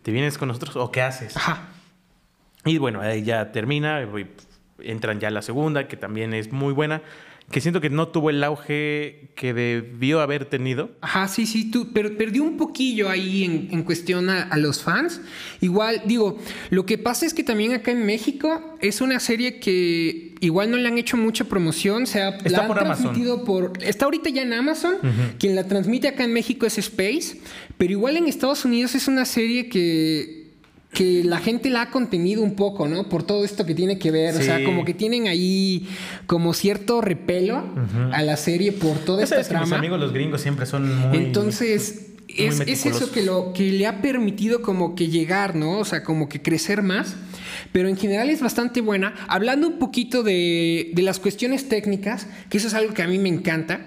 ¿te 0.02 0.10
vienes 0.10 0.38
con 0.38 0.48
nosotros 0.48 0.76
o 0.76 0.90
qué 0.90 1.02
haces? 1.02 1.36
Ajá. 1.36 1.68
Y 2.64 2.78
bueno, 2.78 3.00
ahí 3.00 3.22
ya 3.22 3.52
termina, 3.52 4.06
entran 4.80 5.20
ya 5.20 5.30
la 5.30 5.42
segunda, 5.42 5.88
que 5.88 5.96
también 5.96 6.34
es 6.34 6.52
muy 6.52 6.72
buena 6.72 7.02
que 7.50 7.60
siento 7.60 7.80
que 7.80 7.90
no 7.90 8.08
tuvo 8.08 8.30
el 8.30 8.42
auge 8.44 9.30
que 9.34 9.52
debió 9.52 10.20
haber 10.20 10.44
tenido. 10.44 10.92
Ajá, 11.00 11.26
sí, 11.26 11.46
sí, 11.46 11.68
tú, 11.68 11.88
pero 11.92 12.16
perdió 12.16 12.44
un 12.44 12.56
poquillo 12.56 13.10
ahí 13.10 13.68
en, 13.70 13.82
cuestión 13.82 14.30
a, 14.30 14.56
los 14.56 14.82
fans. 14.82 15.20
Igual, 15.60 16.02
digo, 16.06 16.38
lo 16.70 16.86
que 16.86 16.96
pasa 16.96 17.26
es 17.26 17.34
que 17.34 17.42
también 17.42 17.72
acá 17.72 17.90
en 17.90 18.06
México 18.06 18.76
es 18.80 19.00
una 19.00 19.18
serie 19.18 19.58
que 19.58 20.36
igual 20.38 20.70
no 20.70 20.76
le 20.76 20.86
han 20.86 20.96
hecho 20.96 21.16
mucha 21.16 21.44
promoción, 21.44 22.04
o 22.04 22.06
sea, 22.06 22.38
está 22.44 22.68
por 22.68 22.78
transmitido 22.78 23.44
por... 23.44 23.72
Está 23.82 24.04
ahorita 24.04 24.30
ya 24.30 24.42
en 24.42 24.52
Amazon, 24.52 24.94
quien 25.38 25.56
la 25.56 25.66
transmite 25.66 26.06
acá 26.06 26.22
en 26.22 26.32
México 26.32 26.66
es 26.66 26.78
Space, 26.78 27.40
pero 27.76 27.90
igual 27.90 28.16
en 28.16 28.28
Estados 28.28 28.64
Unidos 28.64 28.94
es 28.94 29.08
una 29.08 29.24
serie 29.24 29.68
que 29.68 30.39
que 30.92 31.22
la 31.22 31.38
gente 31.38 31.70
la 31.70 31.82
ha 31.82 31.90
contenido 31.90 32.42
un 32.42 32.56
poco, 32.56 32.88
¿no? 32.88 33.08
Por 33.08 33.22
todo 33.22 33.44
esto 33.44 33.64
que 33.64 33.74
tiene 33.74 33.98
que 33.98 34.10
ver. 34.10 34.36
O 34.36 34.42
sea, 34.42 34.64
como 34.64 34.84
que 34.84 34.92
tienen 34.92 35.28
ahí 35.28 35.88
como 36.26 36.52
cierto 36.52 37.00
repelo 37.00 37.64
a 38.12 38.22
la 38.22 38.36
serie 38.36 38.72
por 38.72 38.98
toda 38.98 39.22
esta 39.22 39.42
trama. 39.42 39.66
mis 39.66 39.74
amigos 39.74 40.00
los 40.00 40.12
gringos 40.12 40.40
siempre 40.40 40.66
son 40.66 40.98
muy. 40.98 41.16
Entonces. 41.16 42.06
es, 42.28 42.60
eso 42.60 43.10
que, 43.12 43.22
lo, 43.22 43.52
que 43.52 43.70
le 43.72 43.86
ha 43.86 44.02
permitido 44.02 44.62
como 44.62 44.94
que 44.94 45.08
llegar, 45.08 45.54
¿no? 45.54 45.78
O 45.78 45.84
sea, 45.84 46.02
como 46.02 46.28
que 46.28 46.42
crecer 46.42 46.82
más. 46.82 47.16
Pero 47.72 47.88
en 47.88 47.96
general 47.96 48.30
es 48.30 48.40
bastante 48.40 48.80
buena. 48.80 49.14
Hablando 49.28 49.68
un 49.68 49.78
poquito 49.78 50.24
de, 50.24 50.90
de 50.92 51.02
las 51.02 51.20
cuestiones 51.20 51.68
técnicas, 51.68 52.26
que 52.48 52.58
eso 52.58 52.66
es 52.66 52.74
algo 52.74 52.94
que 52.94 53.02
a 53.02 53.06
mí 53.06 53.18
me 53.18 53.28
encanta, 53.28 53.86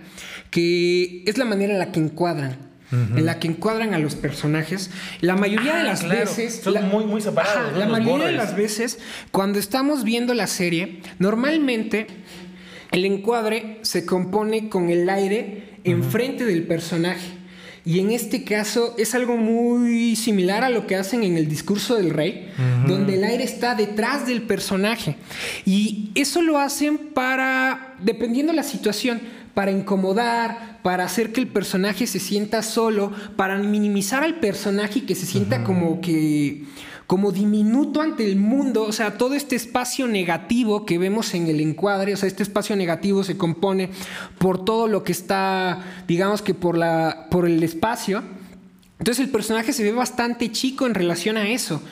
que 0.51 1.23
es 1.25 1.37
la 1.37 1.43
manera 1.43 1.73
en 1.73 1.79
la 1.79 1.91
que 1.91 1.99
encuadran 1.99 2.72
en 2.91 3.25
la 3.25 3.39
que 3.39 3.47
encuadran 3.47 3.93
a 3.93 3.99
los 3.99 4.15
personajes. 4.15 4.91
La 5.21 5.35
mayoría 5.35 5.75
de 5.75 5.81
ah, 5.81 5.83
las 5.83 6.07
veces. 6.07 6.61
Son 6.63 6.89
muy, 6.89 7.05
muy 7.05 7.21
separados. 7.21 7.77
la 7.77 7.87
mayoría 7.87 8.27
de 8.27 8.33
las 8.33 8.55
veces, 8.55 8.99
cuando 9.31 9.59
estamos 9.59 10.03
viendo 10.03 10.33
la 10.33 10.47
serie, 10.47 11.01
normalmente 11.19 12.07
el 12.91 13.05
encuadre 13.05 13.79
se 13.81 14.05
compone 14.05 14.69
con 14.69 14.89
el 14.89 15.09
aire 15.09 15.79
enfrente 15.83 16.45
del 16.45 16.63
personaje. 16.63 17.43
Y 17.85 17.99
en 17.99 18.11
este 18.11 18.45
caso 18.45 18.95
es 18.97 19.13
algo 19.13 19.35
muy 19.35 20.15
similar 20.15 20.63
a 20.63 20.69
lo 20.69 20.87
que 20.87 20.95
hacen 20.95 21.23
en 21.23 21.35
el 21.35 21.49
discurso 21.49 21.95
del 21.95 22.11
rey, 22.11 22.49
donde 22.87 23.15
el 23.15 23.23
aire 23.25 23.43
está 23.43 23.75
detrás 23.75 24.25
del 24.25 24.43
personaje. 24.43 25.17
Y 25.65 26.11
eso 26.15 26.41
lo 26.41 26.59
hacen 26.59 26.97
para, 26.97 27.95
dependiendo 27.99 28.53
la 28.53 28.63
situación, 28.63 29.21
para 29.53 29.71
incomodar, 29.71 30.79
para 30.81 31.05
hacer 31.05 31.31
que 31.31 31.41
el 31.41 31.47
personaje 31.47 32.07
se 32.07 32.19
sienta 32.19 32.61
solo, 32.63 33.11
para 33.35 33.57
minimizar 33.57 34.23
al 34.23 34.39
personaje 34.39 34.99
y 34.99 35.01
que 35.03 35.15
se 35.15 35.25
sienta 35.25 35.63
como 35.63 36.01
que 36.01 36.63
como 37.07 37.31
diminuto 37.31 38.01
ante 38.01 38.25
el 38.25 38.37
mundo, 38.37 38.83
o 38.83 38.91
sea, 38.91 39.17
todo 39.17 39.35
este 39.35 39.55
espacio 39.55 40.07
negativo 40.07 40.85
que 40.85 40.97
vemos 40.97 41.33
en 41.33 41.47
el 41.47 41.59
encuadre, 41.59 42.13
o 42.13 42.17
sea, 42.17 42.27
este 42.27 42.43
espacio 42.43 42.75
negativo 42.75 43.23
se 43.23 43.37
compone 43.37 43.89
por 44.39 44.63
todo 44.63 44.87
lo 44.87 45.03
que 45.03 45.11
está, 45.11 45.83
digamos 46.07 46.41
que 46.41 46.53
por 46.53 46.77
la 46.77 47.27
por 47.29 47.45
el 47.45 47.61
espacio. 47.61 48.23
Entonces 49.03 49.25
el 49.25 49.31
personaje 49.31 49.73
se 49.73 49.83
ve 49.83 49.91
bastante 49.91 50.49
chico 50.53 50.87
en 50.87 50.93
relación 50.93 51.35
a 51.35 51.49
eso. 51.49 51.83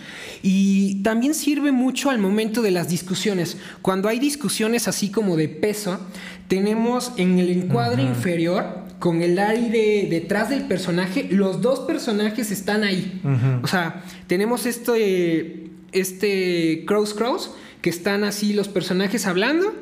Y 0.41 1.04
también 1.04 1.34
sirve 1.34 1.74
mucho 1.74 2.10
al 2.10 2.19
momento 2.19 2.62
de 2.62 2.71
las 2.71 2.88
discusiones. 2.88 3.58
Cuando 3.82 4.08
hay 4.08 4.17
discusiones 4.17 4.88
así 4.88 5.12
como 5.12 5.36
de 5.36 5.50
peso, 5.50 6.00
tenemos 6.47 7.12
en 7.17 7.38
el 7.38 7.50
encuadre 7.50 8.04
inferior, 8.04 8.86
con 9.00 9.21
el 9.21 9.39
aire 9.39 10.08
detrás 10.10 10.50
del 10.52 10.67
personaje, 10.67 11.28
los 11.30 11.62
dos 11.62 11.82
personajes 11.82 12.50
están 12.50 12.86
ahí. 12.86 13.21
O 13.62 13.67
sea, 13.67 14.06
tenemos 14.28 14.65
este, 14.65 15.69
este 15.91 16.86
cross 16.88 17.13
cross, 17.13 17.52
que 17.82 17.89
están 17.89 18.24
así 18.24 18.54
los 18.54 18.69
personajes 18.69 19.28
hablando, 19.28 19.74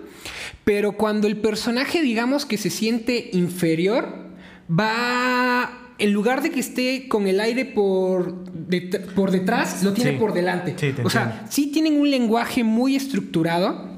pero 0.63 0.93
cuando 0.93 1.27
el 1.27 1.37
personaje 1.37 2.01
digamos 2.01 2.47
que 2.47 2.57
se 2.57 2.71
siente 2.71 3.29
inferior, 3.33 4.15
va 4.67 5.88
en 5.99 6.13
lugar 6.13 6.41
de 6.41 6.49
que 6.49 6.59
esté 6.59 7.07
con 7.07 7.27
el 7.27 7.39
aire 7.39 7.65
por, 7.65 8.43
por 9.15 9.31
detrás, 9.31 9.83
lo 9.83 9.93
tiene 9.93 10.13
por 10.13 10.33
delante. 10.33 10.75
o 11.03 11.09
sea, 11.09 11.45
sí 11.49 11.67
tienen 11.67 11.99
un 11.99 12.09
lenguaje 12.09 12.63
muy 12.63 12.95
estructurado, 12.95 13.89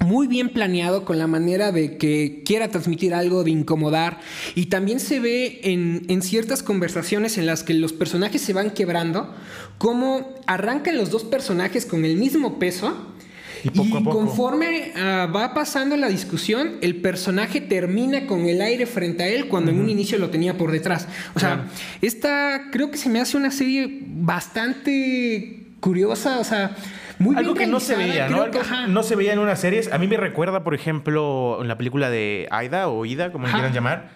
muy 0.00 0.26
bien 0.26 0.50
planeado 0.50 1.04
con 1.04 1.18
la 1.18 1.26
manera 1.26 1.72
de 1.72 1.96
que 1.96 2.42
quiera 2.44 2.68
transmitir 2.68 3.14
algo, 3.14 3.44
de 3.44 3.50
incomodar. 3.50 4.20
Y 4.54 4.66
también 4.66 5.00
se 5.00 5.20
ve 5.20 5.60
en, 5.62 6.22
ciertas 6.22 6.62
conversaciones 6.62 7.38
en 7.38 7.46
las 7.46 7.62
que 7.62 7.74
los 7.74 7.92
personajes 7.92 8.42
se 8.42 8.52
van 8.52 8.70
quebrando, 8.70 9.34
cómo 9.78 10.34
arrancan 10.46 10.96
los 10.96 11.10
dos 11.10 11.24
personajes 11.24 11.86
con 11.86 12.04
el 12.04 12.16
mismo 12.16 12.58
peso 12.58 12.94
y, 13.72 14.02
conforme 14.04 14.92
ah, 14.96 15.28
va 15.34 15.54
pasando 15.54 15.96
la 15.96 16.08
discusión, 16.08 16.72
el 16.82 16.96
personaje 16.96 17.60
termina 17.60 18.26
con 18.26 18.46
el 18.46 18.60
aire 18.60 18.86
frente 18.86 19.22
a 19.22 19.28
él 19.28 19.48
cuando 19.48 19.70
en 19.70 19.80
un 19.80 19.88
inicio 19.88 20.18
lo 20.18 20.30
tenía 20.30 20.56
por 20.56 20.70
detrás. 20.70 21.08
O 21.34 21.40
sea, 21.40 21.66
esta 22.02 22.68
creo 22.70 22.90
que 22.90 22.98
se 22.98 23.08
me 23.08 23.20
hace 23.20 23.36
una 23.36 23.50
serie 23.50 24.00
bastante 24.06 25.66
curiosa, 25.80 26.40
o 26.40 26.44
sea, 26.44 26.76
muy 27.18 27.36
Algo 27.36 27.54
que 27.54 27.66
no 27.66 27.80
se 27.80 27.96
veía, 27.96 28.28
¿no? 28.28 28.46
no 28.88 29.02
se 29.02 29.16
veía 29.16 29.32
en 29.32 29.38
unas 29.38 29.60
series. 29.60 29.92
A 29.92 29.98
mí 29.98 30.06
me 30.06 30.16
recuerda, 30.16 30.64
por 30.64 30.74
ejemplo, 30.74 31.58
en 31.60 31.68
la 31.68 31.78
película 31.78 32.10
de 32.10 32.48
Aida 32.50 32.88
o 32.88 33.06
Ida, 33.06 33.32
como 33.32 33.46
le 33.46 33.52
quieran 33.52 33.72
llamar, 33.72 34.10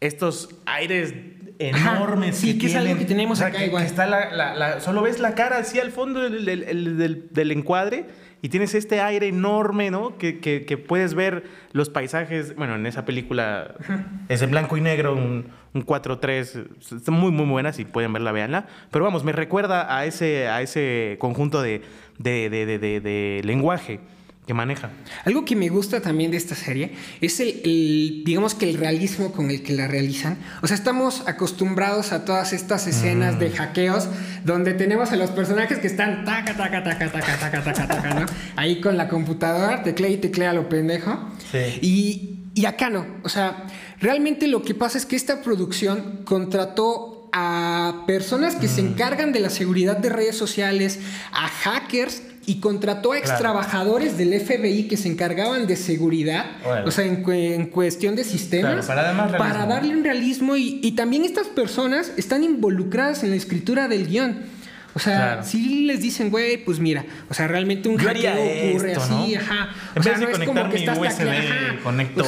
estos 0.00 0.50
aires 0.64 1.14
enormes 1.58 2.36
sí, 2.36 2.56
que, 2.56 2.68
es 2.68 2.76
algo 2.76 2.96
que 2.96 3.04
tenemos 3.04 3.40
acá 3.40 3.64
igual. 3.64 3.84
está 3.84 4.06
la, 4.06 4.80
solo 4.80 5.02
ves 5.02 5.18
la 5.18 5.34
cara 5.34 5.58
así 5.58 5.80
al 5.80 5.90
fondo 5.90 6.20
del 6.20 7.50
encuadre 7.50 8.06
y 8.40 8.48
tienes 8.48 8.74
este 8.74 9.00
aire 9.00 9.28
enorme, 9.28 9.90
¿no? 9.90 10.16
Que, 10.16 10.38
que, 10.38 10.78
puedes 10.78 11.14
ver 11.14 11.44
los 11.72 11.90
paisajes, 11.90 12.54
bueno, 12.56 12.76
en 12.76 12.86
esa 12.86 13.04
película 13.04 13.74
es 14.28 14.42
en 14.42 14.50
blanco 14.50 14.76
y 14.76 14.80
negro, 14.80 15.14
un, 15.14 15.46
un 15.74 15.86
4-3, 15.86 16.66
están 16.96 17.14
muy, 17.14 17.32
muy 17.32 17.46
buenas, 17.46 17.76
si 17.76 17.84
pueden 17.84 18.12
verla, 18.12 18.32
véanla. 18.32 18.66
Pero 18.90 19.04
vamos, 19.04 19.24
me 19.24 19.32
recuerda 19.32 19.96
a 19.96 20.04
ese, 20.04 20.48
a 20.48 20.62
ese 20.62 21.16
conjunto 21.18 21.62
de, 21.62 21.82
de, 22.18 22.48
de, 22.50 22.78
de 22.78 23.40
lenguaje 23.44 24.00
que 24.48 24.54
maneja. 24.54 24.90
Algo 25.26 25.44
que 25.44 25.54
me 25.54 25.68
gusta 25.68 26.00
también 26.00 26.30
de 26.30 26.38
esta 26.38 26.54
serie 26.54 26.92
es 27.20 27.38
el, 27.38 28.22
digamos 28.24 28.54
que 28.54 28.66
el 28.66 28.78
realismo 28.78 29.30
con 29.30 29.50
el 29.50 29.62
que 29.62 29.74
la 29.74 29.86
realizan. 29.86 30.38
O 30.62 30.66
sea, 30.66 30.74
estamos 30.74 31.22
acostumbrados 31.26 32.12
a 32.12 32.24
todas 32.24 32.54
estas 32.54 32.86
escenas 32.86 33.38
de 33.38 33.50
mm. 33.50 33.52
hackeos 33.52 34.08
donde 34.46 34.72
tenemos 34.72 35.12
a 35.12 35.16
los 35.16 35.30
personajes 35.32 35.78
que 35.80 35.86
están 35.86 36.24
taca, 36.24 36.56
taca, 36.56 36.82
taca, 36.82 37.12
taca, 37.12 37.38
taca, 37.38 37.62
taca, 37.62 37.86
taca, 37.88 38.14
¿no? 38.14 38.26
Ahí 38.56 38.80
con 38.80 38.96
la 38.96 39.06
computadora, 39.06 39.82
teclea 39.82 40.12
y 40.12 40.16
teclea 40.16 40.54
lo 40.54 40.66
pendejo. 40.70 41.28
Sí. 41.52 41.78
Y, 41.82 42.38
y 42.54 42.64
acá 42.64 42.88
no. 42.88 43.06
O 43.24 43.28
sea, 43.28 43.66
realmente 44.00 44.48
lo 44.48 44.62
que 44.62 44.74
pasa 44.74 44.96
es 44.96 45.04
que 45.04 45.16
esta 45.16 45.42
producción 45.42 46.22
contrató 46.24 47.28
a 47.34 48.04
personas 48.06 48.56
que 48.56 48.66
se 48.66 48.82
mm. 48.82 48.86
encargan 48.86 49.32
de 49.34 49.40
la 49.40 49.50
seguridad 49.50 49.98
de 49.98 50.08
redes 50.08 50.38
sociales, 50.38 51.00
a 51.32 51.48
hackers 51.48 52.22
y 52.48 52.60
contrató 52.60 53.12
a 53.12 53.18
ex 53.18 53.36
trabajadores 53.36 54.16
del 54.16 54.40
FBI 54.40 54.88
que 54.88 54.96
se 54.96 55.08
encargaban 55.08 55.66
de 55.66 55.76
seguridad, 55.76 56.46
o 56.86 56.90
sea, 56.90 57.04
en, 57.04 57.66
cuestión 57.66 58.16
de 58.16 58.24
sistemas, 58.24 58.86
para, 58.86 59.66
darle 59.66 59.94
un 59.94 60.02
realismo 60.02 60.56
y, 60.56 60.92
también 60.92 61.24
estas 61.24 61.46
personas 61.46 62.10
están 62.16 62.42
involucradas 62.42 63.22
en 63.22 63.30
la 63.30 63.36
escritura 63.36 63.86
del 63.86 64.08
guion. 64.08 64.57
O 64.98 65.00
O 65.00 65.00
sea, 65.00 65.44
si 65.44 65.84
les 65.84 66.00
dicen, 66.00 66.28
güey, 66.28 66.56
pues 66.64 66.80
mira, 66.80 67.04
o 67.30 67.34
sea, 67.34 67.46
realmente 67.46 67.88
un 67.88 67.98
hackeo 67.98 68.32
ocurre 68.34 68.96
así, 68.96 69.36
ajá. 69.36 69.68
En 69.94 70.02
vez 70.02 70.20
de 70.20 70.44
conectar 70.44 70.98
mi 70.98 71.06
USB, 71.06 71.82
conecto 71.84 72.24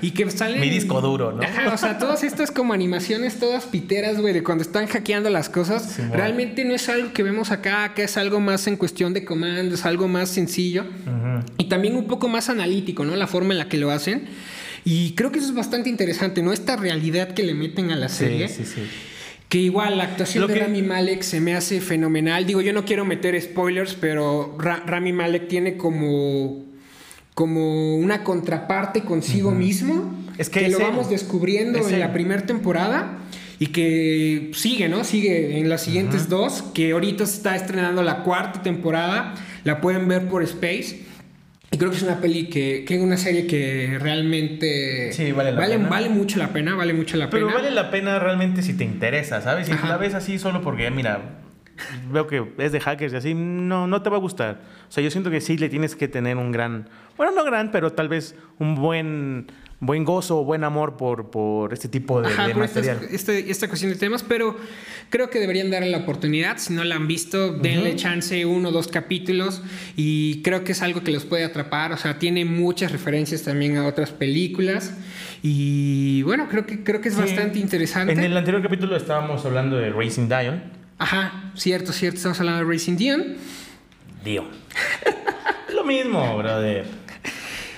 y 0.00 0.10
que 0.12 0.30
salen, 0.30 0.58
mi 0.58 0.70
disco 0.70 1.02
duro, 1.02 1.32
¿no? 1.32 1.42
Ajá, 1.42 1.74
o 1.74 1.76
sea, 1.76 1.98
todas 1.98 2.24
estas 2.24 2.50
como 2.50 2.72
animaciones 2.72 3.38
todas 3.38 3.64
piteras, 3.64 4.20
güey, 4.20 4.32
de 4.32 4.42
cuando 4.42 4.62
están 4.62 4.86
hackeando 4.86 5.28
las 5.28 5.50
cosas, 5.50 5.98
realmente 6.10 6.64
no 6.64 6.74
es 6.74 6.88
algo 6.88 7.12
que 7.12 7.22
vemos 7.22 7.50
acá, 7.50 7.92
que 7.94 8.04
es 8.04 8.16
algo 8.16 8.40
más 8.40 8.66
en 8.66 8.76
cuestión 8.76 9.12
de 9.12 9.26
comandos, 9.26 9.84
algo 9.84 10.08
más 10.08 10.30
sencillo 10.30 10.86
y 11.58 11.64
también 11.64 11.94
un 11.94 12.06
poco 12.06 12.28
más 12.28 12.48
analítico, 12.48 13.04
¿no? 13.04 13.16
La 13.16 13.26
forma 13.26 13.52
en 13.52 13.58
la 13.58 13.68
que 13.68 13.76
lo 13.76 13.90
hacen. 13.90 14.28
Y 14.86 15.12
creo 15.12 15.30
que 15.30 15.38
eso 15.38 15.48
es 15.48 15.54
bastante 15.54 15.88
interesante, 15.88 16.42
¿no? 16.42 16.52
Esta 16.52 16.76
realidad 16.76 17.32
que 17.32 17.42
le 17.42 17.54
meten 17.54 17.90
a 17.90 17.96
la 17.96 18.08
serie. 18.08 18.48
Sí, 18.48 18.64
sí, 18.64 18.72
sí. 18.74 18.80
Que 19.54 19.60
igual 19.60 19.98
la 19.98 20.02
actuación 20.02 20.48
de 20.48 20.56
Rami 20.56 20.82
Malek 20.82 21.22
se 21.22 21.40
me 21.40 21.54
hace 21.54 21.80
fenomenal. 21.80 22.44
Digo, 22.44 22.60
yo 22.60 22.72
no 22.72 22.84
quiero 22.84 23.04
meter 23.04 23.40
spoilers, 23.40 23.94
pero 23.94 24.58
Rami 24.58 25.12
Malek 25.12 25.46
tiene 25.46 25.76
como, 25.76 26.64
como 27.34 27.94
una 27.94 28.24
contraparte 28.24 29.02
consigo 29.02 29.52
mismo. 29.52 30.12
Es 30.38 30.50
que, 30.50 30.68
lo 30.68 30.80
vamos 30.80 31.08
descubriendo 31.08 31.78
en 31.88 32.00
la 32.00 32.12
primera 32.12 32.44
temporada 32.44 33.18
y 33.60 33.68
que 33.68 34.50
sigue, 34.54 34.88
¿no? 34.88 35.04
Sigue 35.04 35.60
en 35.60 35.68
las 35.68 35.82
siguientes 35.82 36.28
dos, 36.28 36.64
que 36.74 36.90
ahorita 36.90 37.24
se 37.24 37.36
está 37.36 37.54
estrenando 37.54 38.02
la 38.02 38.24
cuarta 38.24 38.60
temporada. 38.60 39.36
La 39.62 39.80
pueden 39.80 40.08
ver 40.08 40.26
por 40.26 40.42
Space. 40.42 41.04
Y 41.74 41.76
creo 41.76 41.90
que 41.90 41.96
es 41.96 42.04
una 42.04 42.20
peli 42.20 42.46
que, 42.46 42.84
que 42.86 42.94
es 42.94 43.02
una 43.02 43.16
serie 43.16 43.48
que 43.48 43.98
realmente 44.00 45.10
vale, 45.34 45.50
vale, 45.50 45.76
vale, 45.78 46.08
mucho 46.08 46.38
la 46.38 46.52
pena, 46.52 46.76
vale 46.76 46.94
mucho 46.94 47.16
la 47.16 47.28
pena. 47.28 47.46
Pero 47.46 47.52
vale 47.52 47.72
la 47.72 47.90
pena 47.90 48.20
realmente 48.20 48.62
si 48.62 48.74
te 48.74 48.84
interesa, 48.84 49.40
¿sabes? 49.40 49.66
Si 49.66 49.72
la 49.72 49.96
ves 49.96 50.14
así 50.14 50.38
solo 50.38 50.62
porque, 50.62 50.88
mira, 50.92 51.40
veo 52.12 52.28
que 52.28 52.44
es 52.58 52.70
de 52.70 52.78
hackers 52.78 53.12
y 53.14 53.16
así, 53.16 53.34
no, 53.34 53.88
no 53.88 54.02
te 54.02 54.08
va 54.08 54.18
a 54.18 54.20
gustar. 54.20 54.60
O 54.88 54.92
sea, 54.92 55.02
yo 55.02 55.10
siento 55.10 55.32
que 55.32 55.40
sí 55.40 55.58
le 55.58 55.68
tienes 55.68 55.96
que 55.96 56.06
tener 56.06 56.36
un 56.36 56.52
gran, 56.52 56.88
bueno, 57.16 57.32
no 57.32 57.42
gran, 57.42 57.72
pero 57.72 57.90
tal 57.90 58.08
vez 58.08 58.36
un 58.60 58.76
buen 58.76 59.48
buen 59.80 60.04
gozo, 60.04 60.44
buen 60.44 60.64
amor 60.64 60.96
por, 60.96 61.30
por 61.30 61.72
este 61.72 61.88
tipo 61.88 62.20
de, 62.22 62.28
material. 62.54 63.00
Este, 63.10 63.50
esta, 63.50 63.68
cuestión 63.68 63.92
de 63.92 63.98
temas, 63.98 64.22
pero 64.22 64.56
creo 65.10 65.30
que 65.30 65.38
deberían 65.38 65.70
darle 65.70 65.90
la 65.90 65.98
oportunidad. 65.98 66.58
Si 66.58 66.72
no 66.72 66.84
la 66.84 66.96
han 66.96 67.06
visto, 67.06 67.52
denle 67.52 67.96
chance 67.96 68.44
uno 68.46 68.70
o 68.70 68.72
dos 68.72 68.88
capítulos 68.88 69.62
y 69.96 70.42
creo 70.42 70.64
que 70.64 70.72
es 70.72 70.82
algo 70.82 71.02
que 71.02 71.10
los 71.10 71.24
puede 71.24 71.44
atrapar. 71.44 71.92
O 71.92 71.96
sea, 71.96 72.18
tiene 72.18 72.44
muchas 72.44 72.92
referencias 72.92 73.42
también 73.42 73.76
a 73.76 73.86
otras 73.86 74.10
películas 74.10 74.94
y 75.42 76.22
bueno, 76.22 76.48
creo 76.48 76.64
que, 76.64 76.82
creo 76.82 77.00
que 77.00 77.08
es 77.10 77.16
bastante 77.18 77.58
interesante. 77.58 78.12
En 78.12 78.20
el 78.20 78.36
anterior 78.36 78.62
capítulo 78.62 78.96
estábamos 78.96 79.44
hablando 79.44 79.76
de 79.76 79.90
Racing 79.90 80.28
Dion. 80.28 80.62
Ajá, 80.98 81.50
cierto, 81.54 81.92
cierto, 81.92 82.16
estamos 82.16 82.40
hablando 82.40 82.64
de 82.64 82.72
Racing 82.72 82.96
Dion. 82.96 83.36
Dion. 84.24 84.46
Lo 85.74 85.84
mismo, 85.84 86.38
brother. 86.38 87.03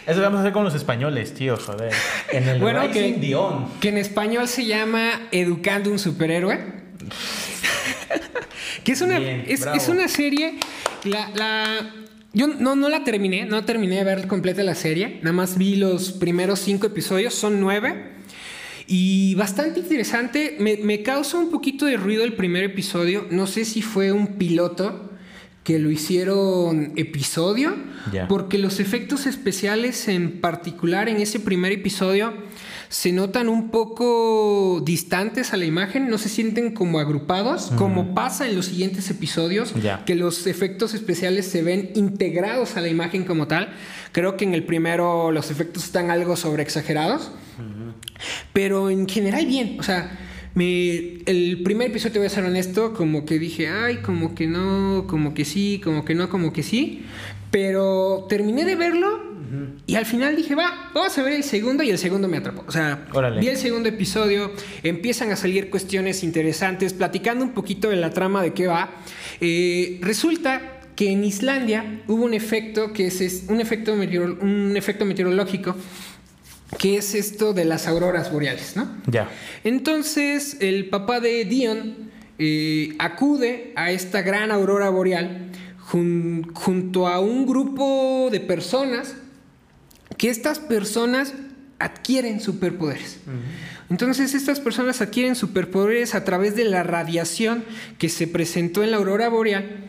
Eso 0.07 0.21
vamos 0.21 0.39
a 0.39 0.41
hacer 0.43 0.53
con 0.53 0.63
los 0.63 0.75
españoles, 0.75 1.35
tío, 1.35 1.57
joder. 1.57 1.93
En 2.31 2.49
el 2.49 2.61
bueno, 2.61 2.89
que, 2.93 3.19
que 3.81 3.89
en 3.89 3.99
español 3.99 4.47
se 4.47 4.65
llama 4.65 5.29
Educando 5.33 5.91
un 5.91 5.99
superhéroe. 5.99 6.61
que 8.85 8.93
es 8.93 9.01
una, 9.01 9.19
es, 9.19 9.89
una 9.89 10.07
serie. 10.07 10.61
La, 11.05 11.91
yo 12.33 12.47
no, 12.47 12.77
no 12.77 12.89
la 12.89 13.03
terminé, 13.03 13.47
no 13.47 13.65
terminé 13.65 13.97
de 13.97 14.05
ver 14.05 14.29
completa 14.29 14.63
la 14.63 14.77
serie. 14.77 15.19
Nada 15.23 15.33
más 15.33 15.59
vi 15.59 15.75
los 15.75 16.13
primeros 16.13 16.61
cinco 16.61 16.87
episodios, 16.87 17.35
son 17.35 17.61
nueve. 17.61 18.13
Y 18.87 19.35
bastante 19.35 19.81
interesante. 19.81 20.55
Me, 20.61 20.77
me 20.77 21.03
causa 21.03 21.37
un 21.37 21.51
poquito 21.51 21.85
de 21.87 21.97
ruido 21.97 22.23
el 22.23 22.35
primer 22.35 22.63
episodio. 22.63 23.27
No 23.31 23.49
sé 23.49 23.65
si 23.65 23.83
fue 23.83 24.13
un 24.13 24.39
piloto 24.39 25.06
que 25.67 25.81
lo 25.81 25.91
hicieron 25.91 26.93
episodio, 26.95 27.75
porque 28.29 28.57
los 28.57 28.79
efectos 28.79 29.27
especiales 29.27 30.07
en 30.07 30.41
particular 30.41 31.09
en 31.09 31.17
ese 31.17 31.41
primer 31.41 31.73
episodio 31.73 32.35
se 32.89 33.11
notan 33.11 33.49
un 33.49 33.73
poco 33.73 34.81
distantes 34.87 35.53
a 35.53 35.57
la 35.57 35.65
imagen, 35.65 36.09
no 36.09 36.19
se 36.19 36.29
sienten 36.29 36.73
como 36.73 37.01
agrupados, 37.01 37.73
como 37.77 38.15
pasa 38.15 38.47
en 38.47 38.55
los 38.55 38.67
siguientes 38.67 39.11
episodios, 39.11 39.75
que 40.05 40.15
los 40.15 40.47
efectos 40.47 40.95
especiales 40.95 41.47
se 41.47 41.65
ven 41.65 41.91
integrados 41.97 42.77
a 42.77 42.81
la 42.81 42.87
imagen 42.87 43.25
como 43.25 43.49
tal. 43.49 43.71
Creo 44.13 44.37
que 44.37 44.45
en 44.45 44.55
el 44.55 44.63
primero 44.63 45.33
los 45.33 45.51
efectos 45.51 45.83
están 45.83 46.13
algo 46.13 46.37
sobreexagerados, 46.37 47.33
pero 48.53 48.89
en 48.89 49.09
general 49.09 49.47
bien, 49.47 49.81
o 49.81 49.83
sea 49.83 50.17
el 50.65 51.61
primer 51.63 51.91
episodio, 51.91 52.13
te 52.15 52.19
voy 52.19 52.27
a 52.27 52.31
ser 52.31 52.45
honesto, 52.45 52.95
como 52.95 53.27
que 53.27 53.39
dije, 53.39 53.69
ay, 53.69 53.97
como 53.97 54.35
que 54.35 54.47
no, 54.47 55.05
como 55.07 55.35
que 55.35 55.45
sí, 55.45 55.81
como 55.85 56.05
que 56.05 56.15
no, 56.15 56.29
como 56.29 56.53
que 56.53 56.63
sí. 56.63 57.05
Pero 57.51 58.27
terminé 58.29 58.65
de 58.65 58.75
verlo 58.75 59.37
y 59.87 59.95
al 59.95 60.07
final 60.07 60.35
dije, 60.35 60.55
va, 60.55 60.91
vamos 60.95 61.17
a 61.17 61.23
ver 61.23 61.35
el 61.35 61.45
segundo 61.45 61.83
y 61.83 61.91
el 61.91 61.99
segundo 61.99 62.27
me 62.27 62.39
atrapó. 62.39 62.65
O 62.67 62.73
sea, 62.73 63.07
vi 63.39 63.49
el 63.49 63.57
segundo 63.57 63.89
episodio, 63.89 64.53
empiezan 64.83 65.31
a 65.31 65.37
salir 65.37 65.71
cuestiones 65.71 66.25
interesantes, 66.25 66.93
platicando 66.93 67.45
un 67.45 67.53
poquito 67.53 67.89
de 67.91 67.97
la 67.97 68.11
trama 68.11 68.43
de 68.43 68.53
qué 68.53 68.67
va. 68.67 68.91
Eh, 69.41 69.99
resulta 70.03 70.81
que 70.97 71.13
en 71.13 71.23
Islandia 71.23 72.03
hubo 72.09 72.25
un 72.25 72.35
efecto 72.35 72.93
que 72.93 73.07
es, 73.07 73.45
un, 73.49 73.61
efecto 73.61 73.93
un 73.93 74.75
efecto 74.77 75.05
meteorológico 75.05 75.77
¿Qué 76.79 76.97
es 76.97 77.15
esto 77.15 77.53
de 77.53 77.65
las 77.65 77.87
auroras 77.87 78.33
boreales, 78.33 78.77
no? 78.77 78.89
Ya. 79.07 79.31
Entonces, 79.65 80.57
el 80.61 80.89
papá 80.89 81.21
de 81.21 81.45
Dion 81.45 82.11
eh, 82.39 82.95
acude 82.99 83.73
a 83.77 83.93
esta 83.93 84.23
gran 84.23 84.51
aurora 84.51 84.91
boreal 84.91 85.53
junto 85.87 87.07
a 87.07 87.21
un 87.21 87.47
grupo 87.47 88.29
de 88.31 88.41
personas 88.41 89.15
que 90.19 90.29
estas 90.29 90.59
personas 90.59 91.33
adquieren 91.79 92.41
superpoderes. 92.41 93.21
Entonces 93.89 94.35
estas 94.35 94.61
personas 94.61 95.01
adquieren 95.01 95.37
superpoderes 95.37 96.15
a 96.15 96.25
través 96.25 96.57
de 96.57 96.65
la 96.65 96.83
radiación 96.83 97.65
que 97.99 98.09
se 98.09 98.27
presentó 98.27 98.83
en 98.83 98.91
la 98.91 98.97
aurora 98.97 99.29
boreal 99.29 99.85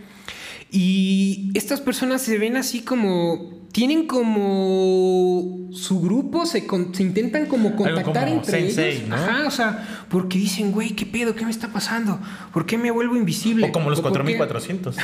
y 0.69 1.51
estas 1.55 1.82
personas 1.82 2.21
se 2.21 2.38
ven 2.38 2.57
así 2.57 2.82
como 2.82 3.57
tienen 3.78 4.07
como 4.07 5.69
su 5.71 6.01
grupo, 6.01 6.47
se, 6.47 6.65
intentan 6.97 7.45
como 7.45 7.75
contactar 7.75 8.28
entre 8.28 8.69
ellos. 8.69 9.11
Ajá, 9.11 9.45
o 9.45 9.51
sea, 9.51 10.05
porque 10.09 10.39
dicen, 10.39 10.71
güey, 10.71 10.95
¿qué 10.95 11.05
pedo? 11.05 11.36
¿Qué 11.36 11.45
me 11.45 11.51
está 11.51 11.67
pasando? 11.71 12.19
¿Por 12.51 12.65
qué 12.65 12.80
me 12.80 12.89
vuelvo 12.89 13.15
invisible? 13.15 13.67
O 13.67 13.71
como 13.71 13.91
los 13.91 14.01
4400. 14.01 14.95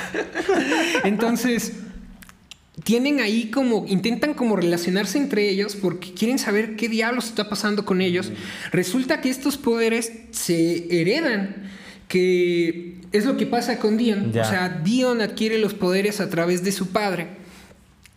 Entonces, 1.03 1.73
tienen 2.83 3.19
ahí 3.19 3.51
como, 3.51 3.85
intentan 3.87 4.33
como 4.33 4.55
relacionarse 4.55 5.19
entre 5.19 5.49
ellos 5.49 5.75
porque 5.75 6.11
quieren 6.11 6.39
saber 6.39 6.75
qué 6.75 6.89
diablos 6.89 7.25
está 7.25 7.49
pasando 7.49 7.85
con 7.85 8.01
ellos. 8.01 8.31
Resulta 8.71 9.21
que 9.21 9.29
estos 9.29 9.55
poderes 9.55 10.13
se 10.31 10.99
heredan, 10.99 11.69
que 12.07 13.01
es 13.11 13.25
lo 13.25 13.37
que 13.37 13.45
pasa 13.45 13.77
con 13.77 13.97
Dion. 13.97 14.29
O 14.31 14.33
sea, 14.33 14.81
Dion 14.83 15.21
adquiere 15.21 15.59
los 15.59 15.75
poderes 15.75 16.19
a 16.19 16.31
través 16.31 16.63
de 16.63 16.71
su 16.71 16.87
padre 16.87 17.42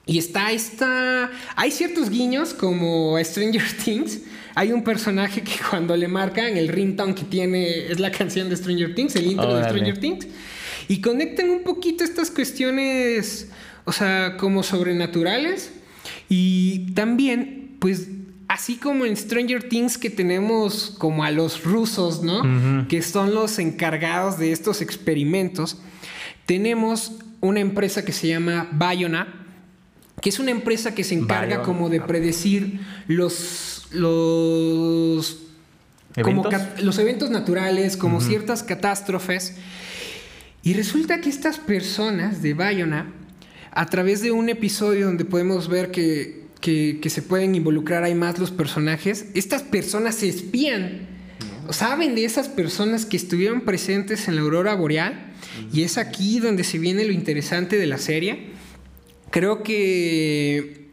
y 0.06 0.18
está 0.18 0.52
esta... 0.52 1.32
Hay 1.56 1.72
ciertos 1.72 2.10
guiños 2.10 2.54
como 2.54 3.18
Stranger 3.22 3.64
Things. 3.84 4.20
Hay 4.54 4.70
un 4.70 4.84
personaje 4.84 5.42
que 5.42 5.54
cuando 5.68 5.96
le 5.96 6.06
marcan 6.06 6.56
el 6.56 6.68
ringtone 6.68 7.14
que 7.14 7.24
tiene 7.24 7.88
es 7.90 7.98
la 7.98 8.12
canción 8.12 8.48
de 8.48 8.56
Stranger 8.56 8.94
Things, 8.94 9.16
el 9.16 9.26
intro 9.26 9.56
de 9.56 9.64
Stranger 9.64 9.98
Things. 9.98 10.28
Y 10.86 11.00
conectan 11.00 11.50
un 11.50 11.64
poquito 11.64 12.04
estas 12.04 12.30
cuestiones, 12.30 13.48
o 13.84 13.90
sea, 13.90 14.36
como 14.38 14.62
sobrenaturales. 14.62 15.72
Y 16.28 16.92
también, 16.94 17.76
pues, 17.80 18.06
así 18.46 18.76
como 18.76 19.06
en 19.06 19.16
Stranger 19.16 19.68
Things 19.68 19.98
que 19.98 20.08
tenemos 20.08 20.94
como 20.98 21.24
a 21.24 21.32
los 21.32 21.64
rusos, 21.64 22.22
¿no? 22.22 22.86
Que 22.86 23.02
son 23.02 23.34
los 23.34 23.58
encargados 23.58 24.38
de 24.38 24.52
estos 24.52 24.82
experimentos. 24.82 25.78
Tenemos 26.46 27.10
una 27.40 27.58
empresa 27.58 28.04
que 28.04 28.12
se 28.12 28.28
llama 28.28 28.68
Bayona 28.70 29.45
que 30.20 30.30
es 30.30 30.38
una 30.38 30.50
empresa 30.50 30.94
que 30.94 31.04
se 31.04 31.14
encarga 31.14 31.62
como 31.62 31.88
de 31.88 32.00
predecir 32.00 32.80
los 33.06 33.86
los 33.90 35.42
¿Eventos? 36.16 36.54
Como 36.54 36.82
los 36.82 36.98
eventos 36.98 37.30
naturales, 37.30 37.96
como 37.96 38.22
ciertas 38.22 38.62
catástrofes. 38.62 39.54
Y 40.62 40.72
resulta 40.72 41.20
que 41.20 41.28
estas 41.28 41.58
personas 41.58 42.40
de 42.40 42.54
Bayona, 42.54 43.12
a 43.70 43.86
través 43.86 44.22
de 44.22 44.30
un 44.30 44.48
episodio 44.48 45.06
donde 45.06 45.26
podemos 45.26 45.68
ver 45.68 45.90
que, 45.90 46.46
que, 46.60 47.10
se 47.10 47.20
pueden 47.20 47.54
involucrar 47.54 48.02
hay 48.02 48.14
más 48.14 48.38
los 48.38 48.50
personajes, 48.50 49.26
estas 49.34 49.62
personas 49.62 50.14
se 50.14 50.28
espían. 50.28 51.06
Saben 51.68 52.14
de 52.14 52.24
esas 52.24 52.48
personas 52.48 53.04
que 53.04 53.18
estuvieron 53.18 53.60
presentes 53.60 54.26
en 54.26 54.36
la 54.36 54.42
aurora 54.42 54.74
boreal. 54.74 55.34
Y 55.72 55.82
es 55.82 55.98
aquí 55.98 56.40
donde 56.40 56.64
se 56.64 56.78
viene 56.78 57.04
lo 57.04 57.12
interesante 57.12 57.76
de 57.76 57.86
la 57.86 57.98
serie 57.98 58.55
creo 59.36 59.62
que 59.62 60.86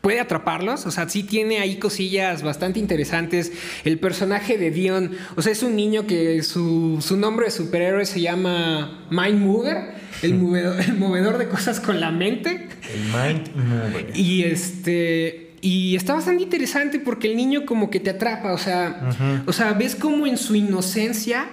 puede 0.00 0.18
atraparlos. 0.18 0.84
O 0.84 0.90
sea, 0.90 1.08
sí 1.08 1.22
tiene 1.22 1.60
ahí 1.60 1.76
cosillas 1.76 2.42
bastante 2.42 2.80
interesantes. 2.80 3.52
El 3.84 4.00
personaje 4.00 4.58
de 4.58 4.72
Dion, 4.72 5.12
o 5.36 5.42
sea, 5.42 5.52
es 5.52 5.62
un 5.62 5.76
niño 5.76 6.08
que 6.08 6.42
su, 6.42 6.98
su 7.00 7.16
nombre 7.16 7.46
de 7.46 7.52
superhéroe 7.52 8.04
se 8.04 8.20
llama 8.20 9.06
Mind 9.10 9.38
Mover, 9.46 9.94
el 10.22 10.34
movedor, 10.34 10.80
el 10.80 10.98
movedor 10.98 11.38
de 11.38 11.46
cosas 11.46 11.78
con 11.78 12.00
la 12.00 12.10
mente. 12.10 12.66
El 12.92 13.00
Mind 13.00 13.54
Mover. 13.54 14.10
Y 14.16 14.42
este. 14.42 15.52
Y 15.60 15.94
está 15.94 16.14
bastante 16.14 16.42
interesante 16.42 16.98
porque 16.98 17.28
el 17.28 17.36
niño 17.36 17.64
como 17.64 17.90
que 17.90 18.00
te 18.00 18.10
atrapa, 18.10 18.54
o 18.54 18.58
sea, 18.58 19.44
o 19.46 19.52
sea, 19.52 19.74
ves 19.74 19.94
como 19.94 20.26
en 20.26 20.36
su 20.36 20.56
inocencia 20.56 21.46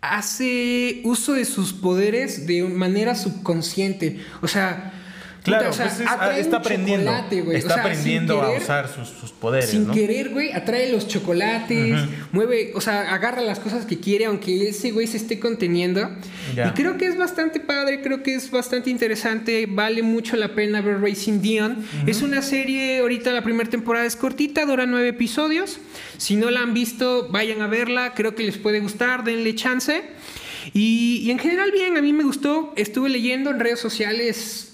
hace 0.00 1.02
uso 1.04 1.34
de 1.34 1.44
sus 1.44 1.74
poderes 1.74 2.46
de 2.46 2.62
manera 2.62 3.14
subconsciente. 3.14 4.20
O 4.40 4.48
sea, 4.48 4.94
Claro, 5.42 5.70
o 5.70 5.72
sea, 5.72 5.86
pues 5.86 6.00
es- 6.00 6.06
atrae 6.06 6.40
está 6.40 6.58
aprendiendo. 6.58 7.10
Está 7.10 7.26
O 7.30 7.50
sea, 7.60 7.60
sin 7.60 7.70
aprendiendo 7.80 8.42
a 8.42 8.50
usar 8.56 8.88
sus, 8.88 9.08
sus 9.08 9.30
poderes, 9.32 9.70
Sin 9.70 9.86
¿no? 9.86 9.94
querer, 9.94 10.28
güey, 10.30 10.52
atrae 10.52 10.92
los 10.92 11.08
chocolates, 11.08 11.98
mueve, 12.32 12.72
o 12.74 12.80
sea, 12.80 13.12
agarra 13.14 13.40
las 13.40 13.58
cosas 13.58 13.86
que 13.86 13.98
quiere, 13.98 14.26
aunque 14.26 14.68
ese 14.68 14.90
güey 14.90 15.06
se 15.06 15.16
esté 15.16 15.38
conteniendo. 15.40 16.10
Ya. 16.54 16.68
Y 16.68 16.70
creo 16.72 16.98
que 16.98 17.06
es 17.06 17.16
bastante 17.16 17.60
padre, 17.60 18.02
creo 18.02 18.22
que 18.22 18.34
es 18.34 18.50
bastante 18.50 18.90
interesante, 18.90 19.66
vale 19.66 20.02
mucho 20.02 20.36
la 20.36 20.54
pena 20.54 20.80
ver 20.82 21.00
Racing 21.00 21.40
Dion. 21.40 21.84
Es 22.06 22.22
una 22.22 22.42
serie, 22.42 22.98
ahorita 22.98 23.32
la 23.32 23.42
primera 23.42 23.68
temporada 23.70 24.04
es 24.06 24.16
cortita, 24.16 24.66
dura 24.66 24.86
nueve 24.86 25.08
episodios. 25.08 25.78
Si 26.18 26.36
no 26.36 26.50
la 26.50 26.60
han 26.60 26.74
visto, 26.74 27.28
vayan 27.30 27.62
a 27.62 27.66
verla, 27.66 28.12
creo 28.14 28.34
que 28.34 28.42
les 28.42 28.58
puede 28.58 28.80
gustar, 28.80 29.24
denle 29.24 29.54
chance. 29.54 30.02
Y, 30.74 31.22
y 31.24 31.30
en 31.30 31.38
general 31.38 31.72
bien, 31.72 31.96
a 31.96 32.02
mí 32.02 32.12
me 32.12 32.22
gustó, 32.24 32.74
estuve 32.76 33.08
leyendo 33.08 33.50
en 33.50 33.58
redes 33.60 33.80
sociales 33.80 34.69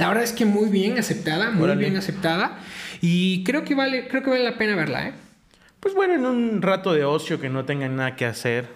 la 0.00 0.08
verdad 0.08 0.24
es 0.24 0.32
que 0.32 0.46
muy 0.46 0.70
bien 0.70 0.98
aceptada, 0.98 1.50
muy 1.50 1.64
Órale. 1.64 1.80
bien 1.80 1.96
aceptada. 1.98 2.58
Y 3.02 3.44
creo 3.44 3.64
que 3.64 3.74
vale, 3.74 4.08
creo 4.08 4.22
que 4.22 4.30
vale 4.30 4.42
la 4.42 4.56
pena 4.56 4.74
verla, 4.74 5.08
¿eh? 5.08 5.12
Pues 5.78 5.94
bueno, 5.94 6.14
en 6.14 6.24
un 6.24 6.62
rato 6.62 6.94
de 6.94 7.04
ocio 7.04 7.38
que 7.38 7.50
no 7.50 7.66
tengan 7.66 7.96
nada 7.96 8.16
que 8.16 8.24
hacer, 8.24 8.66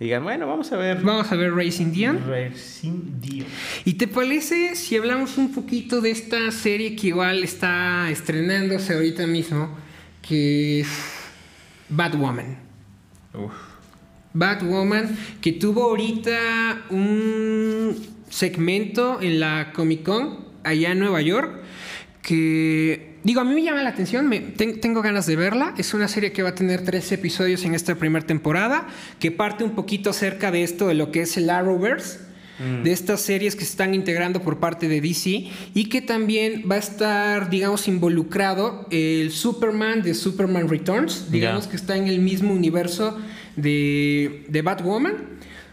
digan, 0.00 0.24
bueno, 0.24 0.46
vamos 0.46 0.72
a 0.72 0.78
ver. 0.78 1.02
Vamos 1.02 1.30
a 1.30 1.36
ver 1.36 1.52
Racing 1.52 1.92
Dion. 1.92 2.18
Racing 2.26 3.20
Dion. 3.20 3.46
¿Y 3.84 3.92
te 3.94 4.08
parece 4.08 4.74
si 4.74 4.96
hablamos 4.96 5.36
un 5.36 5.52
poquito 5.52 6.00
de 6.00 6.12
esta 6.12 6.50
serie 6.50 6.96
que 6.96 7.08
igual 7.08 7.44
está 7.44 8.10
estrenándose 8.10 8.94
ahorita 8.94 9.26
mismo, 9.26 9.68
que 10.26 10.80
es 10.80 10.88
Batwoman? 11.90 12.56
Uf. 13.34 13.52
Batwoman, 14.32 15.14
que 15.42 15.52
tuvo 15.52 15.82
ahorita 15.82 16.86
un 16.88 18.11
segmento 18.32 19.20
en 19.20 19.40
la 19.40 19.72
Comic 19.74 20.02
Con 20.04 20.38
allá 20.64 20.92
en 20.92 20.98
Nueva 21.00 21.20
York, 21.20 21.60
que 22.22 23.16
digo, 23.24 23.40
a 23.40 23.44
mí 23.44 23.54
me 23.54 23.62
llama 23.62 23.82
la 23.82 23.90
atención, 23.90 24.28
me, 24.28 24.40
ten- 24.40 24.80
tengo 24.80 25.02
ganas 25.02 25.26
de 25.26 25.36
verla. 25.36 25.74
Es 25.76 25.92
una 25.92 26.08
serie 26.08 26.32
que 26.32 26.42
va 26.42 26.50
a 26.50 26.54
tener 26.54 26.82
tres 26.84 27.10
episodios 27.12 27.64
en 27.64 27.74
esta 27.74 27.94
primera 27.96 28.24
temporada, 28.26 28.86
que 29.18 29.30
parte 29.30 29.64
un 29.64 29.72
poquito 29.72 30.10
acerca 30.10 30.50
de 30.50 30.62
esto, 30.62 30.88
de 30.88 30.94
lo 30.94 31.10
que 31.12 31.22
es 31.22 31.36
el 31.36 31.50
Arrowverse. 31.50 32.32
De 32.84 32.92
estas 32.92 33.20
series 33.22 33.56
que 33.56 33.64
se 33.64 33.72
están 33.72 33.92
integrando 33.92 34.40
por 34.40 34.60
parte 34.60 34.86
de 34.86 35.00
DC 35.00 35.48
y 35.74 35.88
que 35.88 36.00
también 36.00 36.64
va 36.70 36.76
a 36.76 36.78
estar, 36.78 37.50
digamos, 37.50 37.88
involucrado 37.88 38.86
el 38.90 39.32
Superman 39.32 40.02
de 40.02 40.14
Superman 40.14 40.68
Returns, 40.68 41.28
digamos 41.32 41.66
que 41.66 41.74
está 41.74 41.96
en 41.96 42.06
el 42.06 42.20
mismo 42.20 42.52
universo 42.54 43.18
de, 43.56 44.44
de 44.48 44.62
Batwoman. 44.62 45.14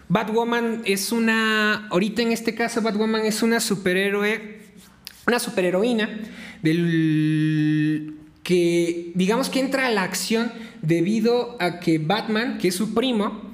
Batwoman 0.09 0.81
es 0.85 1.11
una, 1.11 1.87
ahorita 1.87 2.23
en 2.23 2.31
este 2.31 2.55
caso 2.55 2.81
Batwoman 2.81 3.25
es 3.25 3.43
una 3.43 3.59
superhéroe, 3.59 4.59
una 5.27 5.39
superheroína 5.39 6.09
del 6.63 8.15
que 8.41 9.11
digamos 9.13 9.49
que 9.49 9.59
entra 9.59 9.85
a 9.85 9.91
la 9.91 10.01
acción 10.01 10.51
debido 10.81 11.57
a 11.61 11.79
que 11.79 11.99
Batman, 11.99 12.57
que 12.57 12.69
es 12.69 12.75
su 12.75 12.95
primo, 12.95 13.53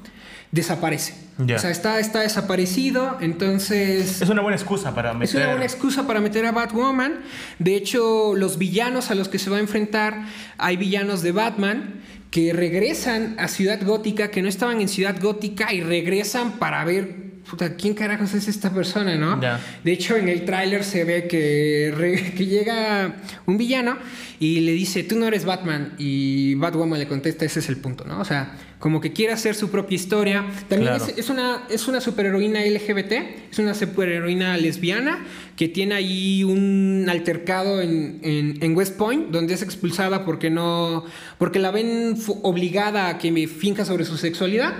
desaparece. 0.51 1.26
Ya. 1.38 1.58
O 1.58 1.60
sea, 1.60 1.70
está, 1.70 1.99
está 1.99 2.22
desaparecido, 2.22 3.18
entonces... 3.20 4.22
Es 4.22 4.30
una 4.30 4.41
buena 4.41 4.56
excusa 4.56 4.95
para 4.95 5.14
meter. 5.14 5.28
Es 5.28 5.36
una 5.36 5.49
buena 5.49 5.66
excusa 5.66 6.08
para 6.08 6.22
meter 6.22 6.45
a 6.45 6.53
Batwoman. 6.53 7.20
De 7.60 7.76
hecho, 7.76 8.36
los 8.36 8.58
villanos 8.58 9.12
a 9.12 9.16
los 9.16 9.28
que 9.28 9.38
se 9.38 9.49
va 9.49 9.58
a 9.58 9.60
enfrentar, 9.60 10.24
hay 10.58 10.78
villanos 10.78 11.22
de 11.22 11.34
Batman 11.34 11.95
que 12.36 12.52
regresan 12.52 13.36
a 13.40 13.48
Ciudad 13.48 13.80
Gótica, 13.82 14.30
que 14.30 14.42
no 14.42 14.50
estaban 14.50 14.82
en 14.82 14.90
Ciudad 14.90 15.16
Gótica 15.22 15.72
y 15.74 15.80
regresan 15.80 16.60
para 16.60 16.84
ver, 16.84 17.16
puta, 17.50 17.76
¿quién 17.78 17.94
carajos 17.94 18.34
es 18.34 18.50
esta 18.50 18.72
persona, 18.74 19.16
no? 19.16 19.38
De 19.86 19.94
hecho, 19.94 20.18
en 20.18 20.28
el 20.28 20.44
tráiler 20.44 20.84
se 20.84 21.06
ve 21.06 21.28
que, 21.30 21.94
re- 21.96 22.34
que 22.34 22.46
llega 22.46 23.16
un 23.46 23.58
villano 23.58 23.98
y 24.38 24.60
le 24.60 24.74
dice, 24.74 25.04
tú 25.04 25.16
no 25.18 25.28
eres 25.28 25.46
Batman. 25.46 25.94
Y 25.98 26.56
Batwoman 26.56 27.00
le 27.00 27.08
contesta, 27.08 27.46
ese 27.46 27.60
es 27.62 27.70
el 27.70 27.78
punto, 27.78 28.04
¿no? 28.04 28.20
O 28.20 28.26
sea, 28.26 28.52
como 28.80 29.02
que 29.02 29.14
quiere 29.14 29.34
hacer 29.34 29.56
su 29.56 29.70
propia 29.70 29.96
historia. 29.96 30.46
También 30.70 30.94
Claro. 30.96 31.06
es, 31.12 31.18
es 31.18 31.30
una, 31.30 31.64
es 31.70 31.88
una 31.88 32.02
superheroína 32.02 32.64
LGBT, 32.66 33.12
es 33.52 33.60
una 33.60 33.74
superheroína 33.74 34.58
lesbiana 34.58 35.26
que 35.56 35.68
tiene 35.70 35.96
ahí 35.96 36.44
un 36.44 37.08
altercado 37.10 37.82
en, 37.82 38.20
en- 38.24 38.58
en 38.62 38.76
West 38.76 38.98
Point, 38.98 39.30
donde 39.32 39.54
es 39.54 39.62
expulsada 39.62 40.26
porque 40.26 40.50
no 40.50 41.06
porque 41.38 41.60
la 41.60 41.72
ven 41.72 42.18
obligada 42.44 43.08
a 43.10 43.18
que 43.18 43.32
me 43.32 43.48
finja 43.48 43.86
sobre 43.86 44.06
su 44.06 44.18
sexualidad. 44.18 44.74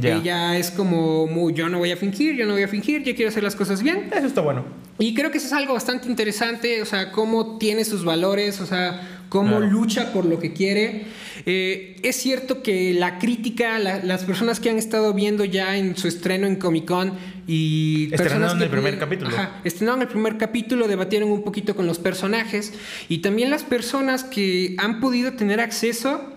Ya. 0.00 0.16
Ella 0.16 0.56
es 0.56 0.70
como 0.70 1.26
muy, 1.26 1.52
yo 1.52 1.68
no 1.68 1.78
voy 1.78 1.90
a 1.90 1.96
fingir, 1.98 2.34
yo 2.34 2.46
no 2.46 2.54
voy 2.54 2.62
a 2.62 2.68
fingir, 2.68 3.02
yo 3.02 3.14
quiero 3.14 3.28
hacer 3.28 3.42
las 3.42 3.54
cosas 3.54 3.82
bien. 3.82 4.08
Eso 4.16 4.26
está 4.26 4.40
bueno. 4.40 4.64
Y 4.98 5.14
creo 5.14 5.30
que 5.30 5.36
eso 5.38 5.48
es 5.48 5.52
algo 5.52 5.74
bastante 5.74 6.08
interesante, 6.08 6.80
o 6.80 6.86
sea, 6.86 7.12
cómo 7.12 7.58
tiene 7.58 7.84
sus 7.84 8.02
valores, 8.04 8.60
o 8.60 8.66
sea, 8.66 9.11
cómo 9.32 9.56
Claro. 9.56 9.72
lucha 9.72 10.12
por 10.12 10.26
lo 10.26 10.38
que 10.38 10.52
quiere. 10.52 11.04
Eh, 11.46 11.96
es 12.02 12.16
cierto 12.16 12.62
que 12.62 12.92
la 12.92 13.18
crítica, 13.18 13.78
la- 13.78 14.04
las 14.04 14.24
personas 14.24 14.60
que 14.60 14.68
han 14.68 14.76
estado 14.76 15.14
viendo 15.14 15.46
ya 15.46 15.78
en 15.78 15.96
su 15.96 16.06
estreno 16.06 16.46
en 16.46 16.56
Comic 16.56 16.84
Con 16.84 17.14
y... 17.46 18.10
Estrenaron 18.12 18.60
el 18.60 18.68
primer 18.68 18.98
capítulo. 18.98 19.30
Ajá, 19.30 19.60
estrenaron 19.64 20.02
el 20.02 20.08
primer 20.08 20.36
capítulo, 20.36 20.86
debatieron 20.86 21.30
un 21.30 21.42
poquito 21.44 21.74
con 21.74 21.86
los 21.86 21.98
personajes 21.98 22.74
y 23.08 23.18
también 23.18 23.48
las 23.48 23.62
personas 23.64 24.22
que 24.22 24.74
han 24.78 25.00
podido 25.00 25.32
tener 25.32 25.60
acceso 25.60 26.31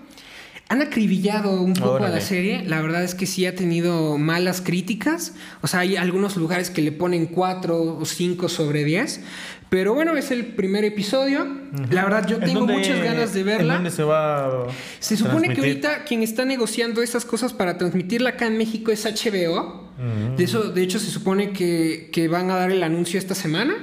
han 0.67 0.81
acribillado 0.81 1.61
un 1.61 1.73
poco 1.73 2.03
a 2.03 2.09
la 2.09 2.21
serie. 2.21 2.63
La 2.65 2.81
verdad 2.81 3.03
es 3.03 3.13
que 3.15 3.25
sí 3.27 3.45
ha 3.45 3.55
tenido 3.55 4.17
malas 4.17 4.61
críticas. 4.61 5.33
O 5.61 5.67
sea, 5.67 5.81
hay 5.81 5.95
algunos 5.95 6.35
lugares 6.37 6.69
que 6.71 6.81
le 6.81 6.91
ponen 6.91 7.27
4 7.27 7.97
o 7.99 8.03
5 8.05 8.49
sobre 8.49 8.83
10. 8.83 9.21
Pero 9.69 9.93
bueno, 9.93 10.15
es 10.15 10.31
el 10.31 10.45
primer 10.47 10.83
episodio. 10.85 11.45
La 11.91 12.03
verdad, 12.03 12.27
yo 12.27 12.37
¿En 12.37 12.43
tengo 12.45 12.59
dónde- 12.61 12.77
muchas 12.77 12.99
ganas 13.03 13.33
de 13.33 13.41
¿En 13.41 13.45
verla. 13.45 13.73
dónde 13.75 13.91
se 13.91 14.03
va 14.03 14.45
a 14.45 14.67
Se 14.99 15.17
supone 15.17 15.53
que 15.53 15.59
ahorita 15.61 16.03
quien 16.03 16.23
está 16.23 16.45
negociando 16.45 17.01
esas 17.01 17.25
cosas 17.25 17.51
para 17.53 17.77
transmitirla 17.77 18.31
acá 18.31 18.47
en 18.47 18.57
México 18.57 18.91
es 18.91 19.05
HBO. 19.05 19.83
De, 20.37 20.43
eso, 20.43 20.63
de 20.71 20.81
hecho, 20.83 20.99
se 20.99 21.09
supone 21.09 21.51
que, 21.51 22.09
que 22.11 22.27
van 22.27 22.49
a 22.51 22.55
dar 22.57 22.71
el 22.71 22.83
anuncio 22.83 23.17
esta 23.17 23.33
semana 23.35 23.75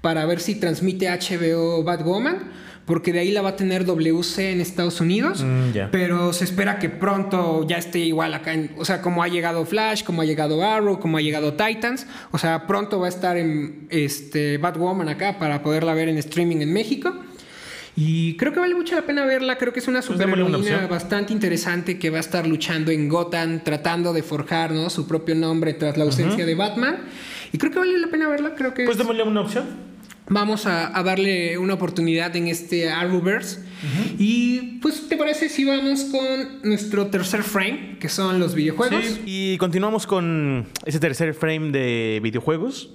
para 0.00 0.24
ver 0.26 0.40
si 0.40 0.56
transmite 0.56 1.08
HBO 1.08 1.82
Batwoman. 1.84 2.50
Porque 2.86 3.12
de 3.14 3.20
ahí 3.20 3.30
la 3.30 3.40
va 3.40 3.50
a 3.50 3.56
tener 3.56 3.86
WC 3.86 4.52
en 4.52 4.60
Estados 4.60 5.00
Unidos. 5.00 5.42
Mm, 5.42 5.72
ya. 5.72 5.88
Pero 5.90 6.32
se 6.34 6.44
espera 6.44 6.78
que 6.78 6.90
pronto 6.90 7.66
ya 7.66 7.78
esté 7.78 8.00
igual 8.00 8.34
acá. 8.34 8.52
En, 8.52 8.72
o 8.76 8.84
sea, 8.84 9.00
como 9.00 9.22
ha 9.22 9.28
llegado 9.28 9.64
Flash, 9.64 10.02
como 10.04 10.20
ha 10.20 10.26
llegado 10.26 10.62
Arrow, 10.62 11.00
como 11.00 11.16
ha 11.16 11.22
llegado 11.22 11.54
Titans. 11.54 12.06
O 12.30 12.36
sea, 12.38 12.66
pronto 12.66 13.00
va 13.00 13.06
a 13.06 13.08
estar 13.08 13.38
en 13.38 13.86
este, 13.88 14.58
Batwoman 14.58 15.08
acá 15.08 15.38
para 15.38 15.62
poderla 15.62 15.94
ver 15.94 16.10
en 16.10 16.18
streaming 16.18 16.58
en 16.58 16.72
México. 16.74 17.14
Y 17.96 18.36
creo 18.36 18.52
que 18.52 18.58
vale 18.60 18.74
mucho 18.74 18.96
la 18.96 19.02
pena 19.02 19.24
verla. 19.24 19.56
Creo 19.56 19.72
que 19.72 19.78
es 19.78 19.86
una 19.88 20.00
Pues 20.02 20.18
superheroína 20.18 20.86
bastante 20.88 21.32
interesante 21.32 21.98
que 21.98 22.10
va 22.10 22.16
a 22.18 22.20
estar 22.20 22.46
luchando 22.46 22.90
en 22.90 23.08
Gotham, 23.08 23.60
tratando 23.64 24.12
de 24.12 24.22
forjar 24.22 24.72
¿no? 24.72 24.90
su 24.90 25.06
propio 25.06 25.34
nombre 25.36 25.74
tras 25.74 25.96
la 25.96 26.04
ausencia 26.04 26.44
de 26.44 26.54
Batman. 26.54 26.98
Y 27.52 27.56
creo 27.58 27.70
que 27.72 27.78
vale 27.78 27.96
la 27.98 28.08
pena 28.08 28.28
verla. 28.28 28.54
Creo 28.56 28.74
que 28.74 28.84
Pues 28.84 28.96
es- 28.96 28.98
démosle 28.98 29.22
una 29.22 29.40
opción. 29.42 29.93
Vamos 30.28 30.66
a, 30.66 30.96
a 30.96 31.02
darle 31.02 31.58
una 31.58 31.74
oportunidad 31.74 32.34
en 32.36 32.48
este 32.48 32.90
Arrowverse. 32.90 33.60
Y 34.18 34.78
pues, 34.80 35.08
¿te 35.08 35.16
parece 35.16 35.48
si 35.48 35.64
vamos 35.64 36.04
con 36.04 36.62
nuestro 36.62 37.08
tercer 37.08 37.42
frame, 37.42 37.98
que 38.00 38.08
son 38.08 38.38
los 38.38 38.54
videojuegos? 38.54 39.04
Sí, 39.04 39.22
y 39.26 39.58
continuamos 39.58 40.06
con 40.06 40.68
ese 40.86 40.98
tercer 41.00 41.34
frame 41.34 41.70
de 41.70 42.20
videojuegos. 42.22 42.90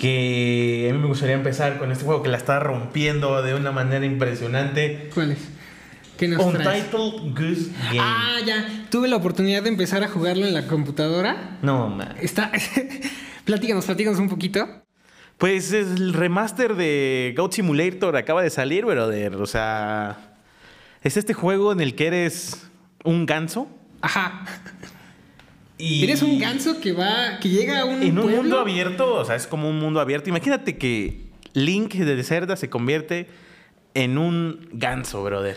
Que 0.00 0.88
a 0.90 0.94
mí 0.94 0.98
me 0.98 1.06
gustaría 1.06 1.34
empezar 1.34 1.78
con 1.78 1.90
este 1.92 2.04
juego 2.04 2.22
que 2.22 2.28
la 2.28 2.38
está 2.38 2.60
rompiendo 2.60 3.42
de 3.42 3.54
una 3.54 3.72
manera 3.72 4.04
impresionante. 4.06 5.10
¿Cuál 5.14 5.32
es? 5.32 5.38
¿Qué 6.16 6.28
nos? 6.28 6.44
Untitled 6.44 7.34
Goose 7.34 7.70
Game. 7.86 7.98
Ah, 8.00 8.36
ya. 8.44 8.86
Tuve 8.90 9.08
la 9.08 9.16
oportunidad 9.16 9.62
de 9.64 9.68
empezar 9.68 10.02
a 10.04 10.08
jugarlo 10.08 10.46
en 10.46 10.54
la 10.54 10.66
computadora. 10.68 11.58
No, 11.62 11.88
man. 11.88 12.14
Está. 12.20 12.52
platícanos, 13.44 13.84
platícanos 13.84 14.20
un 14.20 14.28
poquito. 14.28 14.83
Pues 15.38 15.72
es 15.72 15.88
el 15.92 16.12
remaster 16.12 16.76
de 16.76 17.34
Goat 17.36 17.52
Simulator 17.52 18.16
acaba 18.16 18.42
de 18.42 18.50
salir, 18.50 18.84
brother. 18.84 19.34
O 19.36 19.46
sea, 19.46 20.36
es 21.02 21.16
este 21.16 21.34
juego 21.34 21.72
en 21.72 21.80
el 21.80 21.94
que 21.94 22.06
eres 22.06 22.70
un 23.02 23.26
ganso. 23.26 23.68
Ajá. 24.00 24.44
Y 25.76 26.04
Eres 26.04 26.22
un 26.22 26.38
ganso 26.38 26.80
que 26.80 26.92
va, 26.92 27.40
que 27.40 27.48
llega 27.48 27.80
a 27.80 27.84
un 27.84 28.02
En 28.02 28.18
un 28.18 28.30
mundo 28.30 28.60
abierto, 28.60 29.14
o 29.14 29.24
sea, 29.24 29.34
es 29.34 29.46
como 29.46 29.68
un 29.68 29.80
mundo 29.80 30.00
abierto. 30.00 30.30
Imagínate 30.30 30.78
que 30.78 31.24
Link 31.52 31.94
de 31.94 32.22
Cerda 32.22 32.56
se 32.56 32.70
convierte 32.70 33.26
en 33.94 34.18
un 34.18 34.68
ganso, 34.72 35.24
brother. 35.24 35.56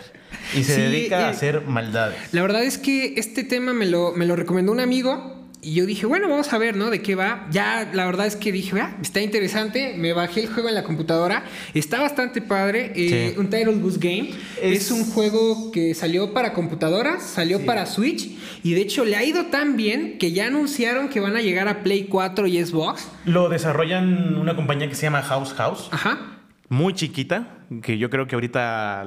Y 0.56 0.64
se 0.64 0.82
dedica 0.82 1.20
a 1.20 1.22
eh, 1.22 1.32
hacer 1.32 1.62
maldades. 1.62 2.34
La 2.34 2.42
verdad 2.42 2.64
es 2.64 2.78
que 2.78 3.14
este 3.18 3.44
tema 3.44 3.74
me 3.74 3.86
lo, 3.86 4.14
me 4.14 4.26
lo 4.26 4.36
recomendó 4.36 4.72
un 4.72 4.80
amigo 4.80 5.37
y 5.68 5.74
yo 5.74 5.86
dije, 5.86 6.06
bueno, 6.06 6.30
vamos 6.30 6.54
a 6.54 6.58
ver, 6.58 6.78
¿no? 6.78 6.90
¿De 6.90 7.02
qué 7.02 7.16
va? 7.16 7.46
Ya 7.52 7.90
la 7.92 8.06
verdad 8.06 8.26
es 8.26 8.38
que 8.38 8.54
dije, 8.54 8.80
ah, 8.80 8.96
está 9.02 9.20
interesante. 9.20 9.96
Me 9.98 10.14
bajé 10.14 10.44
el 10.44 10.48
juego 10.48 10.70
en 10.70 10.76
la 10.76 10.84
computadora. 10.84 11.44
Está 11.74 12.00
bastante 12.00 12.42
padre. 12.42 12.94
Eh, 12.96 13.36
un 13.38 13.50
Title 13.50 13.74
Goose 13.74 14.00
Game. 14.00 14.30
Es... 14.62 14.92
un 14.92 15.04
juego 15.04 15.74
que 15.74 15.94
salió 15.94 16.32
para 16.32 16.54
computadoras, 16.54 17.22
salió 17.22 17.66
para 17.66 17.86
Switch. 17.86 18.30
Y 18.64 18.76
de 18.76 18.82
hecho 18.82 19.04
le 19.04 19.18
ha 19.18 19.26
ido 19.26 19.48
tan 19.48 19.76
bien 19.76 20.18
que 20.18 20.32
ya 20.32 20.48
anunciaron 20.48 21.10
que 21.10 21.20
van 21.20 21.36
a 21.36 21.42
llegar 21.42 21.68
a 21.68 21.84
Play 21.84 22.06
4 22.06 22.48
y 22.48 22.64
Xbox. 22.64 23.06
Lo 23.26 23.50
desarrollan 23.50 24.38
una 24.38 24.56
compañía 24.56 24.88
que 24.88 24.96
se 24.96 25.02
llama 25.02 25.22
House 25.22 25.54
House. 25.54 25.90
Ajá 25.92 26.37
muy 26.70 26.94
chiquita, 26.94 27.58
que 27.82 27.98
yo 27.98 28.10
creo 28.10 28.28
que 28.28 28.36
ahorita 28.36 29.06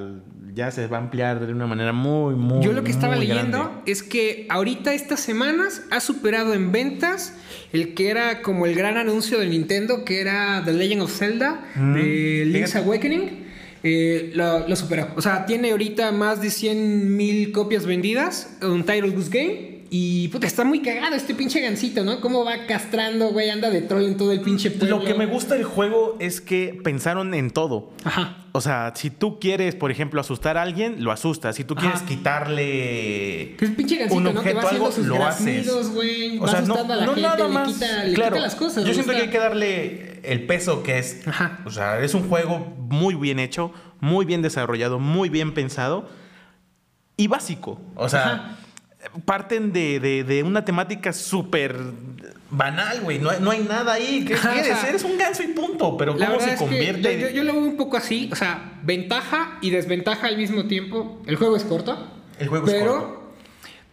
ya 0.54 0.70
se 0.70 0.86
va 0.86 0.98
a 0.98 1.00
ampliar 1.00 1.46
de 1.46 1.52
una 1.52 1.66
manera 1.66 1.92
muy, 1.92 2.34
muy 2.34 2.64
Yo 2.64 2.72
lo 2.72 2.82
que 2.84 2.90
estaba 2.90 3.16
leyendo 3.16 3.82
es 3.86 4.02
que 4.02 4.46
ahorita 4.48 4.94
estas 4.94 5.20
semanas 5.20 5.82
ha 5.90 6.00
superado 6.00 6.54
en 6.54 6.72
ventas 6.72 7.34
el 7.72 7.94
que 7.94 8.10
era 8.10 8.42
como 8.42 8.66
el 8.66 8.74
gran 8.74 8.96
anuncio 8.96 9.38
de 9.38 9.46
Nintendo, 9.46 10.04
que 10.04 10.20
era 10.20 10.62
The 10.64 10.72
Legend 10.72 11.02
of 11.02 11.16
Zelda, 11.16 11.64
mm. 11.74 11.94
de 11.94 12.44
Link's 12.46 12.76
Awakening. 12.76 13.50
Eh, 13.82 14.32
lo, 14.34 14.76
superó. 14.76 15.08
O 15.16 15.22
sea, 15.22 15.46
tiene 15.46 15.70
ahorita 15.70 16.12
más 16.12 16.42
de 16.42 16.50
100 16.50 17.16
mil 17.16 17.52
copias 17.52 17.86
vendidas, 17.86 18.58
un 18.62 18.84
Title 18.84 19.10
Goose 19.10 19.30
Game. 19.30 19.79
Y 19.92 20.28
puta, 20.28 20.46
está 20.46 20.62
muy 20.62 20.82
cagado 20.82 21.16
este 21.16 21.34
pinche 21.34 21.60
gancito, 21.60 22.04
¿no? 22.04 22.20
Cómo 22.20 22.44
va 22.44 22.64
castrando, 22.66 23.30
güey, 23.30 23.50
anda 23.50 23.70
de 23.70 23.82
troll 23.82 24.04
en 24.04 24.16
todo 24.16 24.30
el 24.30 24.40
pinche 24.40 24.70
pueblo. 24.70 24.98
Lo 24.98 25.04
que 25.04 25.14
me 25.14 25.26
gusta 25.26 25.56
del 25.56 25.64
juego 25.64 26.16
es 26.20 26.40
que 26.40 26.80
pensaron 26.84 27.34
en 27.34 27.50
todo. 27.50 27.90
Ajá. 28.04 28.36
O 28.52 28.60
sea, 28.60 28.92
si 28.94 29.10
tú 29.10 29.40
quieres, 29.40 29.74
por 29.74 29.90
ejemplo, 29.90 30.20
asustar 30.20 30.56
a 30.56 30.62
alguien, 30.62 31.02
lo 31.02 31.10
asustas. 31.10 31.56
Si 31.56 31.64
tú 31.64 31.74
quieres 31.74 32.02
quitarle 32.02 33.56
que 33.58 33.64
es 33.64 33.70
pinche 33.72 33.96
gancito, 33.96 34.16
un 34.16 34.28
objeto, 34.28 34.62
¿no? 34.62 34.68
algo, 34.68 34.92
sus 34.92 35.06
lo 35.06 35.26
haces. 35.26 35.92
Güey, 35.92 36.38
o 36.38 36.46
sea, 36.46 36.60
no, 36.60 36.76
a 36.76 36.82
la 36.84 37.06
gente, 37.06 37.20
nada 37.22 37.48
más. 37.48 37.66
Le 37.66 37.74
quita, 37.74 38.04
le 38.04 38.14
claro, 38.14 38.36
quita 38.36 38.46
las 38.46 38.54
cosas. 38.54 38.84
Yo 38.84 38.94
siento 38.94 39.10
que 39.10 39.22
hay 39.22 39.30
que 39.30 39.38
darle 39.38 40.20
el 40.22 40.46
peso 40.46 40.84
que 40.84 41.00
es. 41.00 41.26
Ajá. 41.26 41.62
O 41.64 41.70
sea, 41.70 42.00
es 42.00 42.14
un 42.14 42.28
juego 42.28 42.60
muy 42.78 43.16
bien 43.16 43.40
hecho, 43.40 43.72
muy 43.98 44.24
bien 44.24 44.40
desarrollado, 44.40 45.00
muy 45.00 45.30
bien 45.30 45.52
pensado 45.52 46.08
y 47.16 47.26
básico. 47.26 47.80
O 47.96 48.08
sea 48.08 48.56
parten 49.24 49.72
de, 49.72 50.42
una 50.44 50.64
temática 50.64 51.12
súper 51.12 51.76
banal, 52.50 53.00
güey. 53.00 53.18
No, 53.18 53.50
hay 53.50 53.60
nada 53.60 53.94
ahí. 53.94 54.24
¿Qué 54.24 54.34
quieres? 54.34 54.84
Eres 54.84 55.04
un 55.04 55.16
ganso 55.16 55.42
y 55.42 55.48
punto. 55.48 55.96
Pero 55.96 56.16
¿cómo 56.16 56.40
se 56.40 56.56
convierte? 56.56 57.32
yo, 57.34 57.42
lo 57.44 57.52
veo 57.54 57.62
un 57.62 57.76
poco 57.76 57.96
así. 57.96 58.28
O 58.32 58.36
sea, 58.36 58.78
ventaja 58.82 59.58
y 59.60 59.70
desventaja 59.70 60.26
al 60.26 60.36
mismo 60.36 60.66
tiempo. 60.66 61.22
El 61.26 61.36
juego 61.36 61.56
es 61.56 61.64
corto. 61.64 62.08
El 62.38 62.48
juego 62.48 62.66
es 62.66 62.74
corto. 62.74 62.84
Pero 62.84 63.20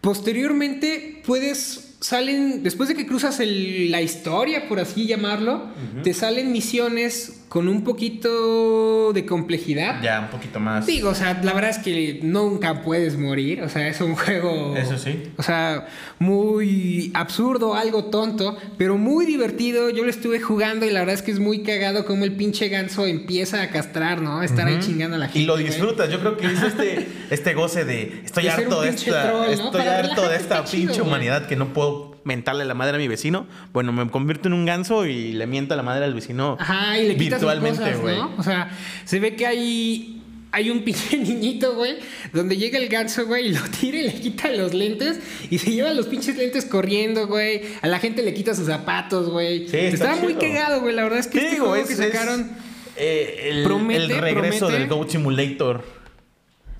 posteriormente 0.01 1.21
puedes 1.25 1.87
salen, 1.99 2.63
después 2.63 2.89
de 2.89 2.95
que 2.95 3.05
cruzas 3.05 3.39
la 3.39 4.01
historia, 4.01 4.67
por 4.67 4.79
así 4.79 5.07
llamarlo, 5.07 5.67
te 6.03 6.13
salen 6.13 6.51
misiones 6.51 7.36
con 7.49 7.69
un 7.69 7.83
poquito 7.83 9.13
de 9.13 9.25
complejidad. 9.25 10.01
Ya, 10.01 10.19
un 10.19 10.27
poquito 10.27 10.59
más. 10.59 10.85
Digo, 10.85 11.09
o 11.09 11.15
sea, 11.15 11.39
la 11.43 11.53
verdad 11.53 11.69
es 11.69 11.77
que 11.77 12.19
nunca 12.21 12.81
puedes 12.81 13.17
morir. 13.17 13.61
O 13.61 13.69
sea, 13.69 13.87
es 13.87 14.01
un 14.01 14.15
juego. 14.15 14.75
Eso 14.75 14.97
sí. 14.97 15.23
O 15.37 15.43
sea, 15.43 15.87
muy 16.19 17.11
absurdo, 17.13 17.75
algo 17.75 18.05
tonto, 18.05 18.57
pero 18.77 18.97
muy 18.97 19.25
divertido. 19.25 19.89
Yo 19.89 20.03
lo 20.03 20.09
estuve 20.09 20.41
jugando 20.41 20.85
y 20.85 20.89
la 20.89 20.99
verdad 20.99 21.15
es 21.15 21.21
que 21.21 21.31
es 21.31 21.39
muy 21.39 21.63
cagado 21.63 22.05
como 22.05 22.25
el 22.25 22.33
pinche 22.33 22.67
ganso 22.67 23.05
empieza 23.05 23.61
a 23.61 23.69
castrar, 23.69 24.21
¿no? 24.21 24.43
Estar 24.43 24.67
ahí 24.67 24.79
chingando 24.79 25.15
a 25.15 25.19
la 25.19 25.25
gente. 25.27 25.39
Y 25.39 25.45
lo 25.45 25.55
disfrutas. 25.55 26.09
Yo 26.09 26.19
creo 26.19 26.35
que 26.35 26.47
es 26.47 26.61
este, 26.61 27.07
este 27.29 27.53
goce 27.53 27.85
de 27.85 28.21
estoy 28.25 28.47
harto 28.47 28.81
de 28.81 28.89
esta, 28.89 29.47
estoy 29.51 29.81
harto 29.81 30.27
de 30.27 30.35
esta 30.35 30.65
pinche 30.65 31.01
humanidad 31.01 31.47
que 31.47 31.55
no 31.55 31.73
puedo 31.73 32.06
mentarle 32.27 32.65
la 32.65 32.73
madre 32.73 32.95
a 32.95 32.99
mi 32.99 33.07
vecino, 33.07 33.47
bueno, 33.73 33.93
me 33.93 34.07
convierto 34.09 34.49
en 34.49 34.53
un 34.53 34.65
ganso 34.65 35.05
y 35.05 35.31
le 35.31 35.47
miento 35.47 35.73
a 35.73 35.77
la 35.77 35.83
madre 35.83 36.03
al 36.05 36.13
vecino 36.13 36.57
Ajá, 36.59 36.99
y 36.99 37.07
le 37.07 37.13
virtualmente, 37.15 37.95
güey. 37.95 38.17
¿no? 38.17 38.35
O 38.37 38.43
sea, 38.43 38.69
se 39.05 39.19
ve 39.19 39.35
que 39.35 39.47
hay 39.47 40.21
hay 40.51 40.69
un 40.69 40.83
pinche 40.83 41.17
niñito, 41.17 41.75
güey, 41.75 41.97
donde 42.33 42.57
llega 42.57 42.77
el 42.77 42.89
ganso, 42.89 43.25
güey, 43.25 43.47
y 43.47 43.53
lo 43.53 43.61
tira 43.79 43.99
y 43.99 44.03
le 44.03 44.13
quita 44.13 44.49
los 44.51 44.73
lentes 44.73 45.19
y 45.49 45.57
se 45.57 45.71
lleva 45.71 45.93
los 45.93 46.07
pinches 46.07 46.37
lentes 46.37 46.65
corriendo, 46.65 47.27
güey. 47.27 47.61
A 47.81 47.87
la 47.87 47.99
gente 47.99 48.23
le 48.23 48.33
quita 48.33 48.53
sus 48.53 48.67
zapatos, 48.67 49.29
güey. 49.29 49.67
Sí, 49.67 49.77
Estaba 49.77 50.17
muy 50.17 50.35
cagado, 50.35 50.81
güey. 50.81 50.93
La 50.93 51.03
verdad 51.03 51.19
es 51.19 51.27
que 51.27 51.39
este 51.39 51.59
juego 51.59 51.87
que 51.87 51.95
sacaron 51.95 52.51
eh, 52.97 53.49
el, 53.51 53.91
el, 53.91 54.09
regreso 54.09 54.67
del 54.67 54.87
Goat 54.87 55.09
Simulator. 55.09 55.83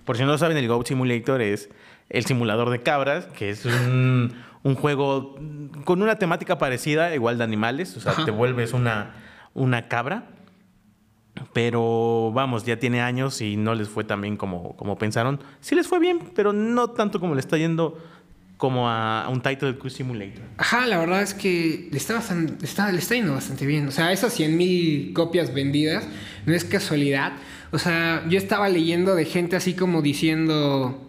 Por 0.03 0.17
si 0.17 0.23
no 0.23 0.29
lo 0.29 0.37
saben, 0.37 0.57
el 0.57 0.67
Goat 0.67 0.87
Simulator 0.87 1.41
es 1.41 1.69
el 2.09 2.25
simulador 2.25 2.69
de 2.69 2.81
cabras, 2.81 3.25
que 3.25 3.49
es 3.49 3.65
un 3.65 4.33
un 4.67 4.75
juego 4.75 5.35
con 5.85 6.01
una 6.01 6.17
temática 6.17 6.57
parecida, 6.57 7.15
igual 7.15 7.37
de 7.37 7.45
animales, 7.45 7.95
o 7.95 8.01
sea, 8.01 8.13
te 8.25 8.31
vuelves 8.31 8.73
una, 8.73 9.13
una 9.53 9.87
cabra. 9.87 10.27
Pero 11.53 12.31
vamos, 12.33 12.65
ya 12.65 12.77
tiene 12.77 12.99
años 12.99 13.41
y 13.41 13.55
no 13.55 13.75
les 13.75 13.87
fue 13.87 14.03
tan 14.03 14.19
bien 14.21 14.35
como, 14.35 14.75
como 14.75 14.97
pensaron. 14.97 15.39
Sí 15.61 15.75
les 15.75 15.87
fue 15.87 15.99
bien, 15.99 16.19
pero 16.35 16.51
no 16.51 16.89
tanto 16.89 17.19
como 17.19 17.35
le 17.35 17.39
está 17.39 17.57
yendo 17.57 17.97
como 18.57 18.89
a, 18.89 19.29
un 19.29 19.41
Title 19.41 19.77
Q 19.77 19.89
Simulator. 19.89 20.43
Ajá, 20.57 20.85
la 20.87 20.97
verdad 20.97 21.21
es 21.21 21.33
que 21.33 21.87
le 21.89 21.97
está, 21.97 22.15
bastante, 22.15 22.65
está, 22.65 22.91
le 22.91 22.97
está 22.97 23.15
yendo 23.15 23.33
bastante 23.33 23.65
bien. 23.65 23.87
O 23.87 23.91
sea, 23.91 24.11
esas 24.11 24.37
100.000 24.37 25.13
copias 25.13 25.53
vendidas 25.53 26.07
no 26.45 26.53
es 26.53 26.65
casualidad. 26.65 27.33
O 27.71 27.77
sea, 27.77 28.25
yo 28.27 28.37
estaba 28.37 28.67
leyendo 28.67 29.15
de 29.15 29.23
gente 29.23 29.55
así 29.55 29.75
como 29.75 30.01
diciendo, 30.01 31.07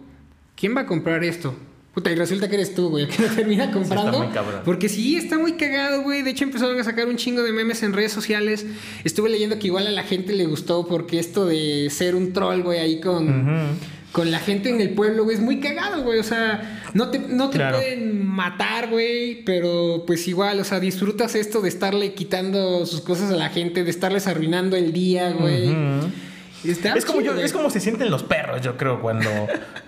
¿quién 0.55 0.77
va 0.77 0.81
a 0.81 0.85
comprar 0.85 1.23
esto? 1.23 1.55
Puta, 1.93 2.11
y 2.11 2.15
resulta 2.15 2.47
que 2.47 2.55
eres 2.55 2.75
tú, 2.75 2.89
güey, 2.89 3.07
que 3.07 3.23
lo 3.23 3.29
termina 3.29 3.71
comprando. 3.71 4.31
porque 4.63 4.89
sí, 4.89 5.15
está 5.15 5.37
muy 5.37 5.53
cagado, 5.53 6.03
güey. 6.03 6.21
De 6.21 6.29
hecho, 6.29 6.43
empezaron 6.43 6.79
a 6.79 6.83
sacar 6.83 7.07
un 7.07 7.17
chingo 7.17 7.41
de 7.41 7.51
memes 7.51 7.81
en 7.81 7.93
redes 7.93 8.11
sociales. 8.11 8.65
Estuve 9.03 9.29
leyendo 9.29 9.57
que 9.57 9.67
igual 9.67 9.87
a 9.87 9.91
la 9.91 10.03
gente 10.03 10.33
le 10.33 10.45
gustó 10.45 10.87
porque 10.87 11.19
esto 11.19 11.45
de 11.45 11.89
ser 11.89 12.15
un 12.15 12.31
troll, 12.33 12.61
güey, 12.61 12.79
ahí 12.79 12.99
con. 12.99 13.99
Con 14.11 14.31
la 14.31 14.39
gente 14.39 14.69
en 14.69 14.81
el 14.81 14.95
pueblo, 14.95 15.23
güey, 15.23 15.35
es 15.35 15.41
muy 15.41 15.59
cagado, 15.59 16.01
güey. 16.01 16.17
O 16.17 16.23
sea, 16.23 16.81
no 16.95 17.09
te, 17.11 17.19
no 17.19 17.51
te 17.51 17.59
pueden 17.59 18.25
matar, 18.25 18.89
güey, 18.89 19.43
pero 19.43 20.03
pues 20.07 20.27
igual, 20.27 20.59
o 20.59 20.63
sea, 20.63 20.79
disfrutas 20.79 21.35
esto 21.35 21.61
de 21.61 21.69
estarle 21.69 22.15
quitando 22.15 22.87
sus 22.87 23.01
cosas 23.01 23.29
a 23.31 23.35
la 23.35 23.49
gente, 23.49 23.83
de 23.83 23.91
estarles 23.91 24.25
arruinando 24.25 24.75
el 24.75 24.93
día, 24.93 25.29
güey. 25.31 25.75
Es 26.63 27.05
como, 27.05 27.21
yo, 27.21 27.39
es 27.39 27.53
como 27.53 27.69
se 27.69 27.79
sienten 27.79 28.09
los 28.09 28.23
perros, 28.23 28.61
yo 28.61 28.77
creo, 28.77 28.99
cuando, 28.99 29.29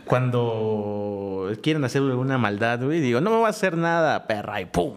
cuando 0.06 1.11
quieren 1.60 1.84
hacer 1.84 2.02
una 2.02 2.38
maldad, 2.38 2.84
güey. 2.84 3.02
Digo, 3.02 3.22
no 3.22 3.30
me 3.30 3.38
va 3.38 3.48
a 3.48 3.50
hacer 3.52 3.78
nada, 3.78 4.28
perra, 4.28 4.62
y 4.62 4.66
¡pum! 4.66 4.94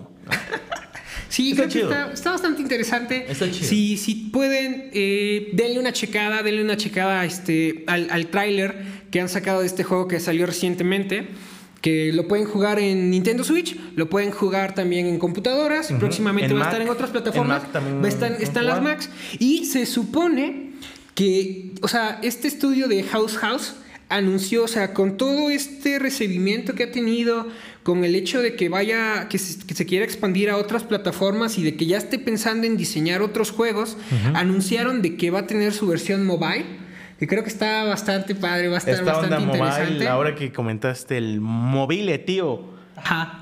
Sí, 1.29 1.51
está, 1.51 1.69
creo 1.69 1.89
que 1.89 2.13
está, 2.13 2.31
bastante 2.31 2.63
interesante. 2.63 3.27
Está 3.29 3.51
chido. 3.51 3.69
Si, 3.69 3.97
si 3.97 4.15
pueden, 4.33 4.91
eh, 4.93 5.51
denle 5.55 5.81
una 5.81 5.93
checada, 5.93 6.45
denle 6.45 6.63
una 6.63 6.77
checada 6.77 7.25
este, 7.25 7.83
al, 7.89 8.09
al 8.11 8.29
tráiler 8.29 8.77
que 9.11 9.21
han 9.21 9.29
sacado 9.29 9.61
de 9.61 9.67
este 9.67 9.83
juego 9.83 10.07
que 10.07 10.21
salió 10.21 10.47
recientemente 10.47 11.29
que 11.85 12.15
lo 12.15 12.27
pueden 12.27 12.47
jugar 12.47 12.79
en 12.79 13.11
Nintendo 13.11 13.45
Switch, 13.45 13.77
lo 13.95 14.09
pueden 14.09 14.31
jugar 14.31 14.75
también 14.75 15.07
en 15.07 15.19
computadoras, 15.19 15.93
próximamente 15.99 16.55
va 16.55 16.63
a 16.63 16.65
estar 16.65 16.81
en 16.81 16.89
otras 16.89 17.11
plataformas, 17.11 17.63
va 17.75 18.07
a 18.07 18.09
estar, 18.09 18.33
están 18.41 18.65
las 18.65 18.81
Macs, 18.81 19.11
y 19.39 19.67
se 19.67 19.85
supone 19.85 20.71
que, 21.15 21.73
o 21.83 21.89
sea, 21.89 22.21
este 22.23 22.49
estudio 22.49 22.89
de 22.89 23.03
House 23.03 23.37
House 23.37 23.75
anunció, 24.09 24.65
o 24.65 24.69
sea, 24.69 24.93
con 24.93 25.17
todo 25.17 25.51
este 25.51 25.99
recibimiento 25.99 26.75
que 26.75 26.85
ha 26.85 26.93
tenido, 26.93 27.49
con 27.83 28.05
el 28.05 28.15
hecho 28.15 28.43
de 28.43 28.57
que 28.57 28.69
vaya, 28.69 29.29
que 29.29 29.39
se, 29.39 29.87
quiera 29.87 30.05
expandir 30.05 30.51
a 30.51 30.57
otras 30.57 30.85
plataformas 30.85 31.59
y 31.59 31.63
de 31.63 31.77
que 31.77 31.87
ya 31.87 31.99
esté 31.99 32.19
pensando 32.19 32.67
en 32.67 32.77
diseñar 32.77 33.23
otros 33.23 33.51
juegos, 33.51 33.97
anunciaron 34.35 35.03
de 35.03 35.17
que 35.17 35.31
va 35.31 35.41
a 35.41 35.47
tener 35.47 35.73
su 35.73 35.87
versión 35.87 36.25
mobile. 36.25 36.85
Que 37.19 37.29
creo 37.29 37.45
que 37.45 37.49
está 37.49 37.85
bastante 37.85 38.35
padre, 38.35 38.69
va 38.69 38.75
a 38.75 38.79
estar 38.79 39.05
bastante 39.05 39.41
interesante. 39.41 39.93
Mobile, 39.93 40.09
ahora 40.09 40.35
que 40.35 40.53
comentaste 40.53 41.17
el 41.17 41.41
mobile, 41.41 42.19
tío. 42.19 42.74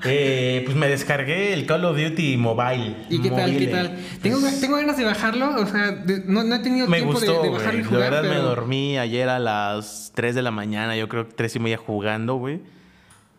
Eh, 0.03 0.63
pues 0.65 0.75
me 0.75 0.87
descargué 0.87 1.53
el 1.53 1.65
Call 1.65 1.85
of 1.85 1.97
Duty 1.97 2.37
Mobile. 2.37 2.95
¿Y 3.09 3.21
qué 3.21 3.29
tal? 3.29 3.57
¿Qué 3.57 3.67
tal? 3.67 3.97
Tengo, 4.21 4.39
tengo 4.59 4.75
ganas 4.77 4.97
de 4.97 5.05
bajarlo, 5.05 5.55
o 5.55 5.65
sea, 5.65 6.03
no, 6.25 6.43
no, 6.43 6.55
he 6.55 6.59
tenido 6.59 6.87
tiempo 6.87 7.19
de, 7.19 7.49
bajarlo 7.49 7.79
y 7.79 7.83
jugar. 7.83 8.03
De 8.03 8.09
verdad 8.09 8.23
me 8.23 8.35
dormí 8.37 8.97
ayer 8.97 9.29
a 9.29 9.39
las 9.39 10.11
3 10.15 10.35
de 10.35 10.41
la 10.41 10.51
mañana, 10.51 10.95
yo 10.97 11.07
creo 11.07 11.27
que 11.27 11.33
3 11.33 11.55
y 11.55 11.59
media 11.59 11.77
jugando, 11.77 12.35
güey. 12.35 12.61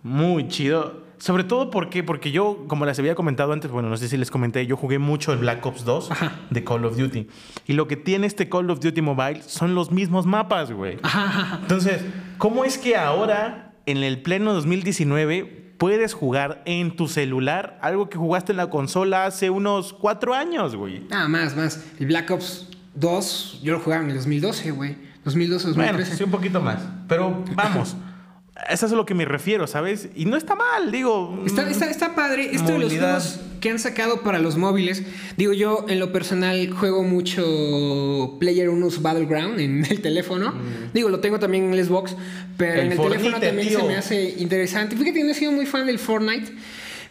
Muy 0.03 0.49
chido. 0.49 1.05
Sobre 1.19 1.45
todo 1.45 1.71
porque, 1.71 2.03
porque 2.03 2.33
yo, 2.33 2.65
como 2.69 2.85
les 2.85 2.99
había 2.99 3.15
comentado 3.15 3.53
antes, 3.53 3.71
bueno, 3.71 3.89
no 3.89 3.97
sé 3.97 4.09
si 4.09 4.17
les 4.17 4.31
comenté, 4.31 4.67
yo 4.67 4.77
jugué 4.77 4.99
mucho 4.99 5.33
el 5.33 5.39
Black 5.39 5.65
Ops 5.65 5.85
2 5.85 6.11
de 6.51 6.65
Call 6.65 6.85
of 6.85 6.97
Duty. 6.99 7.29
Y 7.67 7.73
lo 7.73 7.89
que 7.89 7.97
tiene 7.97 8.27
este 8.27 8.49
Call 8.49 8.71
of 8.71 8.81
Duty 8.81 9.01
Mobile 9.01 9.43
son 9.43 9.75
los 9.75 9.91
mismos 9.91 10.27
mapas, 10.27 10.71
güey. 10.73 10.99
Entonces, 11.63 12.05
¿cómo 12.37 12.65
es 12.65 12.77
que 12.77 12.97
ahora, 12.97 13.73
en 13.87 13.99
el 13.99 14.21
pleno 14.21 14.53
2019, 14.53 15.64
puedes 15.79 16.15
jugar 16.15 16.63
en 16.67 16.97
tu 16.97 17.09
celular 17.09 17.79
algo 17.83 18.09
que 18.09 18.19
jugaste 18.19 18.53
en 18.53 18.59
la 18.59 18.71
consola 18.71 19.27
hace 19.27 19.51
unos 19.51 19.93
cuatro 19.93 20.35
años, 20.35 20.77
güey. 20.77 21.07
Ah, 21.11 21.29
más, 21.29 21.57
más. 21.57 21.85
El 21.99 22.07
Black 22.07 22.31
Ops 22.31 22.69
2, 22.95 23.61
yo 23.63 23.73
lo 23.73 23.81
jugaba 23.81 24.03
en 24.03 24.11
el 24.11 24.17
2012, 24.17 24.71
güey. 24.71 24.97
2012, 25.25 25.69
2013. 25.69 25.93
Bueno, 25.93 26.17
sí, 26.17 26.25
un 26.25 26.31
poquito 26.31 26.61
más. 26.61 26.81
Pero 27.09 27.45
vamos. 27.55 27.97
Eso 28.69 28.87
es 28.87 28.93
a 28.93 28.97
lo 28.97 29.07
que 29.07 29.15
me 29.15 29.25
refiero, 29.25 29.67
¿sabes? 29.67 30.09
Y 30.15 30.25
no 30.27 30.37
está 30.37 30.55
mal, 30.55 30.91
digo. 30.91 31.43
Está, 31.47 31.69
está, 31.69 32.15
padre. 32.15 32.51
Esto 32.53 32.73
de 32.73 32.79
los 32.79 32.93
juegos 32.93 33.41
que 33.61 33.71
han 33.71 33.79
sacado 33.79 34.23
para 34.23 34.39
los 34.39 34.57
móviles. 34.57 35.03
Digo, 35.37 35.53
yo 35.53 35.87
en 35.89 35.99
lo 35.99 36.13
personal 36.13 36.71
juego 36.71 37.03
mucho 37.03 38.37
Player 38.39 38.69
Unos 38.69 39.01
Battleground 39.01 39.59
en 39.61 39.85
el 39.85 40.01
teléfono. 40.03 40.53
Mm. 40.53 40.93
Digo, 40.93 41.09
lo 41.09 41.21
tengo 41.21 41.39
también 41.39 41.65
en 41.65 41.75
el 41.75 41.85
Xbox. 41.85 42.15
Pero 42.57 42.83
en 42.83 42.93
el 42.93 42.99
teléfono 42.99 43.41
también 43.41 43.71
se 43.71 43.83
me 43.83 43.97
hace 43.97 44.35
interesante. 44.39 44.97
Fíjate, 44.97 45.25
no 45.25 45.31
he 45.31 45.35
sido 45.35 45.53
muy 45.53 45.67
fan 45.67 45.87
del 45.87 45.99
Fortnite. 45.99 46.53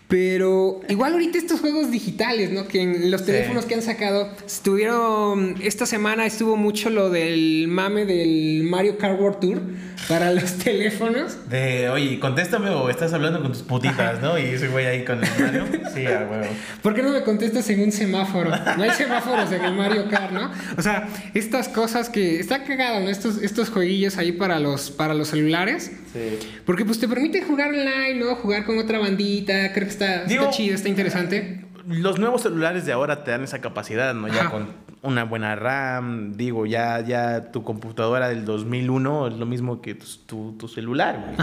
Pero 0.07 0.81
igual 0.89 1.13
ahorita 1.13 1.37
estos 1.37 1.59
juegos 1.59 1.89
digitales, 1.89 2.51
¿no? 2.51 2.67
Que 2.67 2.81
en 2.81 3.09
los 3.09 3.25
teléfonos 3.25 3.65
que 3.65 3.73
han 3.73 3.81
sacado, 3.81 4.29
estuvieron, 4.45 5.55
esta 5.61 5.85
semana 5.85 6.25
estuvo 6.25 6.55
mucho 6.55 6.89
lo 6.89 7.09
del 7.09 7.67
mame 7.67 8.05
del 8.05 8.63
Mario 8.63 8.97
Kart 8.97 9.19
World 9.19 9.39
Tour 9.39 9.61
para 10.07 10.31
los 10.31 10.53
teléfonos. 10.63 11.49
De, 11.49 11.89
oye, 11.89 12.19
contéstame 12.19 12.69
o 12.69 12.89
estás 12.89 13.13
hablando 13.13 13.41
con 13.41 13.53
tus 13.53 13.63
putitas, 13.63 14.21
¿no? 14.21 14.37
Y 14.37 14.43
ese 14.43 14.67
güey 14.67 14.85
ahí 14.85 15.05
con 15.05 15.23
el 15.23 15.29
Mario. 15.39 15.65
Sí, 15.93 16.05
a 16.05 16.27
huevo. 16.29 16.47
¿Por 16.81 16.93
qué 16.93 17.01
no 17.01 17.09
me 17.09 17.23
contestas 17.23 17.69
en 17.69 17.81
un 17.81 17.91
semáforo? 17.91 18.49
No 18.49 18.83
hay 18.83 18.91
semáforos 18.91 19.51
en 19.51 19.63
el 19.63 19.73
Mario 19.73 20.09
Kart, 20.09 20.31
¿no? 20.31 20.51
O 20.77 20.81
sea, 20.81 21.07
estas 21.33 21.69
cosas 21.69 22.09
que. 22.09 22.39
Está 22.39 22.63
cagado, 22.63 22.99
¿no? 22.99 23.09
Estos, 23.09 23.41
estos 23.41 23.69
jueguillos 23.69 24.17
ahí 24.17 24.31
para 24.31 24.59
los, 24.59 24.91
para 24.91 25.13
los 25.13 25.29
celulares. 25.29 25.91
Sí. 26.13 26.39
Porque 26.65 26.85
pues 26.85 26.99
te 26.99 27.07
permite 27.07 27.41
jugar 27.41 27.69
online, 27.69 28.15
¿no? 28.15 28.35
Jugar 28.35 28.65
con 28.65 28.77
otra 28.77 28.99
bandita. 28.99 29.73
Creo 29.73 29.87
que 29.87 29.93
está, 29.93 30.23
está 30.23 30.49
chido, 30.51 30.75
está 30.75 30.89
interesante. 30.89 31.65
Los 31.87 32.19
nuevos 32.19 32.43
celulares 32.43 32.85
de 32.85 32.93
ahora 32.93 33.23
te 33.23 33.31
dan 33.31 33.43
esa 33.43 33.59
capacidad, 33.59 34.13
¿no? 34.13 34.27
Ya 34.29 34.49
con 34.49 34.67
una 35.03 35.25
buena 35.25 35.55
RAM, 35.55 36.33
digo, 36.33 36.65
ya, 36.65 37.01
ya 37.01 37.51
tu 37.51 37.63
computadora 37.63 38.29
del 38.29 38.45
2001 38.45 39.27
es 39.27 39.33
lo 39.33 39.45
mismo 39.45 39.81
que 39.81 39.95
tu, 39.95 40.53
tu, 40.53 40.67
celular. 40.69 41.35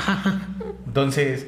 Entonces, 0.87 1.47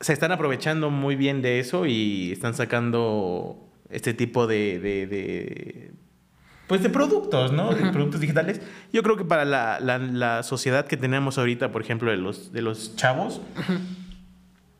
se 0.00 0.12
están 0.12 0.32
aprovechando 0.32 0.90
muy 0.90 1.14
bien 1.14 1.40
de 1.40 1.60
eso 1.60 1.86
y 1.86 2.32
están 2.32 2.54
sacando 2.54 3.64
este 3.90 4.12
tipo 4.12 4.48
de, 4.48 4.80
de, 4.80 5.92
pues 6.66 6.82
de 6.82 6.90
productos, 6.90 7.52
¿no? 7.52 7.74
De 7.74 7.90
productos 7.90 8.20
digitales. 8.20 8.60
Yo 8.92 9.02
creo 9.02 9.16
que 9.16 9.24
para 9.24 9.44
la, 9.44 9.78
la, 9.80 10.42
sociedad 10.42 10.86
que 10.86 10.96
tenemos 10.96 11.38
ahorita, 11.38 11.70
por 11.72 11.82
ejemplo, 11.82 12.10
de 12.10 12.16
los, 12.16 12.52
de 12.52 12.62
los 12.62 12.96
chavos, 12.96 13.40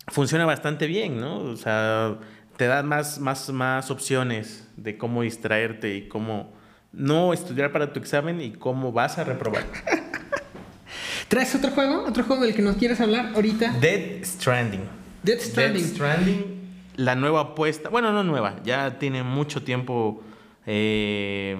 funciona 0.08 0.46
bastante 0.46 0.86
bien, 0.86 1.20
¿no? 1.20 1.38
O 1.38 1.56
sea, 1.56 2.16
te 2.56 2.66
da 2.66 2.82
más, 2.82 3.18
más, 3.18 3.50
más 3.50 3.90
opciones 3.90 4.68
de 4.76 4.96
cómo 4.96 5.22
distraerte 5.22 5.96
y 5.96 6.08
cómo 6.08 6.52
no 6.92 7.32
estudiar 7.32 7.72
para 7.72 7.92
tu 7.92 8.00
examen 8.00 8.40
y 8.40 8.52
cómo 8.52 8.92
vas 8.92 9.18
a 9.18 9.24
reprobar. 9.24 9.64
¿Traes 11.28 11.54
otro 11.54 11.70
juego? 11.70 12.04
¿Otro 12.04 12.24
juego 12.24 12.42
del 12.42 12.54
que 12.54 12.62
nos 12.62 12.76
quieres 12.76 13.00
hablar 13.00 13.32
ahorita? 13.34 13.72
Dead 13.80 14.22
Stranding. 14.24 14.82
Dead 15.22 15.40
Stranding. 15.40 15.82
Dead 15.82 15.92
Stranding, 15.92 16.44
la 16.96 17.14
nueva 17.14 17.40
apuesta. 17.40 17.88
Bueno, 17.88 18.12
no 18.12 18.22
nueva, 18.22 18.56
ya 18.64 18.98
tiene 18.98 19.22
mucho 19.22 19.62
tiempo. 19.62 20.22
Eh, 20.66 21.56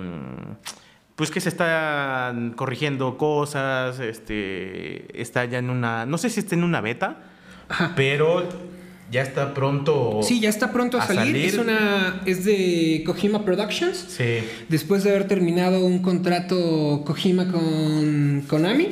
pues 1.17 1.31
que 1.31 1.41
se 1.41 1.49
están 1.49 2.53
corrigiendo 2.53 3.17
cosas. 3.19 4.01
Este. 4.01 5.21
Está 5.21 5.45
ya 5.45 5.59
en 5.59 5.71
una. 5.71 6.07
No 6.07 6.19
sé 6.19 6.31
si 6.31 6.41
está 6.41 6.55
en 6.55 6.65
una 6.65 6.81
beta. 6.81 7.19
Pero 7.97 8.49
ya 9.15 9.23
está 9.23 9.55
pronto. 9.55 10.23
Sí, 10.25 10.41
ya 10.41 10.49
está 10.49 10.73
pronto 10.73 10.99
a, 10.99 11.07
salir. 11.07 11.37
Es 11.37 11.57
una 11.57 12.21
es 12.27 12.45
de 12.45 13.05
Kojima 13.07 13.45
Productions. 13.45 14.07
Sí. 14.09 14.41
Después 14.69 15.05
de 15.05 15.11
haber 15.11 15.29
terminado 15.29 15.87
un 15.87 16.01
contrato 16.01 17.05
Kojima 17.07 17.47
con 17.53 18.43
Konami. 18.49 18.89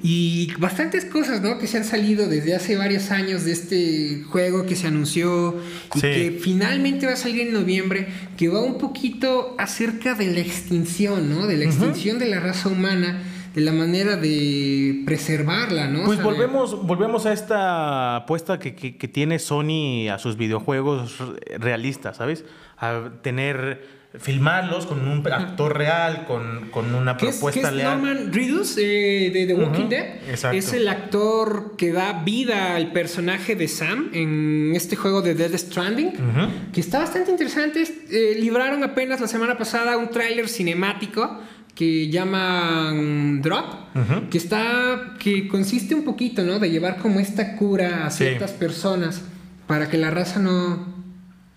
Y 0.00 0.52
bastantes 0.60 1.04
cosas, 1.06 1.42
¿no? 1.42 1.58
Que 1.58 1.66
se 1.66 1.78
han 1.78 1.84
salido 1.84 2.28
desde 2.28 2.54
hace 2.54 2.76
varios 2.76 3.10
años 3.10 3.44
de 3.44 3.50
este 3.50 4.22
juego 4.30 4.64
que 4.64 4.76
se 4.76 4.86
anunció 4.86 5.56
y 5.96 6.00
que 6.00 6.38
finalmente 6.40 7.06
va 7.06 7.14
a 7.14 7.16
salir 7.16 7.48
en 7.48 7.52
noviembre, 7.52 8.06
que 8.36 8.48
va 8.48 8.62
un 8.62 8.78
poquito 8.78 9.56
acerca 9.58 10.14
de 10.14 10.32
la 10.32 10.38
extinción, 10.38 11.28
¿no? 11.28 11.48
De 11.48 11.56
la 11.56 11.64
extinción 11.64 12.20
de 12.20 12.26
la 12.26 12.38
raza 12.38 12.68
humana 12.68 13.20
de 13.54 13.60
la 13.60 13.72
manera 13.72 14.16
de 14.16 15.02
preservarla, 15.04 15.88
¿no? 15.88 16.04
Pues 16.04 16.22
volvemos, 16.22 16.86
volvemos 16.86 17.26
a 17.26 17.32
esta 17.32 18.16
apuesta 18.16 18.58
que, 18.58 18.74
que, 18.74 19.08
tiene 19.08 19.38
Sony 19.38 20.08
a 20.08 20.18
sus 20.18 20.36
videojuegos 20.36 21.18
realistas, 21.58 22.16
¿sabes? 22.16 22.44
A 22.78 23.10
tener 23.22 24.02
filmarlos 24.18 24.86
con 24.86 25.08
un 25.08 25.26
actor 25.32 25.76
real, 25.76 26.24
con, 26.26 26.68
con 26.70 26.94
una 26.94 27.16
propuesta 27.16 27.68
es, 27.68 27.82
Norman 27.82 28.32
Reedus 28.32 28.76
eh, 28.76 29.30
de 29.32 29.46
The 29.46 29.54
Walking 29.54 29.88
Dead. 29.88 30.54
Es 30.54 30.72
el 30.72 30.88
actor 30.88 31.76
que 31.76 31.92
da 31.92 32.22
vida 32.24 32.76
al 32.76 32.92
personaje 32.92 33.56
de 33.56 33.68
Sam 33.68 34.10
en 34.12 34.72
este 34.74 34.96
juego 34.96 35.22
de 35.22 35.34
Dead 35.34 35.56
Stranding, 35.56 36.12
que 36.72 36.80
está 36.80 36.98
bastante 36.98 37.30
interesante. 37.30 37.84
Eh, 38.10 38.36
libraron 38.38 38.84
apenas 38.84 39.20
la 39.20 39.28
semana 39.28 39.56
pasada 39.56 39.96
un 39.96 40.10
tráiler 40.10 40.48
cinemático 40.48 41.38
que 41.74 42.10
llaman 42.10 43.40
Drop, 43.40 43.64
que 44.30 44.38
está, 44.38 45.14
que 45.18 45.48
consiste 45.48 45.94
un 45.94 46.04
poquito, 46.04 46.42
¿no? 46.42 46.58
De 46.58 46.70
llevar 46.70 46.98
como 46.98 47.18
esta 47.18 47.56
cura 47.56 48.06
a 48.06 48.10
ciertas 48.10 48.52
personas 48.52 49.22
para 49.66 49.88
que 49.88 49.96
la 49.96 50.10
raza 50.10 50.38
no, 50.38 50.86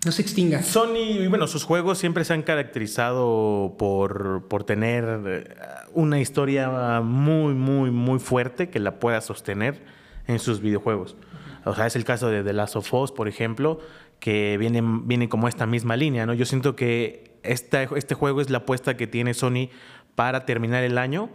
no 0.05 0.11
se 0.11 0.21
extinga. 0.21 0.63
Sony, 0.63 1.27
bueno, 1.27 1.47
sus 1.47 1.63
juegos 1.63 1.97
siempre 1.97 2.23
se 2.23 2.33
han 2.33 2.43
caracterizado 2.43 3.75
por, 3.77 4.47
por 4.47 4.63
tener 4.63 5.21
eh, 5.25 5.55
una 5.93 6.21
historia 6.21 7.01
muy, 7.01 7.53
muy, 7.53 7.91
muy 7.91 8.19
fuerte 8.19 8.69
que 8.69 8.79
la 8.79 8.99
pueda 8.99 9.19
sostener 9.19 9.83
en 10.27 10.39
sus 10.39 10.61
videojuegos. 10.61 11.17
O 11.65 11.73
sea, 11.73 11.87
es 11.87 11.95
el 11.95 12.05
caso 12.05 12.29
de 12.29 12.43
The 12.43 12.53
Last 12.53 12.75
of 12.75 12.93
Us, 12.93 13.11
por 13.11 13.27
ejemplo, 13.27 13.79
que 14.19 14.57
viene, 14.57 14.81
viene 15.03 15.27
como 15.27 15.47
esta 15.47 15.65
misma 15.65 15.97
línea, 15.97 16.25
¿no? 16.25 16.33
Yo 16.33 16.45
siento 16.45 16.75
que 16.75 17.35
esta, 17.43 17.83
este 17.83 18.15
juego 18.15 18.41
es 18.41 18.49
la 18.49 18.59
apuesta 18.59 18.97
que 18.97 19.07
tiene 19.07 19.33
Sony 19.33 19.69
para 20.15 20.45
terminar 20.45 20.83
el 20.83 20.97
año 20.97 21.29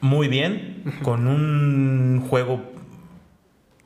muy 0.00 0.28
bien, 0.28 0.82
con 1.02 1.26
un 1.26 2.26
juego 2.28 2.62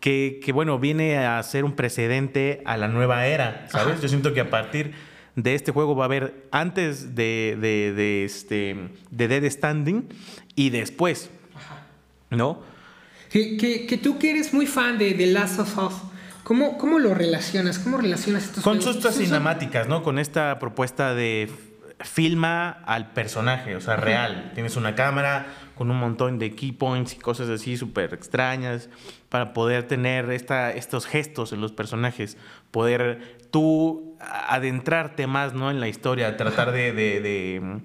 que, 0.01 0.51
bueno, 0.53 0.79
viene 0.79 1.19
a 1.19 1.43
ser 1.43 1.65
un 1.65 1.73
precedente 1.73 2.63
a 2.67 2.77
la 2.77 2.89
nueva 2.89 3.27
era, 3.27 3.67
¿sabes? 3.71 4.01
Yo 4.03 4.09
siento 4.09 4.35
que 4.35 4.41
a 4.41 4.51
partir 4.51 4.93
de 5.35 5.55
este 5.55 5.73
juego 5.73 5.97
va 5.97 6.05
a 6.05 6.07
haber 6.07 6.45
antes 6.51 7.15
de, 7.15 7.57
de, 7.61 8.25
este, 8.25 8.77
de 9.11 9.29
Dead 9.29 9.51
Standing 9.51 10.09
y 10.55 10.71
después, 10.71 11.31
¿no? 12.31 12.61
Que, 13.31 13.57
que, 13.89 13.99
tú 13.99 14.19
que 14.19 14.31
eres 14.31 14.53
muy 14.53 14.67
fan 14.67 14.99
de 14.99 15.15
The 15.15 15.27
Last 15.29 15.59
of 15.59 15.79
Us, 15.79 15.95
¿cómo, 16.45 16.79
¿cómo 16.79 17.01
lo 17.01 17.15
relacionas? 17.15 17.81
¿Cómo 17.81 17.97
relacionas 17.97 18.45
estos 18.45 18.63
Con 18.63 18.81
sus 18.81 19.03
cinemáticas, 19.17 19.89
¿no? 19.89 20.05
Con 20.05 20.21
esta 20.21 20.59
propuesta 20.61 21.15
de 21.15 21.51
filma 22.01 22.71
al 22.71 23.13
personaje, 23.13 23.77
o 23.77 23.81
sea, 23.81 23.97
real. 23.97 24.51
Tienes 24.55 24.77
una 24.77 24.95
cámara 24.95 25.47
con 25.75 25.91
un 25.91 25.99
montón 25.99 26.39
de 26.39 26.55
key 26.55 26.73
points 26.73 27.15
y 27.15 27.17
cosas 27.17 27.49
así 27.49 27.77
súper 27.77 28.15
extrañas 28.15 28.89
para 29.29 29.53
poder 29.53 29.85
tener 29.85 30.31
esta, 30.31 30.73
estos 30.73 31.07
gestos 31.07 31.53
en 31.53 31.61
los 31.61 31.73
personajes, 31.73 32.37
poder 32.71 33.37
tú 33.51 34.17
adentrarte 34.21 35.27
más 35.27 35.55
¿no? 35.55 35.71
en 35.71 35.81
la 35.81 35.89
historia, 35.89 36.37
tratar 36.37 36.73
de, 36.73 36.93
de, 36.93 37.81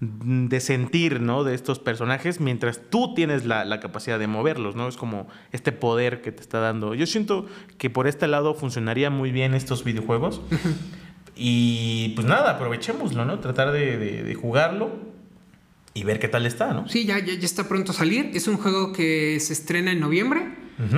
de, 0.00 0.60
sentir 0.60 1.20
¿no? 1.20 1.44
de 1.44 1.54
estos 1.54 1.78
personajes 1.78 2.40
mientras 2.40 2.80
tú 2.90 3.14
tienes 3.14 3.44
la, 3.44 3.64
la, 3.64 3.80
capacidad 3.80 4.18
de 4.18 4.26
moverlos, 4.26 4.76
¿no? 4.76 4.88
Es 4.88 4.96
como 4.96 5.28
este 5.52 5.72
poder 5.72 6.20
que 6.20 6.32
te 6.32 6.40
está 6.40 6.60
dando. 6.60 6.94
Yo 6.94 7.06
siento 7.06 7.46
que 7.78 7.90
por 7.90 8.06
este 8.06 8.26
lado 8.26 8.54
funcionaría 8.54 9.10
muy 9.10 9.32
bien 9.32 9.54
estos 9.54 9.84
videojuegos. 9.84 10.40
Y 11.38 12.10
pues 12.16 12.26
nada, 12.26 12.50
aprovechémoslo, 12.50 13.24
¿no? 13.24 13.38
Tratar 13.38 13.70
de, 13.70 14.36
jugarlo 14.40 14.90
y 15.94 16.02
ver 16.02 16.18
qué 16.18 16.26
tal 16.26 16.46
está, 16.46 16.74
¿no? 16.74 16.88
Sí, 16.88 17.06
ya, 17.06 17.18
ya, 17.20 17.32
está 17.34 17.68
pronto 17.68 17.92
a 17.92 17.94
salir. 17.94 18.32
Es 18.34 18.48
un 18.48 18.56
juego 18.56 18.92
que 18.92 19.38
se 19.40 19.52
estrena 19.52 19.92
en 19.92 20.00
noviembre, 20.00 20.48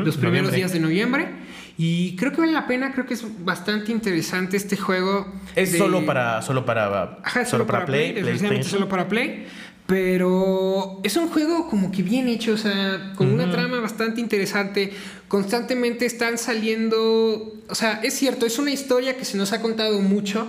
los 0.02 0.16
primeros 0.16 0.52
días 0.52 0.72
de 0.72 0.80
noviembre. 0.80 1.28
Y 1.76 2.16
creo 2.16 2.32
que 2.32 2.40
vale 2.40 2.52
la 2.52 2.66
pena, 2.66 2.92
creo 2.92 3.06
que 3.06 3.14
es 3.14 3.24
bastante 3.44 3.92
interesante 3.92 4.56
este 4.56 4.76
juego. 4.76 5.32
Es 5.54 5.76
solo 5.76 6.04
para 6.04 6.42
solo 6.42 6.64
para 6.64 7.18
solo, 7.46 7.66
para, 7.66 7.86
Play, 7.86 8.12
Play 8.12 8.62
solo 8.62 8.88
para 8.88 9.08
Play. 9.08 9.46
Pero 9.90 11.00
es 11.02 11.16
un 11.16 11.26
juego 11.30 11.68
como 11.68 11.90
que 11.90 12.04
bien 12.04 12.28
hecho, 12.28 12.52
o 12.52 12.56
sea, 12.56 13.12
con 13.16 13.32
una 13.32 13.50
trama 13.50 13.80
bastante 13.80 14.20
interesante. 14.20 14.92
Constantemente 15.26 16.06
están 16.06 16.38
saliendo. 16.38 17.56
O 17.68 17.74
sea, 17.74 18.00
es 18.04 18.14
cierto, 18.14 18.46
es 18.46 18.60
una 18.60 18.70
historia 18.70 19.16
que 19.16 19.24
se 19.24 19.36
nos 19.36 19.52
ha 19.52 19.60
contado 19.60 20.00
mucho 20.00 20.46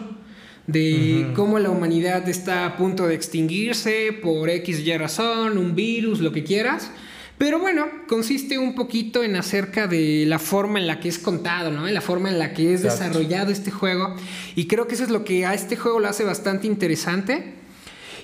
de 0.67 1.31
cómo 1.35 1.57
la 1.57 1.71
humanidad 1.71 2.29
está 2.29 2.67
a 2.67 2.77
punto 2.77 3.07
de 3.07 3.15
extinguirse 3.15 4.13
por 4.21 4.47
X 4.47 4.79
y 4.81 4.95
razón, 4.95 5.57
un 5.57 5.73
virus, 5.73 6.19
lo 6.19 6.31
que 6.31 6.43
quieras. 6.43 6.91
Pero 7.39 7.57
bueno, 7.57 7.87
consiste 8.07 8.59
un 8.59 8.75
poquito 8.75 9.23
en 9.23 9.35
acerca 9.35 9.87
de 9.87 10.25
la 10.27 10.37
forma 10.37 10.77
en 10.77 10.85
la 10.85 10.99
que 10.99 11.09
es 11.09 11.17
contado, 11.17 11.71
¿no? 11.71 11.87
En 11.87 11.95
la 11.95 12.01
forma 12.01 12.29
en 12.29 12.37
la 12.37 12.53
que 12.53 12.75
es 12.75 12.83
desarrollado 12.83 13.51
este 13.51 13.71
juego. 13.71 14.15
Y 14.53 14.67
creo 14.67 14.87
que 14.87 14.93
eso 14.93 15.03
es 15.03 15.09
lo 15.09 15.23
que 15.23 15.47
a 15.47 15.55
este 15.55 15.77
juego 15.77 15.99
lo 15.99 16.09
hace 16.09 16.23
bastante 16.25 16.67
interesante. 16.67 17.60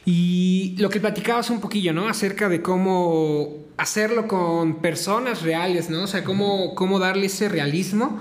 Y 0.10 0.74
lo 0.78 0.90
que 0.90 1.02
platicabas 1.02 1.50
un 1.50 1.60
poquillo, 1.60 1.92
¿no? 1.92 2.08
Acerca 2.08 2.48
de 2.48 2.62
cómo 2.62 3.66
hacerlo 3.76 4.26
con 4.26 4.82
personas 4.82 5.42
reales, 5.42 5.90
¿no? 5.90 6.04
O 6.04 6.08
sea, 6.08 6.24
cómo, 6.24 6.76
cómo 6.76 6.98
darle 6.98 7.26
ese 7.26 7.50
realismo 7.50 8.18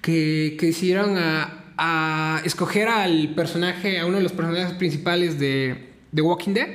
que, 0.00 0.56
que 0.58 0.68
hicieron 0.68 1.18
a, 1.18 1.74
a 1.76 2.40
escoger 2.46 2.88
al 2.88 3.34
personaje, 3.34 4.00
a 4.00 4.06
uno 4.06 4.16
de 4.16 4.22
los 4.22 4.32
personajes 4.32 4.72
principales 4.78 5.38
de 5.38 5.90
The 6.14 6.22
Walking 6.22 6.54
Dead. 6.54 6.68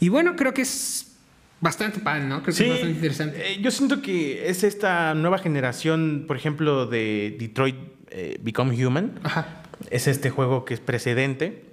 Y 0.00 0.08
bueno, 0.08 0.34
creo 0.34 0.52
que 0.52 0.62
es 0.62 1.14
bastante 1.60 2.00
pan, 2.00 2.28
¿no? 2.28 2.42
Creo 2.42 2.56
que 2.56 2.64
es 2.64 2.70
bastante 2.70 2.96
interesante. 2.96 3.52
Eh, 3.52 3.60
yo 3.62 3.70
siento 3.70 4.02
que 4.02 4.48
es 4.48 4.64
esta 4.64 5.14
nueva 5.14 5.38
generación, 5.38 6.24
por 6.26 6.36
ejemplo, 6.36 6.86
de 6.86 7.36
Detroit 7.38 7.76
eh, 8.10 8.36
Become 8.42 8.84
Human. 8.84 9.20
Ajá. 9.22 9.62
Es 9.90 10.08
este 10.08 10.30
juego 10.30 10.64
que 10.64 10.74
es 10.74 10.80
precedente 10.80 11.66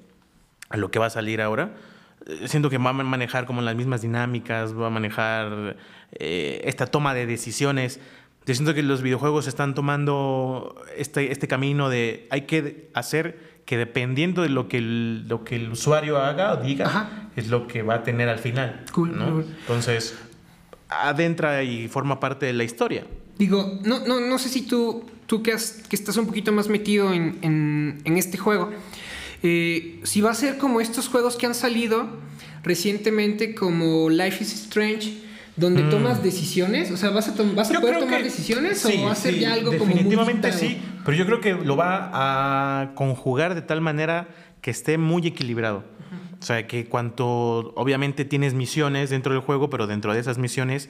a 0.69 0.77
lo 0.77 0.91
que 0.91 0.99
va 0.99 1.07
a 1.07 1.09
salir 1.09 1.41
ahora. 1.41 1.75
Eh, 2.29 2.47
siento 2.47 2.69
que 2.69 2.77
va 2.77 2.91
a 2.91 2.93
manejar 2.93 3.45
como 3.45 3.61
las 3.61 3.75
mismas 3.75 4.01
dinámicas, 4.01 4.77
va 4.77 4.87
a 4.87 4.91
manejar 4.91 5.77
esta 6.11 6.87
toma 6.87 7.13
de 7.13 7.27
decisiones 7.27 7.99
yo 8.49 8.55
siento 8.55 8.73
que 8.73 8.81
los 8.81 9.03
videojuegos 9.03 9.45
están 9.45 9.75
tomando 9.75 10.75
este, 10.97 11.31
este 11.31 11.47
camino 11.47 11.87
de 11.87 12.27
hay 12.31 12.47
que 12.47 12.89
hacer 12.95 13.59
que 13.63 13.77
dependiendo 13.77 14.41
de 14.41 14.49
lo 14.49 14.67
que 14.67 14.79
el, 14.79 15.27
lo 15.27 15.43
que 15.43 15.57
el 15.57 15.71
usuario 15.71 16.17
haga 16.17 16.53
o 16.53 16.57
diga, 16.57 17.29
es 17.35 17.49
lo 17.49 17.67
que 17.67 17.83
va 17.83 17.93
a 17.95 18.03
tener 18.03 18.27
al 18.27 18.39
final. 18.39 18.85
Entonces, 19.61 20.17
adentra 20.89 21.61
y 21.61 21.87
forma 21.89 22.19
parte 22.19 22.47
de 22.47 22.53
la 22.53 22.63
historia. 22.63 23.05
Digo, 23.37 23.79
no, 23.83 23.99
no, 24.07 24.19
no 24.19 24.39
sé 24.39 24.49
si 24.49 24.63
tú, 24.63 25.05
tú 25.27 25.43
que, 25.43 25.55
que 25.87 25.95
estás 25.95 26.17
un 26.17 26.25
poquito 26.25 26.51
más 26.51 26.69
metido 26.69 27.13
en, 27.13 28.01
este 28.03 28.39
juego, 28.39 28.71
eh, 29.43 29.99
si 30.03 30.21
va 30.21 30.31
a 30.31 30.33
ser 30.33 30.57
como 30.57 30.81
estos 30.81 31.07
juegos 31.07 31.35
que 31.35 31.45
han 31.45 31.55
salido 31.55 32.07
recientemente 32.63 33.55
como 33.55 34.09
Life 34.09 34.43
is 34.43 34.53
Strange, 34.53 35.21
donde 35.55 35.83
mm. 35.83 35.89
tomas 35.89 36.23
decisiones, 36.23 36.91
o 36.91 36.97
sea, 36.97 37.09
vas 37.09 37.27
a, 37.27 37.33
vas 37.53 37.71
a 37.71 37.79
poder 37.79 37.99
tomar 37.99 38.23
decisiones 38.23 38.83
o 38.85 39.03
va 39.03 39.11
a 39.11 39.15
ser 39.15 39.37
ya 39.37 39.53
algo 39.53 39.77
como 39.77 39.93
Definitivamente 39.93 40.51
sí, 40.53 40.81
pero 41.05 41.17
yo 41.17 41.25
creo 41.25 41.41
que 41.41 41.53
lo 41.53 41.75
va 41.75 42.11
a 42.13 42.95
conjugar 42.95 43.55
de 43.55 43.61
tal 43.61 43.81
manera 43.81 44.27
que 44.61 44.71
esté 44.71 44.97
muy 44.97 45.25
equilibrado. 45.27 45.83
O 46.41 46.41
sea, 46.41 46.67
que 46.67 46.85
cuanto 46.85 47.73
obviamente 47.75 48.23
tienes 48.23 48.53
misiones 48.53 49.09
dentro 49.09 49.33
del 49.33 49.41
juego, 49.41 49.69
pero 49.69 49.87
dentro 49.87 50.13
de 50.13 50.21
esas 50.21 50.37
misiones 50.37 50.89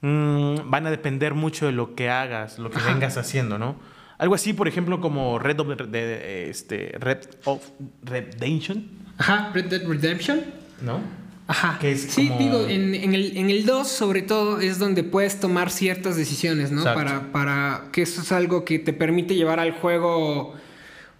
mm, 0.00 0.56
van 0.64 0.86
a 0.88 0.90
depender 0.90 1.34
mucho 1.34 1.66
de 1.66 1.72
lo 1.72 1.94
que 1.94 2.10
hagas, 2.10 2.58
lo 2.58 2.70
que 2.70 2.80
vengas 2.80 3.16
haciendo, 3.16 3.58
¿no? 3.58 3.76
Algo 4.18 4.34
así, 4.34 4.52
por 4.52 4.66
ejemplo, 4.68 5.00
como 5.00 5.38
Red 5.38 5.60
of, 5.60 5.68
de, 5.88 6.50
este, 6.50 6.92
Red 6.98 7.18
of 7.44 7.64
Redemption. 8.02 8.90
Ajá, 9.16 9.50
Red 9.54 9.66
Dead 9.66 9.86
Redemption. 9.86 10.40
¿No? 10.82 11.00
Ajá. 11.46 11.78
Que 11.80 11.96
sí, 11.96 12.30
digo, 12.38 12.66
en, 12.68 13.14
el, 13.14 13.36
en 13.36 13.50
el 13.50 13.64
2 13.64 13.88
sobre 13.88 14.22
todo 14.22 14.60
es 14.60 14.78
donde 14.78 15.02
puedes 15.02 15.40
tomar 15.40 15.70
ciertas 15.70 16.16
decisiones, 16.16 16.70
¿no? 16.70 16.84
Para, 16.84 17.32
para 17.32 17.84
que 17.92 18.02
eso 18.02 18.20
es 18.20 18.32
algo 18.32 18.64
que 18.64 18.78
te 18.78 18.92
permite 18.92 19.34
llevar 19.34 19.58
al 19.58 19.72
juego 19.72 20.54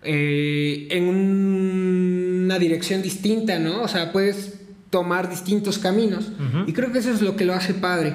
eh, 0.03 0.87
en 0.91 1.09
una 2.45 2.59
dirección 2.59 3.01
distinta, 3.01 3.59
¿no? 3.59 3.83
O 3.83 3.89
sea, 3.89 4.13
puedes 4.13 4.59
tomar 4.91 5.31
distintos 5.31 5.79
caminos. 5.79 6.31
Y 6.67 6.73
creo 6.73 6.93
que 6.93 6.99
eso 6.99 7.11
es 7.11 7.23
lo 7.23 7.37
que 7.37 7.45
lo 7.45 7.55
hace 7.55 7.75
padre. 7.75 8.15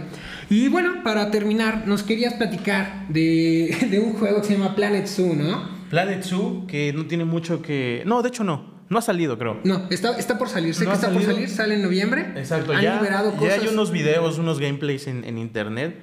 Y 0.50 0.68
bueno, 0.68 1.04
para 1.04 1.32
terminar, 1.32 1.88
nos 1.88 2.04
querías 2.04 2.34
platicar 2.34 3.08
de, 3.10 3.88
de 3.90 4.00
un 4.00 4.14
juego 4.14 4.42
que 4.42 4.48
se 4.48 4.58
llama 4.58 4.76
Planet 4.76 5.08
Zoo, 5.08 5.34
¿no? 5.36 5.68
Planet 5.90 6.24
Zoo, 6.24 6.66
que 6.68 6.92
no 6.94 7.06
tiene 7.06 7.26
mucho 7.26 7.62
que... 7.62 8.04
No, 8.06 8.22
de 8.22 8.30
hecho 8.30 8.44
no. 8.44 8.74
No 8.90 9.00
ha 9.00 9.02
salido, 9.02 9.38
creo. 9.40 9.60
No, 9.64 9.88
está, 9.90 10.18
está 10.18 10.38
por 10.38 10.50
salir. 10.50 10.76
Sé 10.76 10.86
que 10.86 10.92
está 10.92 11.10
por 11.12 11.24
salir, 11.24 11.50
sale 11.50 11.76
en 11.76 11.82
noviembre. 11.82 12.34
Exacto, 12.36 12.74
ya, 12.74 13.02
ya 13.02 13.54
hay 13.54 13.68
unos 13.68 13.92
videos, 13.92 14.38
unos 14.38 14.60
gameplays 14.60 15.08
en, 15.08 15.38
internet 15.38 16.00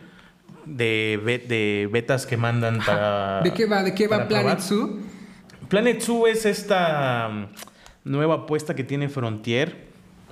de, 0.65 1.21
de 1.47 1.89
betas 1.93 2.27
que 2.27 2.37
mandan 2.37 2.79
para. 2.85 3.43
¿De 3.43 3.53
qué 3.53 3.67
va? 3.67 3.85
¿De 3.85 3.95
qué 3.95 4.09
va 4.09 4.27
Planet 4.27 4.59
Zoo? 4.61 4.99
Planet 5.69 6.01
Zoo 6.01 6.27
es 6.27 6.47
esta 6.47 7.29
um, 7.31 7.47
nueva 8.03 8.35
apuesta 8.35 8.75
que 8.75 8.83
tiene 8.83 9.09
Frontier. 9.09 9.87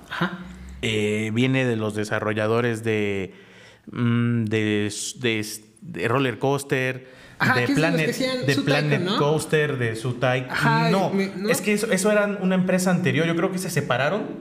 Ajá. 0.09 0.39
Eh, 0.81 1.31
viene 1.33 1.65
de 1.65 1.75
los 1.75 1.95
desarrolladores 1.95 2.83
de, 2.83 3.33
mm, 3.91 4.45
de, 4.45 4.91
de 5.81 6.07
Roller 6.07 6.39
Coaster 6.39 7.19
de 7.39 7.67
Planet, 7.73 8.15
de 8.45 8.55
Planet 8.57 9.17
Coaster, 9.17 9.77
de 9.77 9.95
su 9.95 10.17
no, 10.91 11.11
no, 11.13 11.49
es 11.49 11.61
que 11.61 11.73
eso, 11.73 11.89
eso 11.91 12.11
era 12.11 12.25
una 12.25 12.55
empresa 12.55 12.91
anterior. 12.91 13.25
Yo 13.25 13.35
creo 13.35 13.51
que 13.51 13.59
se 13.59 13.69
separaron. 13.69 14.37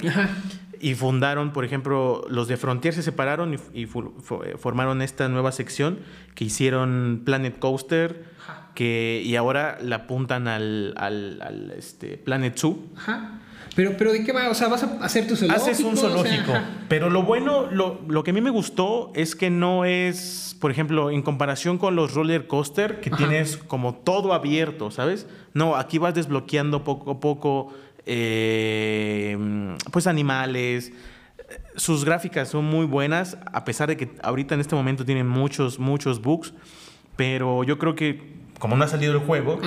Y 0.81 0.95
fundaron, 0.95 1.53
por 1.53 1.65
ejemplo, 1.65 2.25
los 2.29 2.47
de 2.47 2.57
Frontier 2.57 2.95
se 2.95 3.03
separaron 3.03 3.59
y, 3.75 3.87
formaron 3.87 5.03
esta 5.03 5.29
nueva 5.29 5.53
sección 5.53 6.01
que 6.35 6.45
hicieron 6.45 7.23
Planet 7.25 7.59
Coaster, 7.59 8.25
que, 8.75 9.23
y 9.25 9.35
ahora 9.37 9.79
la 9.83 9.97
apuntan 9.97 10.47
al, 10.47 10.95
al, 10.97 11.73
este, 11.77 12.17
Planet 12.17 12.57
Zoo. 12.57 12.79
Ajá. 12.97 13.41
Pero, 13.79 13.97
pero 13.97 14.13
¿de 14.13 14.25
qué 14.25 14.33
va? 14.33 14.51
O 14.51 14.55
sea, 14.55 14.67
¿vas 14.67 14.83
a 14.83 15.05
hacer 15.05 15.29
tu 15.29 15.37
zoológico? 15.37 15.71
Haces 15.71 15.85
un 15.85 15.97
zoológico. 15.97 16.53
pero 16.89 17.11
lo 17.11 17.23
bueno, 17.23 17.69
lo, 17.71 18.01
lo, 18.09 18.25
que 18.25 18.33
a 18.33 18.35
mí 18.35 18.41
me 18.41 18.51
gustó 18.51 19.13
es 19.15 19.37
que 19.37 19.51
no 19.51 19.85
es, 19.85 20.57
por 20.61 20.73
ejemplo, 20.73 21.13
en 21.13 21.23
comparación 21.23 21.79
con 21.79 21.95
los 21.95 22.13
roller 22.13 22.49
coaster, 22.49 22.99
que 22.99 23.09
tienes 23.09 23.57
como 23.57 23.95
todo 23.95 24.33
abierto, 24.33 24.91
¿sabes? 24.91 25.29
No, 25.55 25.77
aquí 25.77 25.99
vas 25.99 26.13
desbloqueando 26.13 26.83
poco 26.83 27.13
a 27.13 27.21
poco, 27.21 27.73
eh, 28.05 29.39
pues 29.93 30.09
animales. 30.09 30.93
Sus 31.77 32.05
gráficas 32.05 32.49
son 32.49 32.65
muy 32.65 32.85
buenas, 32.85 33.39
a 33.53 33.65
pesar 33.65 33.91
de 33.91 33.97
que 33.97 34.11
ahorita 34.25 34.57
en 34.57 34.61
este 34.61 34.75
momento 34.75 35.05
tienen 35.05 35.29
muchos, 35.29 35.79
muchos 35.79 36.21
bugs. 36.21 36.53
Pero 37.15 37.63
yo 37.63 37.79
creo 37.79 37.95
que, 37.95 38.35
como 38.59 38.77
no 38.77 38.83
ha 38.83 38.89
salido 38.89 39.13
el 39.13 39.21
juego, 39.21 39.61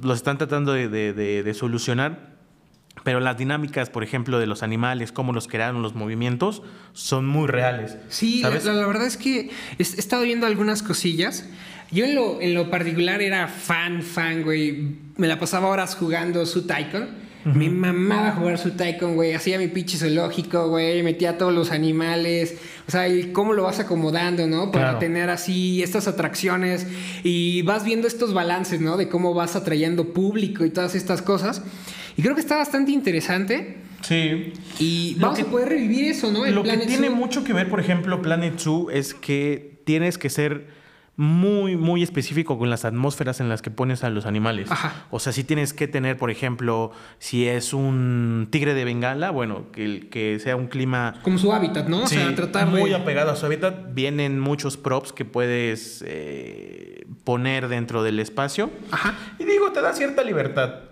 los 0.00 0.16
están 0.16 0.38
tratando 0.38 0.72
de, 0.72 0.88
de 0.88 1.52
solucionar 1.54 2.29
pero 3.02 3.20
las 3.20 3.36
dinámicas, 3.36 3.90
por 3.90 4.02
ejemplo, 4.02 4.38
de 4.38 4.46
los 4.46 4.62
animales, 4.62 5.12
cómo 5.12 5.32
los 5.32 5.48
crearon, 5.48 5.82
los 5.82 5.94
movimientos, 5.94 6.62
son 6.92 7.26
muy 7.26 7.46
reales. 7.46 7.96
Sí, 8.08 8.42
La, 8.42 8.50
verdad 8.50 9.06
es 9.06 9.16
que 9.16 9.50
he, 9.78 9.82
estado 9.82 10.22
viendo 10.22 10.46
algunas 10.46 10.82
cosillas. 10.82 11.46
Yo 11.90 12.04
en 12.04 12.14
lo, 12.14 12.40
en 12.40 12.54
lo 12.54 12.70
particular 12.70 13.20
era 13.20 13.48
fan, 13.48 14.02
fan, 14.02 14.42
güey. 14.42 14.96
Me 15.16 15.26
la 15.26 15.38
pasaba 15.38 15.68
horas 15.68 15.96
jugando 15.96 16.44
su 16.46 16.66
Tycoon. 16.66 17.30
Me 17.42 17.70
mamaba 17.70 18.32
jugar 18.32 18.58
su 18.58 18.72
Tycoon, 18.72 19.14
güey. 19.14 19.32
Hacía 19.32 19.58
mi 19.58 19.68
pinche 19.68 19.96
zoológico, 19.96 20.68
güey. 20.68 21.02
Metía 21.02 21.38
todos 21.38 21.54
los 21.54 21.72
animales. 21.72 22.56
O 22.86 22.90
sea, 22.90 23.06
cómo 23.32 23.54
lo 23.54 23.62
vas 23.62 23.80
acomodando, 23.80 24.46
¿no? 24.46 24.70
Para 24.70 24.98
tener 24.98 25.30
así 25.30 25.82
estas 25.82 26.06
atracciones. 26.06 26.86
Y 27.24 27.62
vas 27.62 27.82
viendo 27.84 28.06
estos 28.06 28.34
balances, 28.34 28.80
¿no? 28.80 28.98
De 28.98 29.08
cómo 29.08 29.32
vas 29.32 29.56
atrayendo 29.56 30.12
público 30.12 30.66
y 30.66 30.70
todas 30.70 30.94
estas 30.94 31.22
cosas. 31.22 31.62
Y 32.20 32.22
creo 32.22 32.34
que 32.34 32.42
está 32.42 32.58
bastante 32.58 32.92
interesante. 32.92 33.78
Sí. 34.02 34.52
Y 34.78 35.14
vamos 35.18 35.40
a 35.40 35.44
poder 35.46 35.70
revivir 35.70 36.04
eso, 36.04 36.30
¿no? 36.30 36.44
lo 36.44 36.62
que 36.62 36.76
tiene 36.76 37.08
mucho 37.08 37.44
que 37.44 37.54
ver, 37.54 37.70
por 37.70 37.80
ejemplo, 37.80 38.20
Planet 38.20 38.58
Zoo 38.58 38.90
es 38.90 39.14
que 39.14 39.80
tienes 39.86 40.18
que 40.18 40.28
ser 40.28 40.66
muy, 41.16 41.78
muy 41.78 42.02
específico 42.02 42.58
con 42.58 42.68
las 42.68 42.84
atmósferas 42.84 43.40
en 43.40 43.48
las 43.48 43.62
que 43.62 43.70
pones 43.70 44.04
a 44.04 44.10
los 44.10 44.26
animales. 44.26 44.70
Ajá. 44.70 45.06
O 45.08 45.18
sea, 45.18 45.32
si 45.32 45.44
tienes 45.44 45.72
que 45.72 45.88
tener, 45.88 46.18
por 46.18 46.30
ejemplo, 46.30 46.92
si 47.18 47.48
es 47.48 47.72
un 47.72 48.48
tigre 48.50 48.74
de 48.74 48.84
Bengala, 48.84 49.30
bueno, 49.30 49.72
que, 49.72 50.10
que 50.10 50.38
sea 50.40 50.56
un 50.56 50.66
clima... 50.66 51.14
Como 51.22 51.38
su 51.38 51.54
hábitat, 51.54 51.88
¿no? 51.88 52.02
o 52.02 52.06
sea, 52.06 52.34
tratar 52.34 52.66
muy 52.66 52.92
apegado 52.92 53.30
a 53.30 53.36
su 53.36 53.46
hábitat. 53.46 53.94
Vienen 53.94 54.40
muchos 54.40 54.76
props 54.76 55.14
que 55.14 55.24
puedes 55.24 56.04
eh, 56.06 57.06
poner 57.24 57.68
dentro 57.68 58.02
del 58.02 58.20
espacio. 58.20 58.68
Ajá. 58.90 59.14
Y 59.38 59.44
digo, 59.44 59.72
te 59.72 59.80
da 59.80 59.94
cierta 59.94 60.22
libertad. 60.22 60.89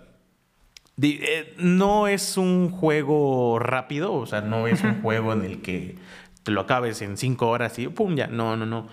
Eh, 1.01 1.53
no 1.57 2.07
es 2.07 2.37
un 2.37 2.69
juego 2.71 3.59
rápido, 3.59 4.13
o 4.13 4.25
sea, 4.25 4.41
no 4.41 4.67
es 4.67 4.83
un 4.83 5.01
juego 5.01 5.33
en 5.33 5.43
el 5.43 5.61
que 5.61 5.95
te 6.43 6.51
lo 6.51 6.61
acabes 6.61 7.01
en 7.01 7.17
cinco 7.17 7.49
horas 7.49 7.77
y 7.79 7.87
pum, 7.87 8.15
ya. 8.15 8.27
No, 8.27 8.55
no, 8.55 8.65
no. 8.65 8.87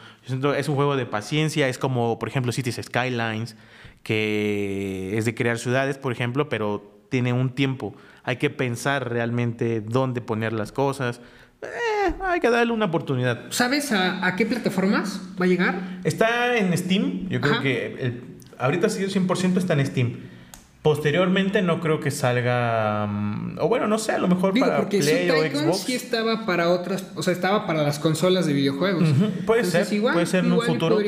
Es 0.54 0.68
un 0.68 0.74
juego 0.74 0.96
de 0.96 1.06
paciencia. 1.06 1.68
Es 1.68 1.78
como, 1.78 2.18
por 2.18 2.28
ejemplo, 2.28 2.52
Cities 2.52 2.80
Skylines, 2.82 3.56
que 4.02 5.16
es 5.16 5.24
de 5.24 5.34
crear 5.34 5.58
ciudades, 5.58 5.98
por 5.98 6.12
ejemplo, 6.12 6.48
pero 6.48 6.96
tiene 7.08 7.32
un 7.32 7.50
tiempo. 7.50 7.94
Hay 8.24 8.36
que 8.36 8.50
pensar 8.50 9.10
realmente 9.10 9.80
dónde 9.80 10.20
poner 10.20 10.52
las 10.52 10.72
cosas. 10.72 11.20
Eh, 11.62 12.12
hay 12.22 12.40
que 12.40 12.50
darle 12.50 12.72
una 12.72 12.86
oportunidad. 12.86 13.46
¿Sabes 13.50 13.92
a, 13.92 14.34
qué 14.36 14.46
plataformas 14.46 15.20
va 15.40 15.44
a 15.44 15.48
llegar? 15.48 16.00
Está 16.04 16.56
en 16.56 16.76
Steam. 16.76 17.28
Yo 17.28 17.40
creo 17.40 17.60
que 17.62 17.86
el, 17.98 18.22
ahorita 18.58 18.88
sí, 18.88 19.04
100% 19.04 19.56
está 19.56 19.74
en 19.74 19.86
Steam. 19.86 20.35
Posteriormente 20.82 21.62
no 21.62 21.80
creo 21.80 21.98
que 21.98 22.12
salga, 22.12 23.06
mm, 23.08 23.58
o 23.58 23.68
bueno, 23.68 23.88
no 23.88 23.98
sé, 23.98 24.12
a 24.12 24.18
lo 24.18 24.28
mejor 24.28 24.56
para 24.58 24.76
porque 24.76 24.98
Play 24.98 25.28
o 25.30 25.42
Xbox. 25.42 25.78
sí 25.78 25.94
estaba 25.94 26.46
para 26.46 26.68
otras, 26.68 27.06
o 27.16 27.24
sea, 27.24 27.32
estaba 27.32 27.66
para 27.66 27.82
las 27.82 27.98
consolas 27.98 28.46
de 28.46 28.52
videojuegos. 28.52 29.08
Puede 29.46 29.64
ser, 29.64 29.86
puede 30.00 30.26
ser 30.26 30.44
en 30.44 30.52
un 30.52 30.62
futuro. 30.62 30.98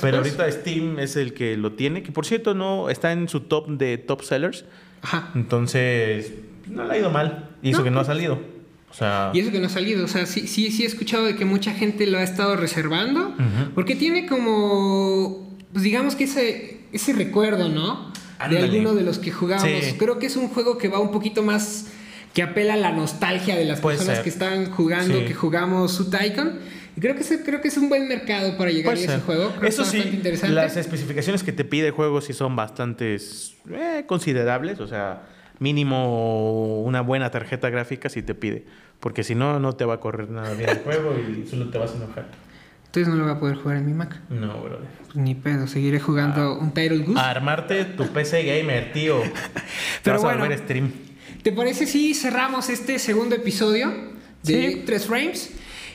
Pero 0.00 0.18
ahorita 0.18 0.50
Steam 0.50 0.98
es 0.98 1.16
el 1.16 1.34
que 1.34 1.56
lo 1.58 1.72
tiene, 1.72 2.02
que 2.02 2.12
por 2.12 2.24
cierto 2.24 2.54
no 2.54 2.88
está 2.88 3.12
en 3.12 3.28
su 3.28 3.40
top 3.40 3.68
de 3.68 3.98
top 3.98 4.22
sellers. 4.22 4.64
Ajá. 5.02 5.30
Entonces, 5.34 6.32
no 6.68 6.84
le 6.84 6.94
ha 6.94 6.98
ido 6.98 7.10
mal, 7.10 7.50
hizo 7.62 7.84
que 7.84 7.90
no 7.90 8.00
ha 8.00 8.04
salido. 8.04 8.40
sea, 8.90 9.30
Y 9.34 9.40
eso 9.40 9.50
que 9.50 9.58
no 9.60 9.66
ha 9.66 9.70
salido, 9.70 10.04
o 10.04 10.08
sea, 10.08 10.24
sí, 10.26 10.46
sí, 10.46 10.70
sí 10.70 10.84
he 10.84 10.86
escuchado 10.86 11.26
de 11.26 11.36
que 11.36 11.44
mucha 11.44 11.72
gente 11.72 12.06
lo 12.06 12.18
ha 12.18 12.22
estado 12.22 12.56
reservando, 12.56 13.34
porque 13.74 13.96
tiene 13.96 14.26
como, 14.26 15.54
pues 15.72 15.84
digamos 15.84 16.16
que 16.16 16.24
ese, 16.24 16.80
ese 16.92 17.12
recuerdo, 17.12 17.68
¿no? 17.68 18.12
De 18.50 18.58
alguno 18.58 18.94
de 18.94 19.02
los 19.02 19.18
que 19.18 19.30
jugamos. 19.32 19.64
Sí. 19.68 19.94
Creo 19.98 20.18
que 20.18 20.26
es 20.26 20.36
un 20.36 20.48
juego 20.48 20.78
que 20.78 20.88
va 20.88 20.98
un 21.00 21.10
poquito 21.10 21.42
más, 21.42 21.86
que 22.34 22.42
apela 22.42 22.74
a 22.74 22.76
la 22.76 22.92
nostalgia 22.92 23.56
de 23.56 23.64
las 23.64 23.80
Puede 23.80 23.96
personas 23.96 24.16
ser. 24.18 24.24
que 24.24 24.30
están 24.30 24.70
jugando, 24.70 25.18
Sí. 25.20 25.24
que 25.24 25.34
jugamos 25.34 25.92
su 25.92 26.10
Tycoon. 26.10 26.58
Y 26.96 27.00
creo 27.00 27.14
que, 27.14 27.20
ese, 27.22 27.42
creo 27.42 27.60
que 27.60 27.68
es 27.68 27.76
un 27.76 27.88
buen 27.90 28.08
mercado 28.08 28.56
para 28.56 28.70
llegar 28.70 28.92
a 28.92 28.94
puede 28.94 29.04
ese 29.04 29.12
ser. 29.14 29.22
juego. 29.22 29.50
Creo 29.58 29.68
Eso 29.68 29.84
sí, 29.84 29.98
interesante. 29.98 30.54
las 30.54 30.76
especificaciones 30.76 31.42
que 31.42 31.52
te 31.52 31.64
pide 31.64 31.88
el 31.88 31.92
juego 31.92 32.20
sí 32.22 32.32
son 32.32 32.56
bastante 32.56 33.18
considerables. 34.06 34.80
O 34.80 34.86
sea, 34.86 35.22
mínimo 35.58 36.80
una 36.82 37.00
buena 37.00 37.30
tarjeta 37.30 37.70
gráfica 37.70 38.08
si 38.08 38.22
te 38.22 38.34
pide. 38.34 38.64
Porque 39.00 39.24
si 39.24 39.34
no, 39.34 39.60
no 39.60 39.74
te 39.74 39.84
va 39.84 39.94
a 39.94 40.00
correr 40.00 40.30
nada 40.30 40.52
bien 40.54 40.70
el 40.70 40.78
juego 40.78 41.14
y 41.18 41.46
solo 41.46 41.68
te 41.70 41.78
vas 41.78 41.92
a 41.92 41.96
enojar. 41.96 42.26
Entonces 42.86 43.08
no 43.08 43.16
lo 43.16 43.24
voy 43.24 43.32
a 43.32 43.38
poder 43.40 43.56
jugar 43.56 43.76
en 43.76 43.86
mi 43.86 43.92
Mac. 43.92 44.16
No, 44.30 44.60
brother. 44.62 44.86
Ni 45.14 45.34
pedo, 45.34 45.66
seguiré 45.66 46.00
jugando 46.00 46.58
un 46.58 46.72
Title 46.72 46.98
Goose. 46.98 47.20
A 47.20 47.30
armarte 47.30 47.84
tu 47.84 48.06
PC 48.08 48.42
gamer, 48.44 48.92
tío. 48.92 49.20
Te 49.22 49.30
Pero 50.02 50.16
vas 50.16 50.24
a 50.24 50.26
bueno. 50.28 50.40
volver 50.42 50.58
stream. 50.58 50.92
¿Te 51.42 51.52
parece 51.52 51.86
si 51.86 52.14
cerramos 52.14 52.68
este 52.70 52.98
segundo 52.98 53.34
episodio 53.36 53.92
de 54.42 54.70
Sí. 54.72 54.82
Tres 54.86 55.06
Frames? 55.06 55.50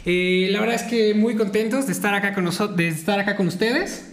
Eh, 0.05 0.47
la 0.51 0.59
verdad 0.59 0.75
es 0.75 0.83
que 0.83 1.13
muy 1.13 1.35
contentos 1.35 1.85
de 1.87 1.91
estar 1.93 2.13
acá 2.13 2.33
con 2.33 2.43
nosotros, 2.43 2.77
de 2.77 2.87
estar 2.87 3.19
acá 3.19 3.35
con 3.35 3.47
ustedes. 3.47 4.11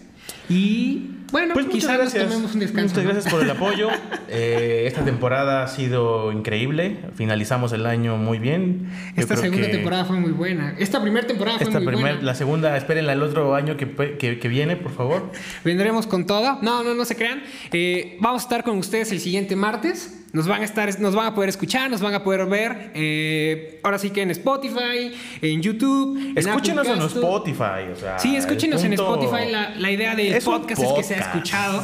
Y 0.48 1.10
bueno, 1.32 1.54
Pues 1.54 1.66
muchas 1.66 1.80
quizás 1.82 1.98
gracias. 1.98 2.24
tomemos 2.28 2.54
un 2.54 2.60
descanso. 2.60 2.88
Muchas 2.94 3.04
¿no? 3.04 3.10
gracias 3.12 3.32
por 3.32 3.42
el 3.42 3.50
apoyo. 3.50 3.88
Eh, 4.30 4.84
esta 4.86 5.02
temporada 5.06 5.62
ha 5.62 5.68
sido 5.68 6.32
increíble. 6.32 6.98
Finalizamos 7.14 7.72
el 7.72 7.86
año 7.86 8.18
muy 8.18 8.38
bien. 8.38 8.90
Yo 9.16 9.22
Esta 9.22 9.36
segunda 9.36 9.66
que 9.66 9.72
temporada 9.72 10.04
fue 10.04 10.16
muy 10.20 10.32
buena. 10.32 10.74
Esta 10.78 11.00
primera 11.00 11.26
temporada 11.26 11.56
fue 11.56 11.66
Esta 11.68 11.78
muy 11.80 11.86
primer- 11.86 12.12
buena. 12.16 12.22
la 12.26 12.34
segunda, 12.34 12.76
espérenla 12.76 13.14
el 13.14 13.22
otro 13.22 13.54
año 13.54 13.78
que, 13.78 13.88
que- 14.18 14.38
que 14.38 14.48
viene, 14.48 14.76
por 14.76 14.92
favor. 14.92 15.32
Vendremos 15.64 16.06
con 16.06 16.26
todo. 16.26 16.58
No, 16.60 16.84
no, 16.84 16.92
no 16.94 17.04
se 17.06 17.16
crean. 17.16 17.42
Eh, 17.72 18.18
vamos 18.20 18.42
a 18.42 18.44
estar 18.44 18.64
con 18.64 18.76
ustedes 18.76 19.10
el 19.12 19.20
siguiente 19.20 19.56
martes. 19.56 20.14
Nos 20.30 20.46
van 20.46 20.60
a 20.60 20.66
estar, 20.66 21.00
nos 21.00 21.14
van 21.14 21.28
a 21.28 21.34
poder 21.34 21.48
escuchar, 21.48 21.90
nos 21.90 22.02
van 22.02 22.12
a 22.12 22.22
poder 22.22 22.44
ver. 22.44 22.90
eh, 22.94 23.80
ahora 23.82 23.98
sí 23.98 24.10
que 24.10 24.20
en 24.20 24.30
Spotify, 24.30 25.10
en 25.40 25.62
YouTube. 25.62 26.18
en 26.18 26.36
Escúchenos 26.36 26.86
en. 26.86 27.00
Spotify. 27.00 27.88
O 27.90 27.96
sea, 27.96 28.18
Sí, 28.18 28.36
escúchenos 28.36 28.84
en 28.84 28.92
Spotify. 28.92 29.50
La, 29.50 29.70
la 29.74 29.90
idea 29.90 30.14
del 30.14 30.34
Es 30.34 30.44
podcast, 30.44 30.82
es 30.82 30.92
que 30.92 31.02
sea 31.02 31.17
escuchado. 31.20 31.82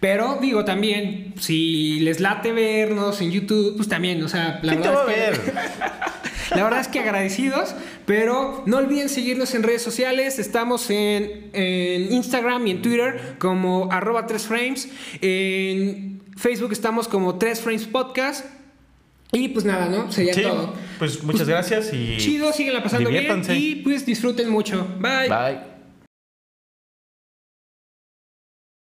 Pero 0.00 0.38
digo 0.42 0.64
también, 0.64 1.32
si 1.38 2.00
les 2.00 2.18
late 2.18 2.50
vernos 2.50 3.20
en 3.20 3.30
YouTube, 3.30 3.76
pues 3.76 3.88
también, 3.88 4.20
o 4.24 4.28
sea, 4.28 4.58
la 4.62 4.72
¿Quién 4.72 4.82
te 4.82 4.88
verdad 4.88 5.08
es 5.08 5.38
que. 5.38 5.50
ver? 5.52 5.62
La 6.56 6.64
verdad 6.64 6.80
es 6.80 6.88
que 6.88 6.98
agradecidos, 7.00 7.74
pero 8.04 8.62
no 8.66 8.76
olviden 8.76 9.08
seguirnos 9.08 9.54
en 9.54 9.62
redes 9.62 9.80
sociales. 9.80 10.38
Estamos 10.38 10.90
en, 10.90 11.48
en 11.54 12.12
Instagram 12.12 12.66
y 12.66 12.72
en 12.72 12.82
Twitter 12.82 13.36
como 13.38 13.88
arroba 13.90 14.26
3frames. 14.26 14.88
En 15.22 16.20
Facebook 16.36 16.72
estamos 16.72 17.08
como 17.08 17.38
3frames 17.38 17.86
podcast. 17.86 18.44
Y 19.32 19.48
pues 19.48 19.64
nada, 19.64 19.88
¿no? 19.88 20.12
Sería 20.12 20.34
Sí, 20.34 20.42
todo. 20.42 20.74
pues 20.98 21.22
muchas 21.22 21.48
gracias 21.48 21.90
y 21.94 22.18
Chido, 22.18 22.52
síguenla 22.52 22.82
pasando 22.82 23.08
bien 23.08 23.42
y 23.48 23.76
pues 23.76 24.04
disfruten 24.04 24.50
mucho. 24.50 24.86
Bye. 25.00 25.28
Bye. 25.30 25.71